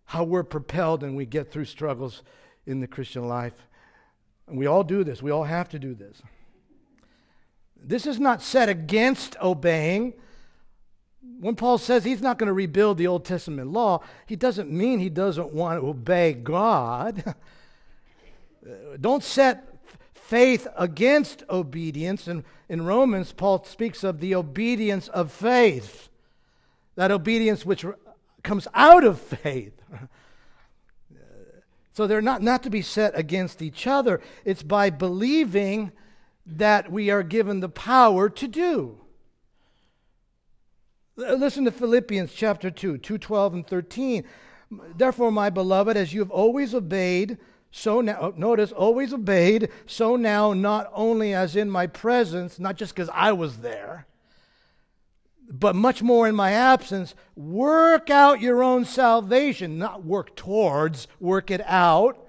how 0.05 0.23
we're 0.23 0.43
propelled 0.43 1.03
and 1.03 1.15
we 1.15 1.25
get 1.25 1.51
through 1.51 1.65
struggles 1.65 2.23
in 2.65 2.79
the 2.79 2.87
Christian 2.87 3.27
life. 3.27 3.67
And 4.47 4.57
we 4.57 4.65
all 4.65 4.83
do 4.83 5.03
this. 5.03 5.21
We 5.21 5.31
all 5.31 5.43
have 5.43 5.69
to 5.69 5.79
do 5.79 5.93
this. 5.93 6.21
This 7.87 8.05
is 8.05 8.19
not 8.19 8.41
set 8.41 8.67
against 8.67 9.37
obeying. 9.41 10.13
When 11.39 11.55
Paul 11.55 11.77
says 11.77 12.03
he's 12.03 12.21
not 12.21 12.37
going 12.37 12.47
to 12.47 12.53
rebuild 12.53 12.97
the 12.97 13.07
Old 13.07 13.23
Testament 13.23 13.71
law, 13.71 14.01
he 14.25 14.35
doesn't 14.35 14.69
mean 14.69 14.99
he 14.99 15.09
doesn't 15.09 15.53
want 15.53 15.79
to 15.79 15.87
obey 15.87 16.33
God. 16.33 17.35
Don't 18.99 19.23
set 19.23 19.73
faith 20.13 20.67
against 20.75 21.43
obedience. 21.49 22.27
And 22.27 22.43
in 22.67 22.85
Romans, 22.85 23.31
Paul 23.31 23.63
speaks 23.63 24.03
of 24.03 24.19
the 24.19 24.35
obedience 24.35 25.07
of 25.07 25.31
faith, 25.31 26.09
that 26.95 27.09
obedience 27.09 27.65
which 27.65 27.85
comes 28.43 28.67
out 28.73 29.03
of 29.03 29.19
faith. 29.19 29.81
So 31.93 32.05
they're 32.05 32.21
not, 32.21 32.43
not 32.43 32.61
to 32.61 32.69
be 32.69 32.83
set 32.83 33.17
against 33.17 33.59
each 33.59 33.87
other. 33.87 34.21
It's 34.45 34.61
by 34.61 34.91
believing 34.91 35.91
that 36.47 36.91
we 36.91 37.09
are 37.09 37.23
given 37.23 37.59
the 37.59 37.69
power 37.69 38.29
to 38.29 38.47
do. 38.47 39.01
Listen 41.17 41.65
to 41.65 41.71
Philippians 41.71 42.31
chapter 42.33 42.71
2, 42.71 42.99
2 42.99 43.17
12 43.17 43.53
and 43.53 43.67
13. 43.67 44.23
Therefore, 44.95 45.31
my 45.31 45.49
beloved, 45.49 45.97
as 45.97 46.13
you 46.13 46.19
have 46.19 46.31
always 46.31 46.73
obeyed, 46.73 47.37
so 47.71 48.01
now, 48.01 48.17
oh, 48.19 48.33
notice, 48.37 48.71
always 48.71 49.13
obeyed, 49.13 49.69
so 49.85 50.15
now, 50.15 50.53
not 50.53 50.89
only 50.93 51.33
as 51.33 51.55
in 51.55 51.69
my 51.69 51.87
presence, 51.87 52.59
not 52.59 52.75
just 52.75 52.93
because 52.93 53.09
I 53.13 53.31
was 53.31 53.57
there, 53.57 54.05
but 55.49 55.75
much 55.75 56.01
more 56.01 56.27
in 56.27 56.35
my 56.35 56.51
absence, 56.51 57.15
work 57.35 58.09
out 58.09 58.41
your 58.41 58.63
own 58.63 58.85
salvation, 58.85 59.77
not 59.77 60.05
work 60.05 60.35
towards, 60.35 61.07
work 61.19 61.49
it 61.49 61.61
out 61.65 62.26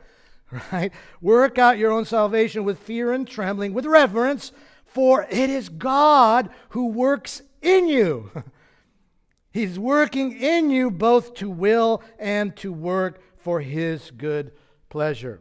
right? 0.72 0.92
Work 1.20 1.58
out 1.58 1.78
your 1.78 1.92
own 1.92 2.04
salvation 2.04 2.64
with 2.64 2.78
fear 2.78 3.12
and 3.12 3.26
trembling, 3.26 3.74
with 3.74 3.86
reverence, 3.86 4.52
for 4.84 5.26
it 5.30 5.50
is 5.50 5.68
God 5.68 6.50
who 6.70 6.86
works 6.86 7.42
in 7.60 7.88
you. 7.88 8.30
He's 9.50 9.78
working 9.78 10.32
in 10.32 10.70
you 10.70 10.90
both 10.90 11.34
to 11.34 11.50
will 11.50 12.02
and 12.18 12.54
to 12.56 12.72
work 12.72 13.20
for 13.38 13.60
His 13.60 14.10
good 14.10 14.52
pleasure. 14.88 15.40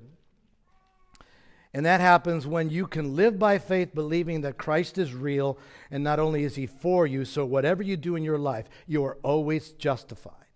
And 1.74 1.86
that 1.86 2.02
happens 2.02 2.48
when 2.48 2.70
you 2.70 2.88
can 2.88 3.16
live 3.16 3.38
by 3.38 3.60
faith, 3.60 3.94
believing 3.94 4.42
that 4.42 4.58
Christ 4.58 4.98
is 4.98 5.14
real, 5.14 5.60
and 5.92 6.04
not 6.04 6.20
only 6.20 6.44
is 6.44 6.56
He 6.56 6.66
for 6.66 7.06
you, 7.06 7.26
so 7.26 7.46
whatever 7.46 7.84
you 7.84 7.96
do 7.98 8.16
in 8.16 8.24
your 8.24 8.40
life, 8.40 8.66
you 8.88 9.06
are 9.06 9.18
always 9.22 9.72
justified 9.74 10.47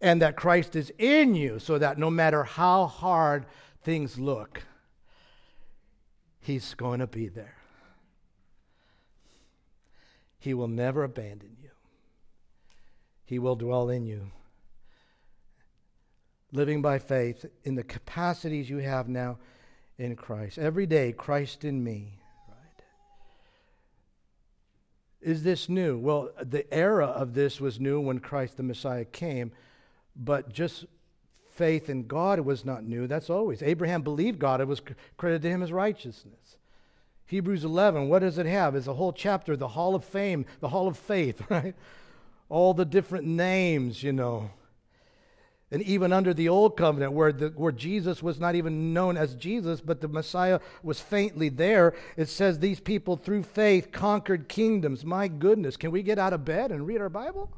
and 0.00 0.22
that 0.22 0.36
Christ 0.36 0.76
is 0.76 0.92
in 0.98 1.34
you, 1.34 1.58
so 1.58 1.78
that 1.78 1.98
no 1.98 2.10
matter 2.10 2.44
how 2.44 2.86
hard 2.86 3.46
things 3.82 4.18
look, 4.18 4.62
He's 6.40 6.74
going 6.74 7.00
to 7.00 7.06
be 7.06 7.28
there. 7.28 7.56
He 10.38 10.54
will 10.54 10.68
never 10.68 11.04
abandon 11.04 11.56
you, 11.60 11.70
He 13.24 13.38
will 13.38 13.56
dwell 13.56 13.90
in 13.90 14.06
you. 14.06 14.30
Living 16.50 16.80
by 16.80 16.98
faith 16.98 17.44
in 17.64 17.74
the 17.74 17.82
capacities 17.82 18.70
you 18.70 18.78
have 18.78 19.06
now 19.06 19.36
in 19.98 20.16
Christ. 20.16 20.56
Every 20.56 20.86
day, 20.86 21.12
Christ 21.12 21.62
in 21.62 21.84
me. 21.84 22.20
Right? 22.48 22.84
Is 25.20 25.42
this 25.42 25.68
new? 25.68 25.98
Well, 25.98 26.30
the 26.40 26.72
era 26.72 27.06
of 27.06 27.34
this 27.34 27.60
was 27.60 27.78
new 27.78 28.00
when 28.00 28.20
Christ 28.20 28.56
the 28.56 28.62
Messiah 28.62 29.04
came 29.04 29.52
but 30.18 30.52
just 30.52 30.84
faith 31.54 31.88
in 31.88 32.06
God 32.06 32.40
was 32.40 32.64
not 32.64 32.84
new. 32.84 33.06
That's 33.06 33.30
always. 33.30 33.62
Abraham 33.62 34.02
believed 34.02 34.38
God, 34.38 34.60
it 34.60 34.68
was 34.68 34.82
credited 35.16 35.42
to 35.42 35.50
him 35.50 35.62
as 35.62 35.72
righteousness. 35.72 36.58
Hebrews 37.26 37.64
11, 37.64 38.08
what 38.08 38.20
does 38.20 38.38
it 38.38 38.46
have? 38.46 38.74
It's 38.74 38.86
a 38.86 38.94
whole 38.94 39.12
chapter, 39.12 39.56
the 39.56 39.68
Hall 39.68 39.94
of 39.94 40.04
Fame, 40.04 40.46
the 40.60 40.68
Hall 40.68 40.88
of 40.88 40.96
Faith, 40.96 41.42
right? 41.50 41.74
All 42.48 42.72
the 42.72 42.86
different 42.86 43.26
names, 43.26 44.02
you 44.02 44.12
know. 44.12 44.50
And 45.70 45.82
even 45.82 46.14
under 46.14 46.32
the 46.32 46.48
old 46.48 46.78
covenant, 46.78 47.12
where, 47.12 47.30
the, 47.30 47.48
where 47.48 47.72
Jesus 47.72 48.22
was 48.22 48.40
not 48.40 48.54
even 48.54 48.94
known 48.94 49.18
as 49.18 49.34
Jesus, 49.34 49.82
but 49.82 50.00
the 50.00 50.08
Messiah 50.08 50.60
was 50.82 50.98
faintly 50.98 51.50
there, 51.50 51.94
it 52.16 52.30
says 52.30 52.58
these 52.58 52.80
people 52.80 53.16
through 53.16 53.42
faith 53.42 53.92
conquered 53.92 54.48
kingdoms. 54.48 55.04
My 55.04 55.28
goodness, 55.28 55.76
can 55.76 55.90
we 55.90 56.02
get 56.02 56.18
out 56.18 56.32
of 56.32 56.46
bed 56.46 56.72
and 56.72 56.86
read 56.86 57.02
our 57.02 57.10
Bible? 57.10 57.50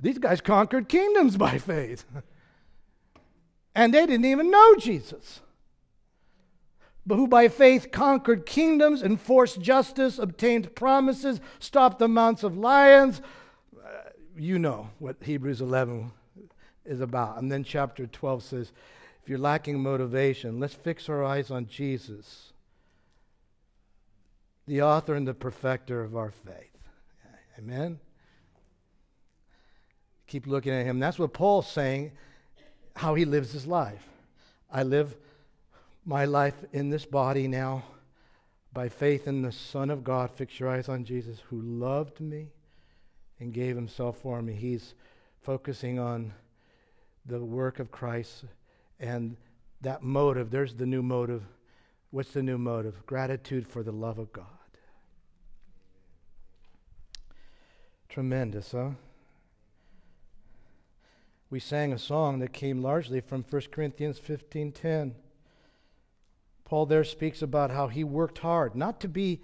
These 0.00 0.18
guys 0.18 0.40
conquered 0.40 0.88
kingdoms 0.88 1.36
by 1.36 1.58
faith. 1.58 2.04
and 3.74 3.92
they 3.92 4.06
didn't 4.06 4.26
even 4.26 4.50
know 4.50 4.76
Jesus. 4.76 5.40
But 7.06 7.16
who 7.16 7.28
by 7.28 7.48
faith 7.48 7.92
conquered 7.92 8.46
kingdoms, 8.46 9.02
enforced 9.02 9.60
justice, 9.60 10.18
obtained 10.18 10.74
promises, 10.74 11.40
stopped 11.60 12.00
the 12.00 12.08
mounts 12.08 12.42
of 12.42 12.58
lions. 12.58 13.22
Uh, 13.76 14.10
you 14.36 14.58
know 14.58 14.90
what 14.98 15.16
Hebrews 15.22 15.60
11 15.60 16.10
is 16.84 17.00
about. 17.00 17.38
And 17.38 17.50
then 17.50 17.62
chapter 17.62 18.06
12 18.06 18.42
says, 18.42 18.72
if 19.22 19.30
you're 19.30 19.38
lacking 19.38 19.80
motivation, 19.80 20.60
let's 20.60 20.74
fix 20.74 21.08
our 21.08 21.24
eyes 21.24 21.50
on 21.50 21.66
Jesus, 21.66 22.52
the 24.66 24.82
author 24.82 25.14
and 25.14 25.26
the 25.26 25.34
perfecter 25.34 26.02
of 26.02 26.16
our 26.16 26.30
faith. 26.30 26.70
Amen? 27.58 27.98
Keep 30.26 30.46
looking 30.46 30.72
at 30.72 30.84
him. 30.86 30.98
That's 30.98 31.18
what 31.18 31.32
Paul's 31.32 31.70
saying, 31.70 32.12
how 32.94 33.14
he 33.14 33.24
lives 33.24 33.52
his 33.52 33.66
life. 33.66 34.06
I 34.70 34.82
live 34.82 35.16
my 36.04 36.24
life 36.24 36.54
in 36.72 36.90
this 36.90 37.04
body 37.04 37.48
now 37.48 37.84
By 38.76 38.90
faith 38.90 39.26
in 39.26 39.40
the 39.40 39.52
Son 39.52 39.88
of 39.88 40.04
God, 40.04 40.30
fix 40.30 40.60
your 40.60 40.68
eyes 40.68 40.90
on 40.90 41.06
Jesus, 41.06 41.40
who 41.48 41.62
loved 41.62 42.20
me 42.20 42.48
and 43.40 43.50
gave 43.50 43.74
himself 43.74 44.18
for 44.18 44.42
me. 44.42 44.52
He's 44.52 44.92
focusing 45.40 45.98
on 45.98 46.34
the 47.24 47.42
work 47.42 47.78
of 47.78 47.90
Christ 47.90 48.44
and 49.00 49.34
that 49.80 50.02
motive. 50.02 50.50
There's 50.50 50.74
the 50.74 50.84
new 50.84 51.02
motive. 51.02 51.42
What's 52.10 52.32
the 52.32 52.42
new 52.42 52.58
motive? 52.58 53.06
Gratitude 53.06 53.66
for 53.66 53.82
the 53.82 53.92
love 53.92 54.18
of 54.18 54.30
God. 54.30 54.44
Tremendous, 58.10 58.72
huh? 58.72 58.90
We 61.48 61.60
sang 61.60 61.92
a 61.92 61.98
song 61.98 62.40
that 62.40 62.52
came 62.52 62.82
largely 62.82 63.20
from 63.20 63.44
1 63.44 63.70
Corinthians 63.70 64.18
15:10. 64.18 65.14
Paul 66.64 66.86
there 66.86 67.04
speaks 67.04 67.40
about 67.40 67.70
how 67.70 67.86
he 67.86 68.02
worked 68.02 68.38
hard, 68.38 68.74
not 68.74 69.00
to 69.00 69.08
be 69.08 69.40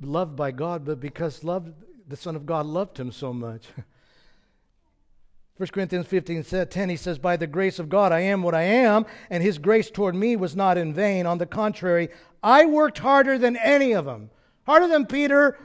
loved 0.00 0.34
by 0.34 0.50
God, 0.50 0.86
but 0.86 0.98
because 0.98 1.44
loved, 1.44 1.74
the 2.08 2.16
Son 2.16 2.36
of 2.36 2.46
God 2.46 2.64
loved 2.64 2.98
him 2.98 3.12
so 3.12 3.34
much. 3.34 3.66
1 5.58 5.68
Corinthians 5.68 6.06
15 6.06 6.42
10, 6.42 6.88
he 6.88 6.96
says, 6.96 7.18
By 7.18 7.36
the 7.36 7.46
grace 7.46 7.78
of 7.78 7.90
God 7.90 8.12
I 8.12 8.20
am 8.20 8.42
what 8.42 8.54
I 8.54 8.62
am, 8.62 9.04
and 9.28 9.42
his 9.42 9.58
grace 9.58 9.90
toward 9.90 10.14
me 10.14 10.36
was 10.36 10.56
not 10.56 10.78
in 10.78 10.94
vain. 10.94 11.26
On 11.26 11.36
the 11.36 11.44
contrary, 11.44 12.08
I 12.42 12.64
worked 12.64 12.98
harder 12.98 13.36
than 13.36 13.56
any 13.56 13.92
of 13.92 14.06
them. 14.06 14.30
Harder 14.64 14.88
than 14.88 15.04
Peter, 15.04 15.58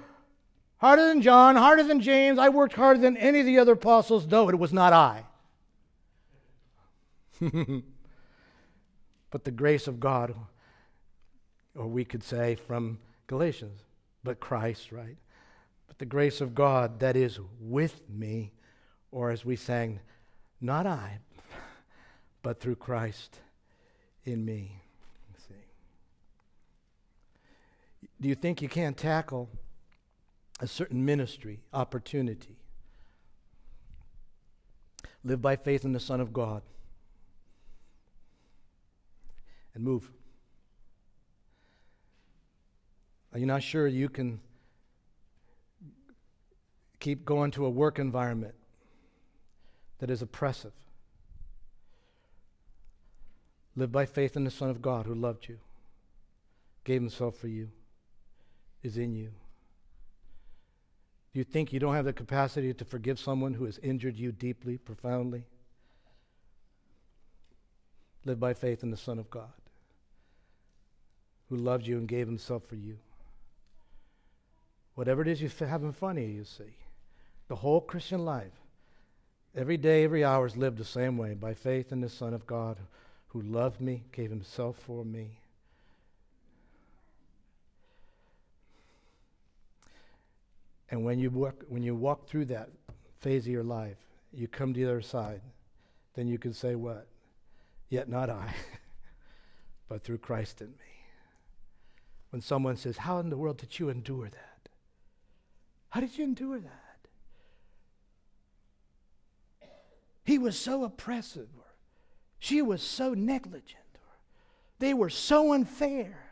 harder 0.77 1.07
than 1.07 1.21
John, 1.21 1.55
harder 1.55 1.83
than 1.83 2.01
James. 2.01 2.39
I 2.39 2.49
worked 2.49 2.73
harder 2.73 2.99
than 2.99 3.15
any 3.15 3.39
of 3.39 3.45
the 3.45 3.59
other 3.59 3.73
apostles, 3.73 4.27
though 4.27 4.49
it 4.49 4.59
was 4.59 4.73
not 4.73 4.91
I. 4.91 5.25
but 9.31 9.43
the 9.43 9.51
grace 9.51 9.87
of 9.87 9.99
God 9.99 10.35
or 11.75 11.87
we 11.87 12.05
could 12.05 12.23
say 12.23 12.55
from 12.55 12.99
Galatians, 13.27 13.81
but 14.23 14.39
Christ, 14.39 14.91
right? 14.91 15.17
But 15.87 15.99
the 15.99 16.05
grace 16.05 16.41
of 16.41 16.53
God 16.53 16.99
that 16.99 17.15
is 17.15 17.39
with 17.59 18.01
me, 18.09 18.51
or 19.11 19.31
as 19.31 19.45
we 19.45 19.55
sang, 19.55 19.99
not 20.59 20.85
I, 20.85 21.19
but 22.43 22.59
through 22.59 22.75
Christ 22.75 23.39
in 24.25 24.43
me. 24.45 24.81
See. 25.47 25.55
Do 28.19 28.29
you 28.29 28.35
think 28.35 28.61
you 28.61 28.69
can't 28.69 28.97
tackle 28.97 29.49
a 30.59 30.67
certain 30.67 31.03
ministry, 31.03 31.61
opportunity? 31.73 32.57
Live 35.23 35.41
by 35.41 35.55
faith 35.55 35.85
in 35.85 35.93
the 35.93 35.99
Son 35.99 36.19
of 36.19 36.33
God 36.33 36.63
and 39.73 39.83
move. 39.83 40.09
Are 43.33 43.39
you 43.39 43.45
not 43.45 43.63
sure 43.63 43.87
you 43.87 44.09
can 44.09 44.41
keep 46.99 47.25
going 47.25 47.51
to 47.51 47.65
a 47.65 47.69
work 47.69 47.97
environment 47.97 48.55
that 49.99 50.09
is 50.09 50.21
oppressive? 50.21 50.73
Live 53.75 53.91
by 53.91 54.05
faith 54.05 54.35
in 54.35 54.43
the 54.43 54.51
Son 54.51 54.69
of 54.69 54.81
God 54.81 55.05
who 55.05 55.15
loved 55.15 55.47
you, 55.47 55.59
gave 56.83 57.01
himself 57.01 57.37
for 57.37 57.47
you, 57.47 57.69
is 58.83 58.97
in 58.97 59.15
you. 59.15 59.29
Do 61.33 61.39
you 61.39 61.45
think 61.45 61.71
you 61.71 61.79
don't 61.79 61.95
have 61.95 62.03
the 62.03 62.11
capacity 62.11 62.73
to 62.73 62.83
forgive 62.83 63.17
someone 63.17 63.53
who 63.53 63.63
has 63.63 63.77
injured 63.77 64.17
you 64.17 64.33
deeply, 64.33 64.77
profoundly? 64.77 65.45
Live 68.25 68.41
by 68.41 68.53
faith 68.53 68.83
in 68.83 68.91
the 68.91 68.97
Son 68.97 69.17
of 69.17 69.29
God 69.29 69.53
who 71.51 71.57
loved 71.57 71.85
you 71.85 71.97
and 71.97 72.07
gave 72.07 72.27
himself 72.27 72.63
for 72.63 72.77
you. 72.77 72.97
Whatever 74.95 75.21
it 75.21 75.27
is 75.27 75.41
you 75.41 75.49
have 75.67 75.83
in 75.83 75.91
front 75.91 76.17
of 76.17 76.23
you, 76.23 76.29
you 76.29 76.45
see. 76.45 76.77
The 77.49 77.57
whole 77.57 77.81
Christian 77.81 78.23
life, 78.23 78.53
every 79.53 79.75
day, 79.75 80.05
every 80.05 80.23
hour 80.23 80.45
is 80.45 80.55
lived 80.55 80.77
the 80.77 80.85
same 80.85 81.17
way 81.17 81.33
by 81.33 81.53
faith 81.53 81.91
in 81.91 81.99
the 81.99 82.07
Son 82.07 82.33
of 82.33 82.47
God 82.47 82.77
who 83.27 83.41
loved 83.41 83.81
me, 83.81 84.03
gave 84.13 84.29
himself 84.29 84.77
for 84.77 85.03
me. 85.03 85.39
And 90.89 91.03
when 91.03 91.19
you 91.19 91.29
walk, 91.31 91.65
when 91.67 91.83
you 91.83 91.95
walk 91.95 92.27
through 92.27 92.45
that 92.45 92.69
phase 93.19 93.45
of 93.45 93.51
your 93.51 93.63
life, 93.63 93.97
you 94.31 94.47
come 94.47 94.73
to 94.73 94.79
the 94.79 94.89
other 94.89 95.01
side, 95.01 95.41
then 96.15 96.27
you 96.27 96.37
can 96.37 96.53
say 96.53 96.75
what? 96.75 97.07
Yet 97.89 98.07
not 98.07 98.29
I, 98.29 98.53
but 99.89 100.01
through 100.01 100.19
Christ 100.19 100.61
in 100.61 100.67
me. 100.67 100.90
When 102.31 102.41
someone 102.41 102.77
says, 102.77 102.97
How 102.97 103.19
in 103.19 103.29
the 103.29 103.37
world 103.37 103.57
did 103.57 103.77
you 103.77 103.89
endure 103.89 104.29
that? 104.29 104.69
How 105.89 105.99
did 105.99 106.17
you 106.17 106.23
endure 106.23 106.59
that? 106.59 106.81
He 110.23 110.37
was 110.37 110.57
so 110.57 110.85
oppressive, 110.85 111.49
or 111.57 111.65
she 112.39 112.61
was 112.61 112.81
so 112.81 113.13
negligent, 113.13 113.83
or 113.95 114.17
they 114.79 114.93
were 114.93 115.09
so 115.09 115.53
unfair. 115.53 116.29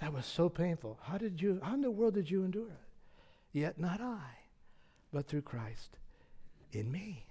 That 0.00 0.12
was 0.12 0.26
so 0.26 0.48
painful. 0.48 0.98
How 1.02 1.16
did 1.16 1.40
you, 1.40 1.60
how 1.62 1.74
in 1.74 1.80
the 1.80 1.90
world 1.90 2.14
did 2.14 2.30
you 2.30 2.44
endure 2.44 2.68
it? 2.68 2.88
Yet 3.52 3.78
not 3.78 4.00
I, 4.00 4.20
but 5.12 5.28
through 5.28 5.42
Christ 5.42 5.96
in 6.72 6.90
me. 6.90 7.24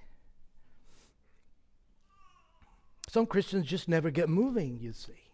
Some 3.09 3.25
Christians 3.25 3.67
just 3.67 3.88
never 3.88 4.09
get 4.09 4.29
moving, 4.29 4.79
you 4.79 4.93
see. 4.93 5.24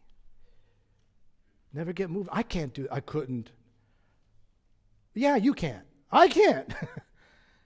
Never 1.74 1.93
get 1.93 2.09
moved. 2.09 2.30
I 2.32 2.43
can't 2.43 2.74
do 2.74 2.88
I 2.91 2.99
couldn't 2.99 3.51
yeah, 5.13 5.36
you 5.36 5.53
can't. 5.53 5.86
I 6.11 6.28
can't. 6.28 6.74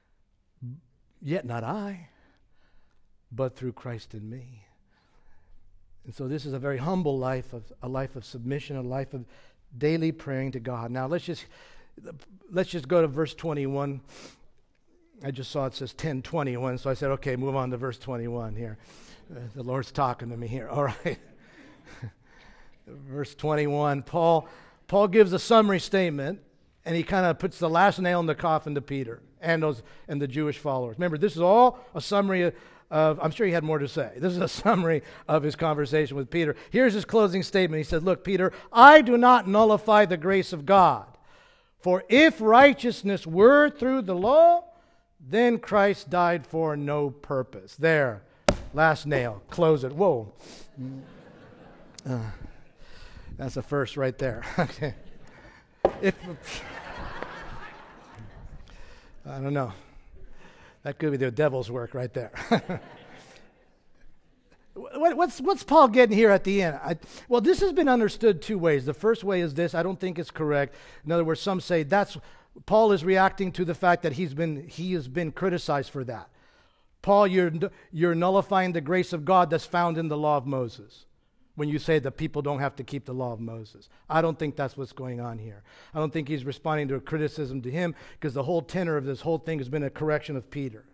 Yet 1.21 1.45
not 1.45 1.63
I, 1.63 2.09
but 3.31 3.55
through 3.55 3.73
Christ 3.73 4.13
in 4.13 4.29
me. 4.29 4.65
And 6.05 6.13
so 6.13 6.27
this 6.27 6.45
is 6.45 6.53
a 6.53 6.59
very 6.59 6.77
humble 6.77 7.17
life 7.17 7.53
of 7.53 7.63
a 7.81 7.87
life 7.87 8.15
of 8.15 8.25
submission, 8.25 8.77
a 8.77 8.81
life 8.81 9.13
of 9.13 9.25
daily 9.75 10.11
praying 10.11 10.51
to 10.51 10.59
God. 10.59 10.91
Now 10.91 11.07
let's 11.07 11.25
just 11.25 11.45
let's 12.51 12.69
just 12.69 12.87
go 12.87 13.01
to 13.01 13.07
verse 13.07 13.33
21. 13.33 14.01
I 15.23 15.31
just 15.31 15.49
saw 15.49 15.65
it 15.65 15.73
says 15.73 15.91
1021, 15.91 16.77
so 16.77 16.89
I 16.89 16.93
said, 16.93 17.09
okay, 17.11 17.37
move 17.37 17.55
on 17.55 17.71
to 17.71 17.77
verse 17.77 17.97
21 17.97 18.55
here. 18.55 18.77
Uh, 19.31 19.39
the 19.55 19.63
Lord's 19.63 19.91
talking 19.91 20.29
to 20.29 20.37
me 20.37 20.47
here. 20.47 20.67
All 20.69 20.83
right. 20.83 21.17
Verse 22.87 23.35
21, 23.35 24.03
Paul 24.03 24.47
Paul 24.87 25.07
gives 25.07 25.33
a 25.33 25.39
summary 25.39 25.79
statement 25.79 26.39
and 26.85 26.95
he 26.95 27.03
kind 27.03 27.25
of 27.25 27.39
puts 27.39 27.57
the 27.57 27.69
last 27.69 27.99
nail 27.99 28.19
in 28.19 28.25
the 28.27 28.35
coffin 28.35 28.75
to 28.75 28.81
Peter 28.81 29.21
and 29.41 29.63
those 29.63 29.81
and 30.07 30.21
the 30.21 30.27
Jewish 30.27 30.59
followers. 30.59 30.97
Remember, 30.97 31.17
this 31.17 31.35
is 31.35 31.41
all 31.41 31.79
a 31.95 32.01
summary 32.01 32.43
of, 32.43 32.55
of, 32.91 33.19
I'm 33.21 33.31
sure 33.31 33.47
he 33.47 33.53
had 33.53 33.63
more 33.63 33.79
to 33.79 33.87
say. 33.87 34.11
This 34.17 34.33
is 34.33 34.39
a 34.39 34.47
summary 34.63 35.01
of 35.27 35.43
his 35.43 35.55
conversation 35.55 36.15
with 36.15 36.29
Peter. 36.29 36.55
Here's 36.69 36.93
his 36.93 37.05
closing 37.05 37.41
statement. 37.41 37.79
He 37.79 37.83
said, 37.83 38.03
Look, 38.03 38.23
Peter, 38.23 38.53
I 38.71 39.01
do 39.01 39.17
not 39.17 39.47
nullify 39.47 40.05
the 40.05 40.17
grace 40.17 40.53
of 40.53 40.65
God. 40.65 41.05
For 41.79 42.03
if 42.09 42.41
righteousness 42.41 43.27
were 43.27 43.69
through 43.69 44.03
the 44.03 44.15
law, 44.15 44.63
then 45.19 45.57
Christ 45.59 46.09
died 46.09 46.45
for 46.45 46.75
no 46.75 47.09
purpose. 47.09 47.75
There, 47.75 48.23
last 48.73 49.05
nail. 49.05 49.41
Close 49.49 49.83
it. 49.83 49.93
Whoa. 49.93 50.33
Uh, 52.07 52.19
that's 53.37 53.55
the 53.55 53.61
first 53.61 53.97
right 53.97 54.17
there. 54.17 54.43
okay. 54.59 54.93
If, 56.01 56.15
I 59.25 59.39
don't 59.39 59.53
know. 59.53 59.73
That 60.83 60.99
could 60.99 61.11
be 61.11 61.17
the 61.17 61.31
devil's 61.31 61.71
work 61.71 61.93
right 61.93 62.13
there. 62.13 62.31
what's, 64.73 65.41
what's 65.41 65.63
Paul 65.63 65.87
getting 65.87 66.15
here 66.15 66.29
at 66.29 66.43
the 66.43 66.61
end? 66.61 66.79
I, 66.83 66.97
well, 67.27 67.41
this 67.41 67.59
has 67.61 67.73
been 67.73 67.89
understood 67.89 68.41
two 68.41 68.59
ways. 68.59 68.85
The 68.85 68.93
first 68.93 69.23
way 69.23 69.41
is 69.41 69.53
this 69.55 69.73
I 69.73 69.83
don't 69.83 69.99
think 69.99 70.19
it's 70.19 70.31
correct. 70.31 70.75
In 71.03 71.11
other 71.11 71.23
words, 71.23 71.41
some 71.41 71.59
say 71.59 71.83
that's 71.83 72.17
Paul 72.65 72.91
is 72.91 73.03
reacting 73.03 73.51
to 73.53 73.65
the 73.65 73.75
fact 73.75 74.03
that 74.03 74.13
he's 74.13 74.33
been, 74.33 74.67
he 74.67 74.93
has 74.93 75.07
been 75.07 75.31
criticized 75.31 75.89
for 75.89 76.03
that. 76.05 76.29
Paul, 77.01 77.27
you're, 77.27 77.51
you're 77.91 78.15
nullifying 78.15 78.71
the 78.71 78.81
grace 78.81 79.11
of 79.11 79.25
God 79.25 79.49
that's 79.49 79.65
found 79.65 79.97
in 79.97 80.07
the 80.07 80.17
law 80.17 80.37
of 80.37 80.45
Moses 80.45 81.05
when 81.55 81.69
you 81.69 81.79
say 81.79 81.99
that 81.99 82.11
people 82.11 82.41
don't 82.41 82.59
have 82.59 82.75
to 82.75 82.83
keep 82.83 83.05
the 83.05 83.13
law 83.13 83.31
of 83.31 83.39
Moses. 83.39 83.89
I 84.09 84.21
don't 84.21 84.37
think 84.37 84.55
that's 84.55 84.75
what's 84.75 84.91
going 84.91 85.19
on 85.19 85.37
here. 85.37 85.63
I 85.93 85.99
don't 85.99 86.11
think 86.11 86.27
he's 86.27 86.45
responding 86.45 86.87
to 86.89 86.95
a 86.95 86.99
criticism 86.99 87.61
to 87.61 87.71
him 87.71 87.95
because 88.13 88.33
the 88.33 88.43
whole 88.43 88.61
tenor 88.61 88.97
of 88.97 89.05
this 89.05 89.21
whole 89.21 89.37
thing 89.37 89.59
has 89.59 89.69
been 89.69 89.83
a 89.83 89.89
correction 89.89 90.35
of 90.35 90.49
Peter. 90.51 90.85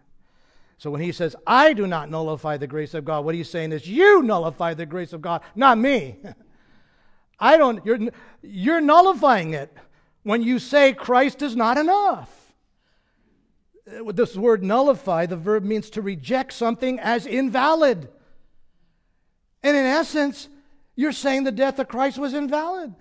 So 0.78 0.90
when 0.90 1.02
he 1.02 1.12
says, 1.12 1.36
I 1.46 1.74
do 1.74 1.86
not 1.86 2.10
nullify 2.10 2.58
the 2.58 2.68
grace 2.68 2.94
of 2.94 3.06
God, 3.06 3.26
what 3.26 3.36
he's 3.36 3.50
saying 3.50 3.72
is, 3.72 3.88
you 3.88 4.24
nullify 4.24 4.74
the 4.74 4.86
grace 4.86 5.14
of 5.14 5.22
God, 5.22 5.42
not 5.56 5.78
me. 5.78 6.18
I 7.40 7.58
don't, 7.58 7.84
you're, 7.86 8.00
you're 8.42 8.82
nullifying 8.82 9.54
it 9.54 9.76
when 10.24 10.44
you 10.44 10.60
say 10.60 10.94
Christ 10.94 11.42
is 11.42 11.56
not 11.56 11.78
enough. 11.78 12.54
Uh, 13.88 14.12
this 14.12 14.36
word 14.36 14.64
nullify, 14.64 15.26
the 15.26 15.38
verb 15.38 15.64
means 15.64 15.90
to 15.92 16.02
reject 16.02 16.54
something 16.54 17.00
as 17.00 17.26
invalid. 17.26 18.10
And 19.64 19.76
in 19.76 19.86
essence, 19.86 20.50
you're 21.02 21.12
saying 21.12 21.44
the 21.44 21.52
death 21.52 21.80
of 21.80 21.88
Christ 21.88 22.18
was 22.18 22.34
invalid 22.34 22.94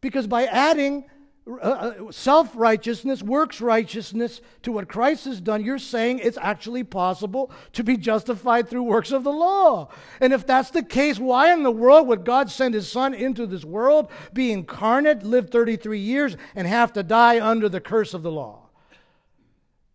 Because 0.00 0.26
by 0.26 0.46
adding 0.46 1.06
uh, 1.46 1.54
uh 1.54 2.12
self 2.12 2.54
righteousness, 2.54 3.22
works 3.22 3.60
righteousness 3.60 4.40
to 4.62 4.70
what 4.70 4.88
Christ 4.88 5.24
has 5.24 5.40
done, 5.40 5.64
you're 5.64 5.78
saying 5.78 6.20
it's 6.20 6.38
actually 6.40 6.84
possible 6.84 7.50
to 7.72 7.82
be 7.82 7.96
justified 7.96 8.68
through 8.68 8.84
works 8.84 9.10
of 9.10 9.24
the 9.24 9.32
law. 9.32 9.88
And 10.20 10.32
if 10.32 10.46
that's 10.46 10.70
the 10.70 10.84
case, 10.84 11.18
why 11.18 11.52
in 11.52 11.64
the 11.64 11.72
world 11.72 12.06
would 12.06 12.24
God 12.24 12.50
send 12.50 12.74
his 12.74 12.90
son 12.90 13.14
into 13.14 13.46
this 13.46 13.64
world, 13.64 14.10
be 14.32 14.52
incarnate, 14.52 15.24
live 15.24 15.50
33 15.50 15.98
years, 15.98 16.36
and 16.54 16.68
have 16.68 16.92
to 16.92 17.02
die 17.02 17.44
under 17.44 17.68
the 17.68 17.80
curse 17.80 18.14
of 18.14 18.22
the 18.22 18.30
law? 18.30 18.68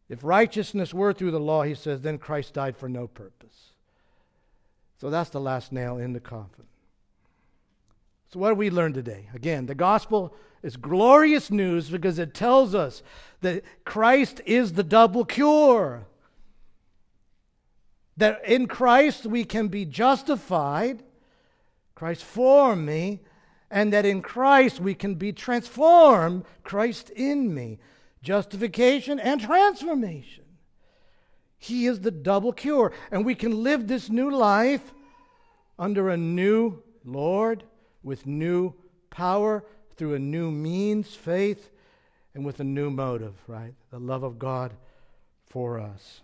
If 0.10 0.24
righteousness 0.24 0.93
were 0.93 1.14
through 1.14 1.32
the 1.32 1.39
law, 1.39 1.64
he 1.64 1.74
says, 1.74 2.01
then 2.01 2.18
Christ 2.18 2.53
died 2.53 2.76
for 2.76 2.89
no 2.89 3.08
purpose. 3.08 3.72
So 4.99 5.10
that's 5.10 5.30
the 5.30 5.41
last 5.41 5.72
nail 5.72 5.97
in 5.97 6.14
the 6.14 6.20
coffin. 6.20 6.66
So, 8.30 8.40
what 8.40 8.50
do 8.50 8.56
we 8.56 8.70
learn 8.70 8.94
today? 8.94 9.30
Again, 9.34 9.66
the 9.66 9.76
gospel 9.76 10.36
is 10.64 10.78
glorious 10.78 11.52
news 11.52 11.90
because 11.90 12.18
it 12.18 12.34
tells 12.34 12.74
us 12.74 13.04
that 13.42 13.64
Christ 13.86 14.42
is 14.46 14.74
the 14.74 14.84
double 14.84 15.24
cure. 15.24 16.08
That 18.18 18.44
in 18.46 18.68
Christ 18.68 19.26
we 19.26 19.44
can 19.44 19.68
be 19.68 19.86
justified, 19.86 21.04
Christ 21.94 22.24
for 22.24 22.76
me, 22.76 23.22
and 23.70 23.94
that 23.94 24.06
in 24.06 24.22
Christ 24.22 24.80
we 24.80 24.96
can 24.96 25.16
be 25.16 25.32
transformed, 25.32 26.46
Christ 26.64 27.12
in 27.12 27.54
me. 27.54 27.80
Justification 28.24 29.20
and 29.20 29.40
transformation. 29.40 30.46
He 31.60 31.86
is 31.86 32.00
the 32.00 32.12
double 32.12 32.54
cure. 32.54 32.92
And 33.12 33.24
we 33.24 33.36
can 33.36 33.64
live 33.64 33.88
this 33.88 34.10
new 34.10 34.32
life 34.32 34.94
under 35.78 36.10
a 36.10 36.18
new 36.18 36.82
Lord 37.04 37.64
with 38.06 38.28
new 38.28 38.74
power 39.10 39.66
through 39.97 40.14
a 40.14 40.20
new 40.20 40.51
means, 40.51 41.14
faith, 41.16 41.72
and 42.34 42.45
with 42.45 42.60
a 42.60 42.64
new 42.64 42.89
motive, 42.89 43.34
right? 43.47 43.74
The 43.89 43.99
love 43.99 44.24
of 44.24 44.38
God 44.38 44.72
for 45.47 45.80
us. 45.80 46.22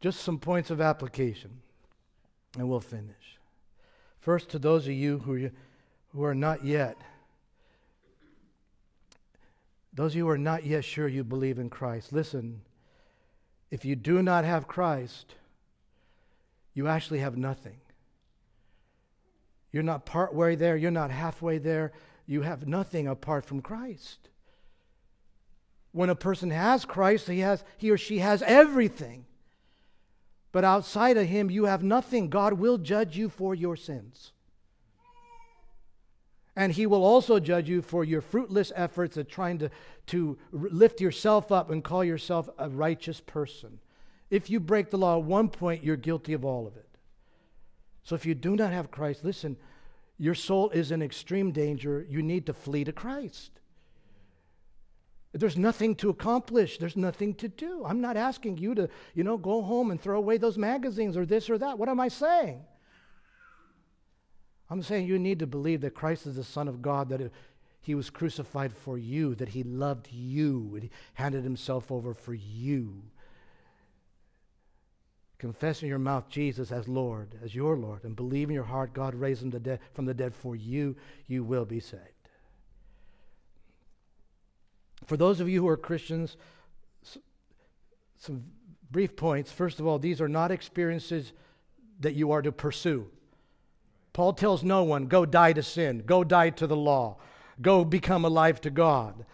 Just 0.00 0.20
some 0.20 0.38
points 0.38 0.70
of 0.70 0.80
application, 0.80 1.50
and 2.56 2.68
we'll 2.68 2.80
finish. 2.80 3.38
First, 4.20 4.50
to 4.50 4.58
those 4.58 4.86
of 4.86 4.92
you 4.92 5.18
who, 5.18 5.50
who 6.12 6.24
are 6.24 6.34
not 6.34 6.64
yet, 6.64 6.96
those 9.92 10.12
of 10.12 10.16
you 10.16 10.24
who 10.24 10.30
are 10.30 10.38
not 10.38 10.64
yet 10.64 10.84
sure 10.84 11.08
you 11.08 11.24
believe 11.24 11.58
in 11.58 11.68
Christ, 11.68 12.12
listen. 12.12 12.60
If 13.70 13.84
you 13.84 13.96
do 13.96 14.22
not 14.22 14.44
have 14.44 14.68
Christ, 14.68 15.34
you 16.74 16.86
actually 16.86 17.18
have 17.20 17.36
nothing. 17.36 17.76
You're 19.74 19.82
not 19.82 20.06
part 20.06 20.32
way 20.32 20.54
there, 20.54 20.76
you're 20.76 20.92
not 20.92 21.10
halfway 21.10 21.58
there. 21.58 21.90
You 22.26 22.42
have 22.42 22.68
nothing 22.68 23.08
apart 23.08 23.44
from 23.44 23.60
Christ. 23.60 24.28
When 25.90 26.10
a 26.10 26.14
person 26.14 26.50
has 26.50 26.84
Christ, 26.84 27.26
he, 27.26 27.40
has, 27.40 27.64
he 27.76 27.90
or 27.90 27.98
she 27.98 28.20
has 28.20 28.40
everything. 28.42 29.26
But 30.52 30.62
outside 30.62 31.16
of 31.16 31.26
him, 31.26 31.50
you 31.50 31.64
have 31.64 31.82
nothing. 31.82 32.28
God 32.28 32.52
will 32.52 32.78
judge 32.78 33.16
you 33.16 33.28
for 33.28 33.52
your 33.52 33.74
sins. 33.74 34.30
And 36.54 36.72
he 36.72 36.86
will 36.86 37.02
also 37.02 37.40
judge 37.40 37.68
you 37.68 37.82
for 37.82 38.04
your 38.04 38.20
fruitless 38.20 38.70
efforts 38.76 39.16
at 39.16 39.28
trying 39.28 39.58
to, 39.58 39.70
to 40.06 40.38
lift 40.52 41.00
yourself 41.00 41.50
up 41.50 41.72
and 41.72 41.82
call 41.82 42.04
yourself 42.04 42.48
a 42.58 42.68
righteous 42.68 43.20
person. 43.20 43.80
If 44.30 44.50
you 44.50 44.60
break 44.60 44.90
the 44.90 44.98
law 44.98 45.18
at 45.18 45.24
one 45.24 45.48
point, 45.48 45.82
you're 45.82 45.96
guilty 45.96 46.32
of 46.32 46.44
all 46.44 46.68
of 46.68 46.76
it. 46.76 46.93
So 48.04 48.14
if 48.14 48.26
you 48.26 48.34
do 48.34 48.54
not 48.54 48.72
have 48.72 48.90
Christ, 48.90 49.24
listen, 49.24 49.56
your 50.18 50.34
soul 50.34 50.70
is 50.70 50.92
in 50.92 51.02
extreme 51.02 51.50
danger. 51.50 52.06
You 52.08 52.22
need 52.22 52.46
to 52.46 52.52
flee 52.52 52.84
to 52.84 52.92
Christ. 52.92 53.50
There's 55.32 55.56
nothing 55.56 55.96
to 55.96 56.10
accomplish. 56.10 56.78
There's 56.78 56.96
nothing 56.96 57.34
to 57.36 57.48
do. 57.48 57.82
I'm 57.84 58.00
not 58.00 58.16
asking 58.16 58.58
you 58.58 58.74
to, 58.76 58.88
you 59.14 59.24
know, 59.24 59.36
go 59.36 59.62
home 59.62 59.90
and 59.90 60.00
throw 60.00 60.18
away 60.18 60.36
those 60.36 60.56
magazines 60.56 61.16
or 61.16 61.26
this 61.26 61.50
or 61.50 61.58
that. 61.58 61.78
What 61.78 61.88
am 61.88 61.98
I 61.98 62.08
saying? 62.08 62.62
I'm 64.70 64.82
saying 64.82 65.06
you 65.06 65.18
need 65.18 65.40
to 65.40 65.46
believe 65.46 65.80
that 65.80 65.94
Christ 65.94 66.26
is 66.26 66.36
the 66.36 66.44
Son 66.44 66.68
of 66.68 66.82
God, 66.82 67.08
that 67.08 67.32
he 67.80 67.94
was 67.94 68.10
crucified 68.10 68.72
for 68.72 68.96
you, 68.96 69.34
that 69.36 69.48
he 69.48 69.62
loved 69.62 70.08
you, 70.12 70.70
and 70.74 70.84
he 70.84 70.90
handed 71.14 71.42
himself 71.42 71.90
over 71.90 72.14
for 72.14 72.34
you 72.34 73.02
confess 75.44 75.82
in 75.82 75.90
your 75.90 75.98
mouth 75.98 76.26
Jesus 76.30 76.72
as 76.72 76.88
Lord, 76.88 77.34
as 77.44 77.54
your 77.54 77.76
Lord, 77.76 78.04
and 78.04 78.16
believe 78.16 78.48
in 78.48 78.54
your 78.54 78.64
heart 78.64 78.94
God 78.94 79.14
raised 79.14 79.42
him 79.42 79.50
dead, 79.50 79.78
from 79.92 80.06
the 80.06 80.14
dead 80.14 80.34
for 80.34 80.56
you, 80.56 80.96
you 81.26 81.44
will 81.44 81.66
be 81.66 81.80
saved. 81.80 82.02
For 85.04 85.18
those 85.18 85.40
of 85.40 85.48
you 85.50 85.60
who 85.60 85.68
are 85.68 85.76
Christians, 85.76 86.38
some 88.16 88.44
brief 88.90 89.16
points. 89.16 89.52
First 89.52 89.80
of 89.80 89.86
all, 89.86 89.98
these 89.98 90.22
are 90.22 90.30
not 90.30 90.50
experiences 90.50 91.34
that 92.00 92.14
you 92.14 92.30
are 92.30 92.40
to 92.40 92.50
pursue. 92.50 93.10
Paul 94.14 94.32
tells 94.32 94.62
no 94.62 94.82
one, 94.82 95.08
go 95.08 95.26
die 95.26 95.52
to 95.52 95.62
sin, 95.62 96.04
go 96.06 96.24
die 96.24 96.50
to 96.50 96.66
the 96.66 96.74
law, 96.74 97.18
go 97.60 97.84
become 97.84 98.24
alive 98.24 98.62
to 98.62 98.70
God. 98.70 99.26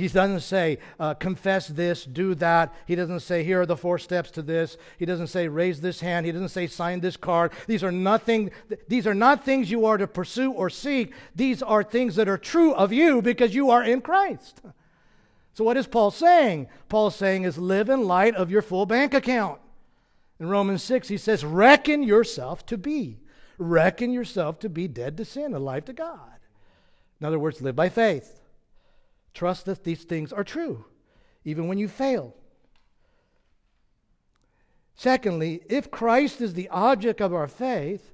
He 0.00 0.08
doesn't 0.08 0.40
say, 0.40 0.78
uh, 0.98 1.12
confess 1.12 1.68
this, 1.68 2.06
do 2.06 2.34
that. 2.36 2.74
He 2.86 2.94
doesn't 2.94 3.20
say, 3.20 3.44
here 3.44 3.60
are 3.60 3.66
the 3.66 3.76
four 3.76 3.98
steps 3.98 4.30
to 4.30 4.40
this. 4.42 4.78
He 4.98 5.04
doesn't 5.04 5.26
say, 5.26 5.46
raise 5.46 5.82
this 5.82 6.00
hand. 6.00 6.24
He 6.24 6.32
doesn't 6.32 6.48
say, 6.48 6.66
sign 6.66 7.00
this 7.00 7.18
card. 7.18 7.52
These 7.66 7.84
are 7.84 7.92
nothing, 7.92 8.50
these 8.88 9.06
are 9.06 9.14
not 9.14 9.44
things 9.44 9.70
you 9.70 9.84
are 9.84 9.98
to 9.98 10.06
pursue 10.06 10.52
or 10.52 10.70
seek. 10.70 11.12
These 11.34 11.62
are 11.62 11.84
things 11.84 12.16
that 12.16 12.30
are 12.30 12.38
true 12.38 12.72
of 12.72 12.94
you 12.94 13.20
because 13.20 13.54
you 13.54 13.68
are 13.68 13.84
in 13.84 14.00
Christ. 14.00 14.62
So, 15.52 15.64
what 15.64 15.76
is 15.76 15.86
Paul 15.86 16.10
saying? 16.10 16.68
Paul's 16.88 17.16
saying 17.16 17.42
is 17.42 17.58
live 17.58 17.90
in 17.90 18.04
light 18.04 18.34
of 18.34 18.50
your 18.50 18.62
full 18.62 18.86
bank 18.86 19.12
account. 19.12 19.60
In 20.38 20.48
Romans 20.48 20.82
6, 20.82 21.08
he 21.08 21.18
says, 21.18 21.44
reckon 21.44 22.02
yourself 22.02 22.64
to 22.66 22.78
be. 22.78 23.18
Reckon 23.58 24.12
yourself 24.12 24.58
to 24.60 24.70
be 24.70 24.88
dead 24.88 25.18
to 25.18 25.26
sin, 25.26 25.52
alive 25.52 25.84
to 25.84 25.92
God. 25.92 26.38
In 27.20 27.26
other 27.26 27.38
words, 27.38 27.60
live 27.60 27.76
by 27.76 27.90
faith. 27.90 28.39
Trust 29.34 29.66
that 29.66 29.84
these 29.84 30.04
things 30.04 30.32
are 30.32 30.44
true, 30.44 30.84
even 31.44 31.68
when 31.68 31.78
you 31.78 31.88
fail. 31.88 32.34
Secondly, 34.94 35.62
if 35.68 35.90
Christ 35.90 36.40
is 36.40 36.54
the 36.54 36.68
object 36.68 37.20
of 37.20 37.32
our 37.32 37.48
faith, 37.48 38.12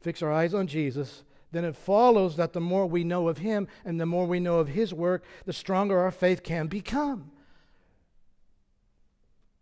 fix 0.00 0.22
our 0.22 0.32
eyes 0.32 0.54
on 0.54 0.66
Jesus, 0.66 1.24
then 1.50 1.64
it 1.64 1.76
follows 1.76 2.36
that 2.36 2.52
the 2.52 2.60
more 2.60 2.86
we 2.86 3.04
know 3.04 3.28
of 3.28 3.38
Him 3.38 3.68
and 3.84 4.00
the 4.00 4.06
more 4.06 4.26
we 4.26 4.40
know 4.40 4.58
of 4.58 4.68
His 4.68 4.94
work, 4.94 5.24
the 5.44 5.52
stronger 5.52 5.98
our 5.98 6.10
faith 6.10 6.42
can 6.42 6.66
become. 6.66 7.30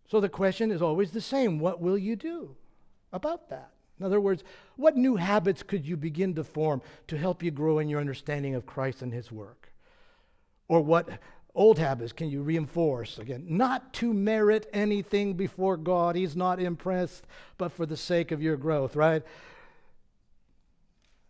So 0.09 0.21
the 0.21 0.29
question 0.29 0.71
is 0.71 0.83
always 0.83 1.13
the 1.13 1.21
same 1.21 1.59
what 1.59 1.81
will 1.81 1.97
you 1.97 2.17
do 2.17 2.57
about 3.13 3.49
that? 3.51 3.71
In 3.99 4.07
other 4.07 4.21
words, 4.21 4.45
what 4.77 4.97
new 4.97 5.17
habits 5.17 5.63
could 5.63 5.87
you 5.87 5.97
begin 5.97 6.35
to 6.35 6.45
form 6.45 6.83
to 7.09 7.19
help 7.19 7.43
you 7.43 7.51
grow 7.51 7.79
in 7.79 7.89
your 7.89 8.01
understanding 8.01 8.55
of 8.55 8.67
Christ 8.67 9.03
and 9.03 9.13
His 9.13 9.31
work? 9.31 9.70
Or 10.71 10.81
what 10.81 11.09
old 11.53 11.81
habits 11.81 12.13
can 12.13 12.31
you 12.31 12.43
reinforce? 12.43 13.19
Again, 13.19 13.45
not 13.49 13.93
to 13.95 14.15
merit 14.15 14.71
anything 14.73 15.35
before 15.35 15.77
God. 15.77 16.15
He's 16.15 16.37
not 16.37 16.61
impressed, 16.61 17.27
but 17.59 17.73
for 17.73 17.87
the 17.87 17.97
sake 17.97 18.31
of 18.31 18.41
your 18.41 18.57
growth, 18.57 18.95
right? 18.95 19.25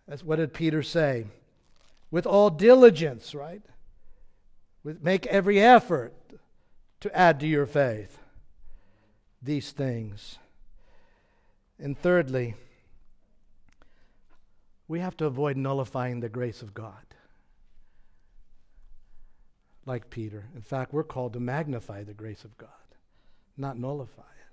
That's 0.07 0.22
what 0.22 0.36
did 0.36 0.53
Peter 0.53 0.82
say? 0.82 1.24
With 2.11 2.26
all 2.26 2.51
diligence, 2.51 3.34
right? 3.34 3.62
With, 4.84 5.03
make 5.03 5.24
every 5.28 5.59
effort 5.59 6.12
to 7.01 7.16
add 7.16 7.41
to 7.41 7.47
your 7.47 7.64
faith 7.64 8.18
these 9.41 9.70
things. 9.70 10.38
And 11.78 11.99
thirdly, 11.99 12.57
we 14.86 15.01
have 15.01 15.16
to 15.16 15.24
avoid 15.24 15.57
nullifying 15.57 16.20
the 16.20 16.28
grace 16.28 16.61
of 16.61 16.74
God 16.74 17.09
like 19.91 20.09
Peter. 20.09 20.45
In 20.55 20.62
fact, 20.62 20.93
we're 20.93 21.03
called 21.03 21.32
to 21.32 21.41
magnify 21.41 22.05
the 22.05 22.14
grace 22.14 22.45
of 22.45 22.57
God, 22.57 22.68
not 23.57 23.76
nullify 23.76 24.22
it. 24.22 24.53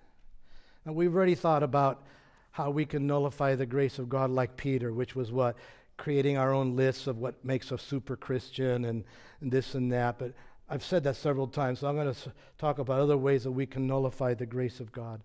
And 0.84 0.96
we've 0.96 1.16
already 1.16 1.36
thought 1.36 1.62
about 1.62 2.04
how 2.50 2.72
we 2.72 2.86
can 2.86 3.06
nullify 3.06 3.54
the 3.54 3.68
grace 3.68 4.00
of 4.00 4.10
God 4.10 4.32
like 4.32 4.58
Peter, 4.58 4.92
which 4.92 5.16
was 5.16 5.32
what? 5.32 5.56
Creating 5.96 6.40
our 6.40 6.52
own 6.52 6.76
lists 6.76 7.06
of 7.06 7.20
what 7.20 7.46
makes 7.46 7.72
a 7.72 7.78
super 7.78 8.16
Christian 8.16 8.86
and, 8.86 9.04
and 9.40 9.52
this 9.52 9.76
and 9.76 9.92
that. 9.92 10.18
But 10.18 10.34
I've 10.68 10.84
said 10.84 11.04
that 11.04 11.16
several 11.16 11.46
times, 11.46 11.80
so 11.80 11.88
I'm 11.88 11.96
going 11.96 12.12
to 12.12 12.34
talk 12.58 12.80
about 12.80 13.00
other 13.00 13.16
ways 13.16 13.44
that 13.44 13.52
we 13.52 13.68
can 13.68 13.86
nullify 13.86 14.34
the 14.34 14.48
grace 14.48 14.80
of 14.80 14.92
God. 14.92 15.22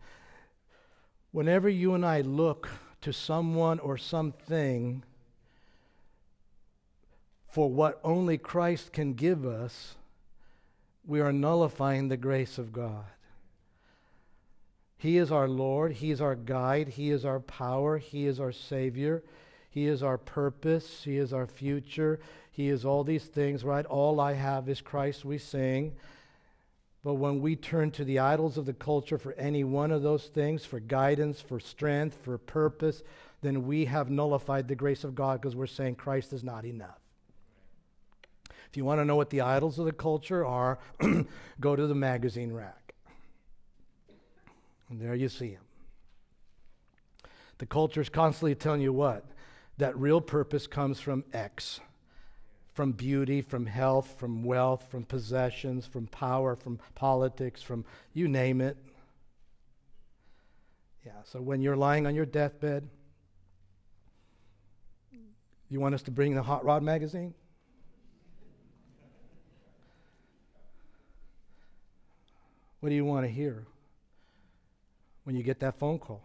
Whenever 1.30 1.70
you 1.70 1.94
and 1.94 2.04
I 2.04 2.20
look 2.20 2.68
to 3.00 3.14
someone 3.14 3.78
or 3.78 3.96
something 3.96 5.04
for 7.48 7.70
what 7.70 7.98
only 8.04 8.36
Christ 8.36 8.92
can 8.92 9.14
give 9.14 9.46
us, 9.46 9.96
we 11.06 11.20
are 11.20 11.32
nullifying 11.32 12.08
the 12.08 12.16
grace 12.16 12.58
of 12.58 12.72
God. 12.72 13.04
He 14.96 15.18
is 15.18 15.32
our 15.32 15.48
Lord. 15.48 15.92
He 15.92 16.12
is 16.12 16.20
our 16.20 16.36
guide. 16.36 16.88
He 16.88 17.10
is 17.10 17.24
our 17.24 17.40
power. 17.40 17.98
He 17.98 18.26
is 18.26 18.38
our 18.38 18.52
Savior. 18.52 19.24
He 19.68 19.86
is 19.86 20.02
our 20.02 20.16
purpose. 20.16 21.02
He 21.02 21.16
is 21.16 21.32
our 21.32 21.46
future. 21.46 22.20
He 22.52 22.68
is 22.68 22.84
all 22.84 23.02
these 23.02 23.24
things, 23.24 23.64
right? 23.64 23.84
All 23.86 24.20
I 24.20 24.34
have 24.34 24.68
is 24.68 24.80
Christ, 24.80 25.24
we 25.24 25.38
sing. 25.38 25.96
But 27.02 27.14
when 27.14 27.40
we 27.40 27.56
turn 27.56 27.90
to 27.92 28.04
the 28.04 28.20
idols 28.20 28.56
of 28.56 28.66
the 28.66 28.74
culture 28.74 29.18
for 29.18 29.32
any 29.32 29.64
one 29.64 29.90
of 29.90 30.02
those 30.02 30.26
things, 30.26 30.64
for 30.64 30.78
guidance, 30.78 31.40
for 31.40 31.58
strength, 31.58 32.16
for 32.22 32.38
purpose, 32.38 33.02
then 33.40 33.66
we 33.66 33.86
have 33.86 34.08
nullified 34.08 34.68
the 34.68 34.76
grace 34.76 35.02
of 35.02 35.16
God 35.16 35.40
because 35.40 35.56
we're 35.56 35.66
saying 35.66 35.96
Christ 35.96 36.32
is 36.32 36.44
not 36.44 36.64
enough. 36.64 37.01
If 38.72 38.76
you 38.78 38.84
want 38.84 39.00
to 39.00 39.04
know 39.04 39.16
what 39.16 39.30
the 39.30 39.42
idols 39.42 39.78
of 39.78 39.84
the 39.84 39.92
culture 39.92 40.44
are, 40.44 40.78
go 41.60 41.76
to 41.76 41.86
the 41.86 41.94
magazine 41.94 42.52
rack. 42.52 42.94
And 44.88 44.98
there 44.98 45.14
you 45.14 45.28
see 45.28 45.50
them. 45.50 45.64
The 47.58 47.66
culture 47.66 48.00
is 48.00 48.08
constantly 48.08 48.54
telling 48.54 48.80
you 48.80 48.92
what? 48.92 49.24
That 49.76 49.96
real 49.96 50.20
purpose 50.20 50.66
comes 50.66 50.98
from 50.98 51.24
X 51.32 51.80
from 52.72 52.92
beauty, 52.92 53.42
from 53.42 53.66
health, 53.66 54.14
from 54.18 54.42
wealth, 54.42 54.86
from 54.90 55.04
possessions, 55.04 55.86
from 55.86 56.06
power, 56.06 56.56
from 56.56 56.78
politics, 56.94 57.62
from 57.62 57.84
you 58.14 58.28
name 58.28 58.60
it. 58.60 58.76
Yeah, 61.04 61.12
so 61.24 61.40
when 61.40 61.60
you're 61.60 61.76
lying 61.76 62.06
on 62.06 62.14
your 62.14 62.26
deathbed, 62.26 62.88
you 65.68 65.80
want 65.80 65.94
us 65.94 66.02
to 66.02 66.10
bring 66.10 66.34
the 66.34 66.42
Hot 66.42 66.64
Rod 66.64 66.82
magazine? 66.82 67.34
What 72.82 72.88
do 72.88 72.96
you 72.96 73.04
want 73.04 73.24
to 73.24 73.30
hear 73.30 73.62
when 75.22 75.36
you 75.36 75.44
get 75.44 75.60
that 75.60 75.78
phone 75.78 76.00
call? 76.00 76.20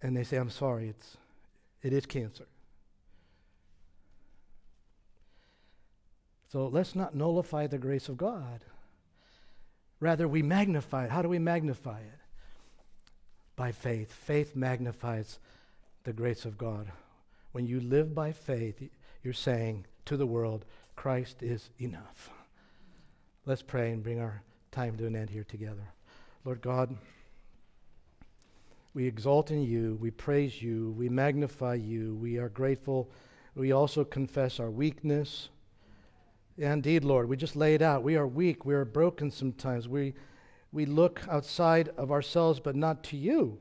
And 0.00 0.16
they 0.16 0.22
say, 0.22 0.36
I'm 0.36 0.50
sorry, 0.50 0.90
it's, 0.90 1.16
it 1.82 1.92
is 1.92 2.06
cancer. 2.06 2.46
So 6.52 6.68
let's 6.68 6.94
not 6.94 7.12
nullify 7.12 7.66
the 7.66 7.76
grace 7.76 8.08
of 8.08 8.16
God. 8.16 8.60
Rather, 9.98 10.28
we 10.28 10.42
magnify 10.42 11.06
it. 11.06 11.10
How 11.10 11.22
do 11.22 11.28
we 11.28 11.40
magnify 11.40 11.98
it? 11.98 12.20
By 13.56 13.72
faith. 13.72 14.12
Faith 14.12 14.54
magnifies 14.54 15.40
the 16.04 16.12
grace 16.12 16.44
of 16.44 16.56
God. 16.56 16.92
When 17.50 17.66
you 17.66 17.80
live 17.80 18.14
by 18.14 18.30
faith, 18.30 18.80
you're 19.24 19.34
saying 19.34 19.86
to 20.04 20.16
the 20.16 20.24
world, 20.24 20.64
Christ 20.94 21.42
is 21.42 21.68
enough. 21.80 22.30
Let's 23.44 23.62
pray 23.62 23.90
and 23.90 24.04
bring 24.04 24.20
our 24.20 24.40
time 24.70 24.96
to 24.98 25.06
an 25.06 25.16
end 25.16 25.28
here 25.28 25.42
together. 25.42 25.92
Lord 26.44 26.60
God, 26.60 26.96
we 28.94 29.04
exalt 29.04 29.50
in 29.50 29.62
you, 29.62 29.98
we 30.00 30.12
praise 30.12 30.62
you, 30.62 30.94
we 30.96 31.08
magnify 31.08 31.74
you, 31.74 32.14
we 32.14 32.38
are 32.38 32.48
grateful. 32.48 33.10
We 33.56 33.72
also 33.72 34.04
confess 34.04 34.60
our 34.60 34.70
weakness. 34.70 35.48
Indeed, 36.56 37.02
Lord, 37.02 37.28
we 37.28 37.36
just 37.36 37.56
lay 37.56 37.74
it 37.74 37.82
out. 37.82 38.04
We 38.04 38.14
are 38.14 38.28
weak. 38.28 38.64
We 38.64 38.74
are 38.74 38.84
broken 38.84 39.28
sometimes. 39.30 39.88
We, 39.88 40.14
we 40.70 40.86
look 40.86 41.22
outside 41.28 41.88
of 41.96 42.12
ourselves, 42.12 42.60
but 42.60 42.76
not 42.76 43.02
to 43.04 43.16
you, 43.16 43.58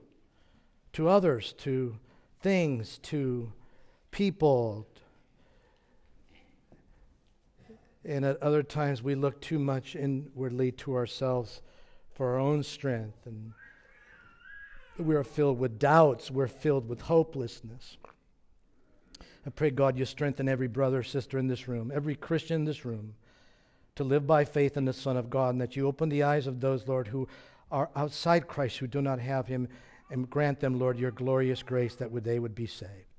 to 0.94 1.10
others, 1.10 1.54
to 1.60 1.98
things, 2.40 3.00
to 3.00 3.52
people. 4.12 4.88
And 8.04 8.26
at 8.26 8.42
other 8.42 8.64
times, 8.64 9.04
we 9.04 9.16
look 9.16 9.40
too 9.42 9.60
much 9.60 9.96
inwardly 9.96 10.72
to 10.74 10.96
ourselves 10.96 11.62
for 12.14 12.34
our 12.34 12.40
own 12.40 12.64
strength. 12.64 13.26
And 13.26 13.54
we 14.98 15.16
are 15.16 15.24
filled 15.24 15.60
with 15.60 15.80
doubts. 15.80 16.32
We're 16.32 16.48
filled 16.48 16.90
with 16.90 17.02
hopelessness. 17.02 17.98
I 19.46 19.50
pray, 19.50 19.72
God, 19.72 19.98
you 19.98 20.06
strengthen 20.06 20.48
every 20.48 20.68
brother 20.68 21.00
or 21.00 21.04
sister 21.04 21.38
in 21.38 21.48
this 21.48 21.68
room, 21.68 21.92
every 21.94 22.16
Christian 22.16 22.58
in 22.58 22.66
this 22.66 22.86
room, 22.86 23.16
to 23.96 24.04
live 24.04 24.28
by 24.28 24.46
faith 24.46 24.78
in 24.78 24.86
the 24.86 24.94
Son 24.94 25.18
of 25.18 25.30
God, 25.30 25.50
and 25.50 25.62
that 25.62 25.76
you 25.76 25.88
open 25.88 26.10
the 26.10 26.24
eyes 26.24 26.48
of 26.48 26.60
those, 26.60 26.88
Lord, 26.88 27.08
who 27.08 27.28
are 27.72 27.90
outside 27.96 28.48
Christ, 28.48 28.78
who 28.78 28.88
do 28.88 29.02
not 29.02 29.20
have 29.20 29.48
him, 29.48 29.68
and 30.10 30.30
grant 30.30 30.60
them, 30.60 30.78
Lord, 30.78 31.00
your 31.00 31.12
glorious 31.12 31.64
grace 31.64 31.96
that 31.96 32.24
they 32.24 32.38
would 32.38 32.54
be 32.54 32.68
saved. 32.68 33.11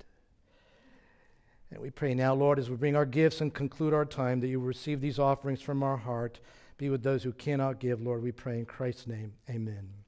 And 1.72 1.80
we 1.80 1.88
pray 1.88 2.12
now, 2.12 2.34
Lord, 2.34 2.58
as 2.58 2.68
we 2.68 2.76
bring 2.76 2.96
our 2.96 3.06
gifts 3.06 3.40
and 3.40 3.52
conclude 3.52 3.94
our 3.94 4.04
time, 4.04 4.40
that 4.40 4.48
you 4.48 4.60
receive 4.60 5.00
these 5.00 5.18
offerings 5.18 5.62
from 5.62 5.82
our 5.82 5.96
heart. 5.96 6.38
Be 6.76 6.90
with 6.90 7.02
those 7.02 7.22
who 7.22 7.32
cannot 7.32 7.80
give, 7.80 8.02
Lord, 8.02 8.22
we 8.22 8.30
pray 8.30 8.58
in 8.58 8.66
Christ's 8.66 9.06
name. 9.06 9.32
Amen. 9.48 10.01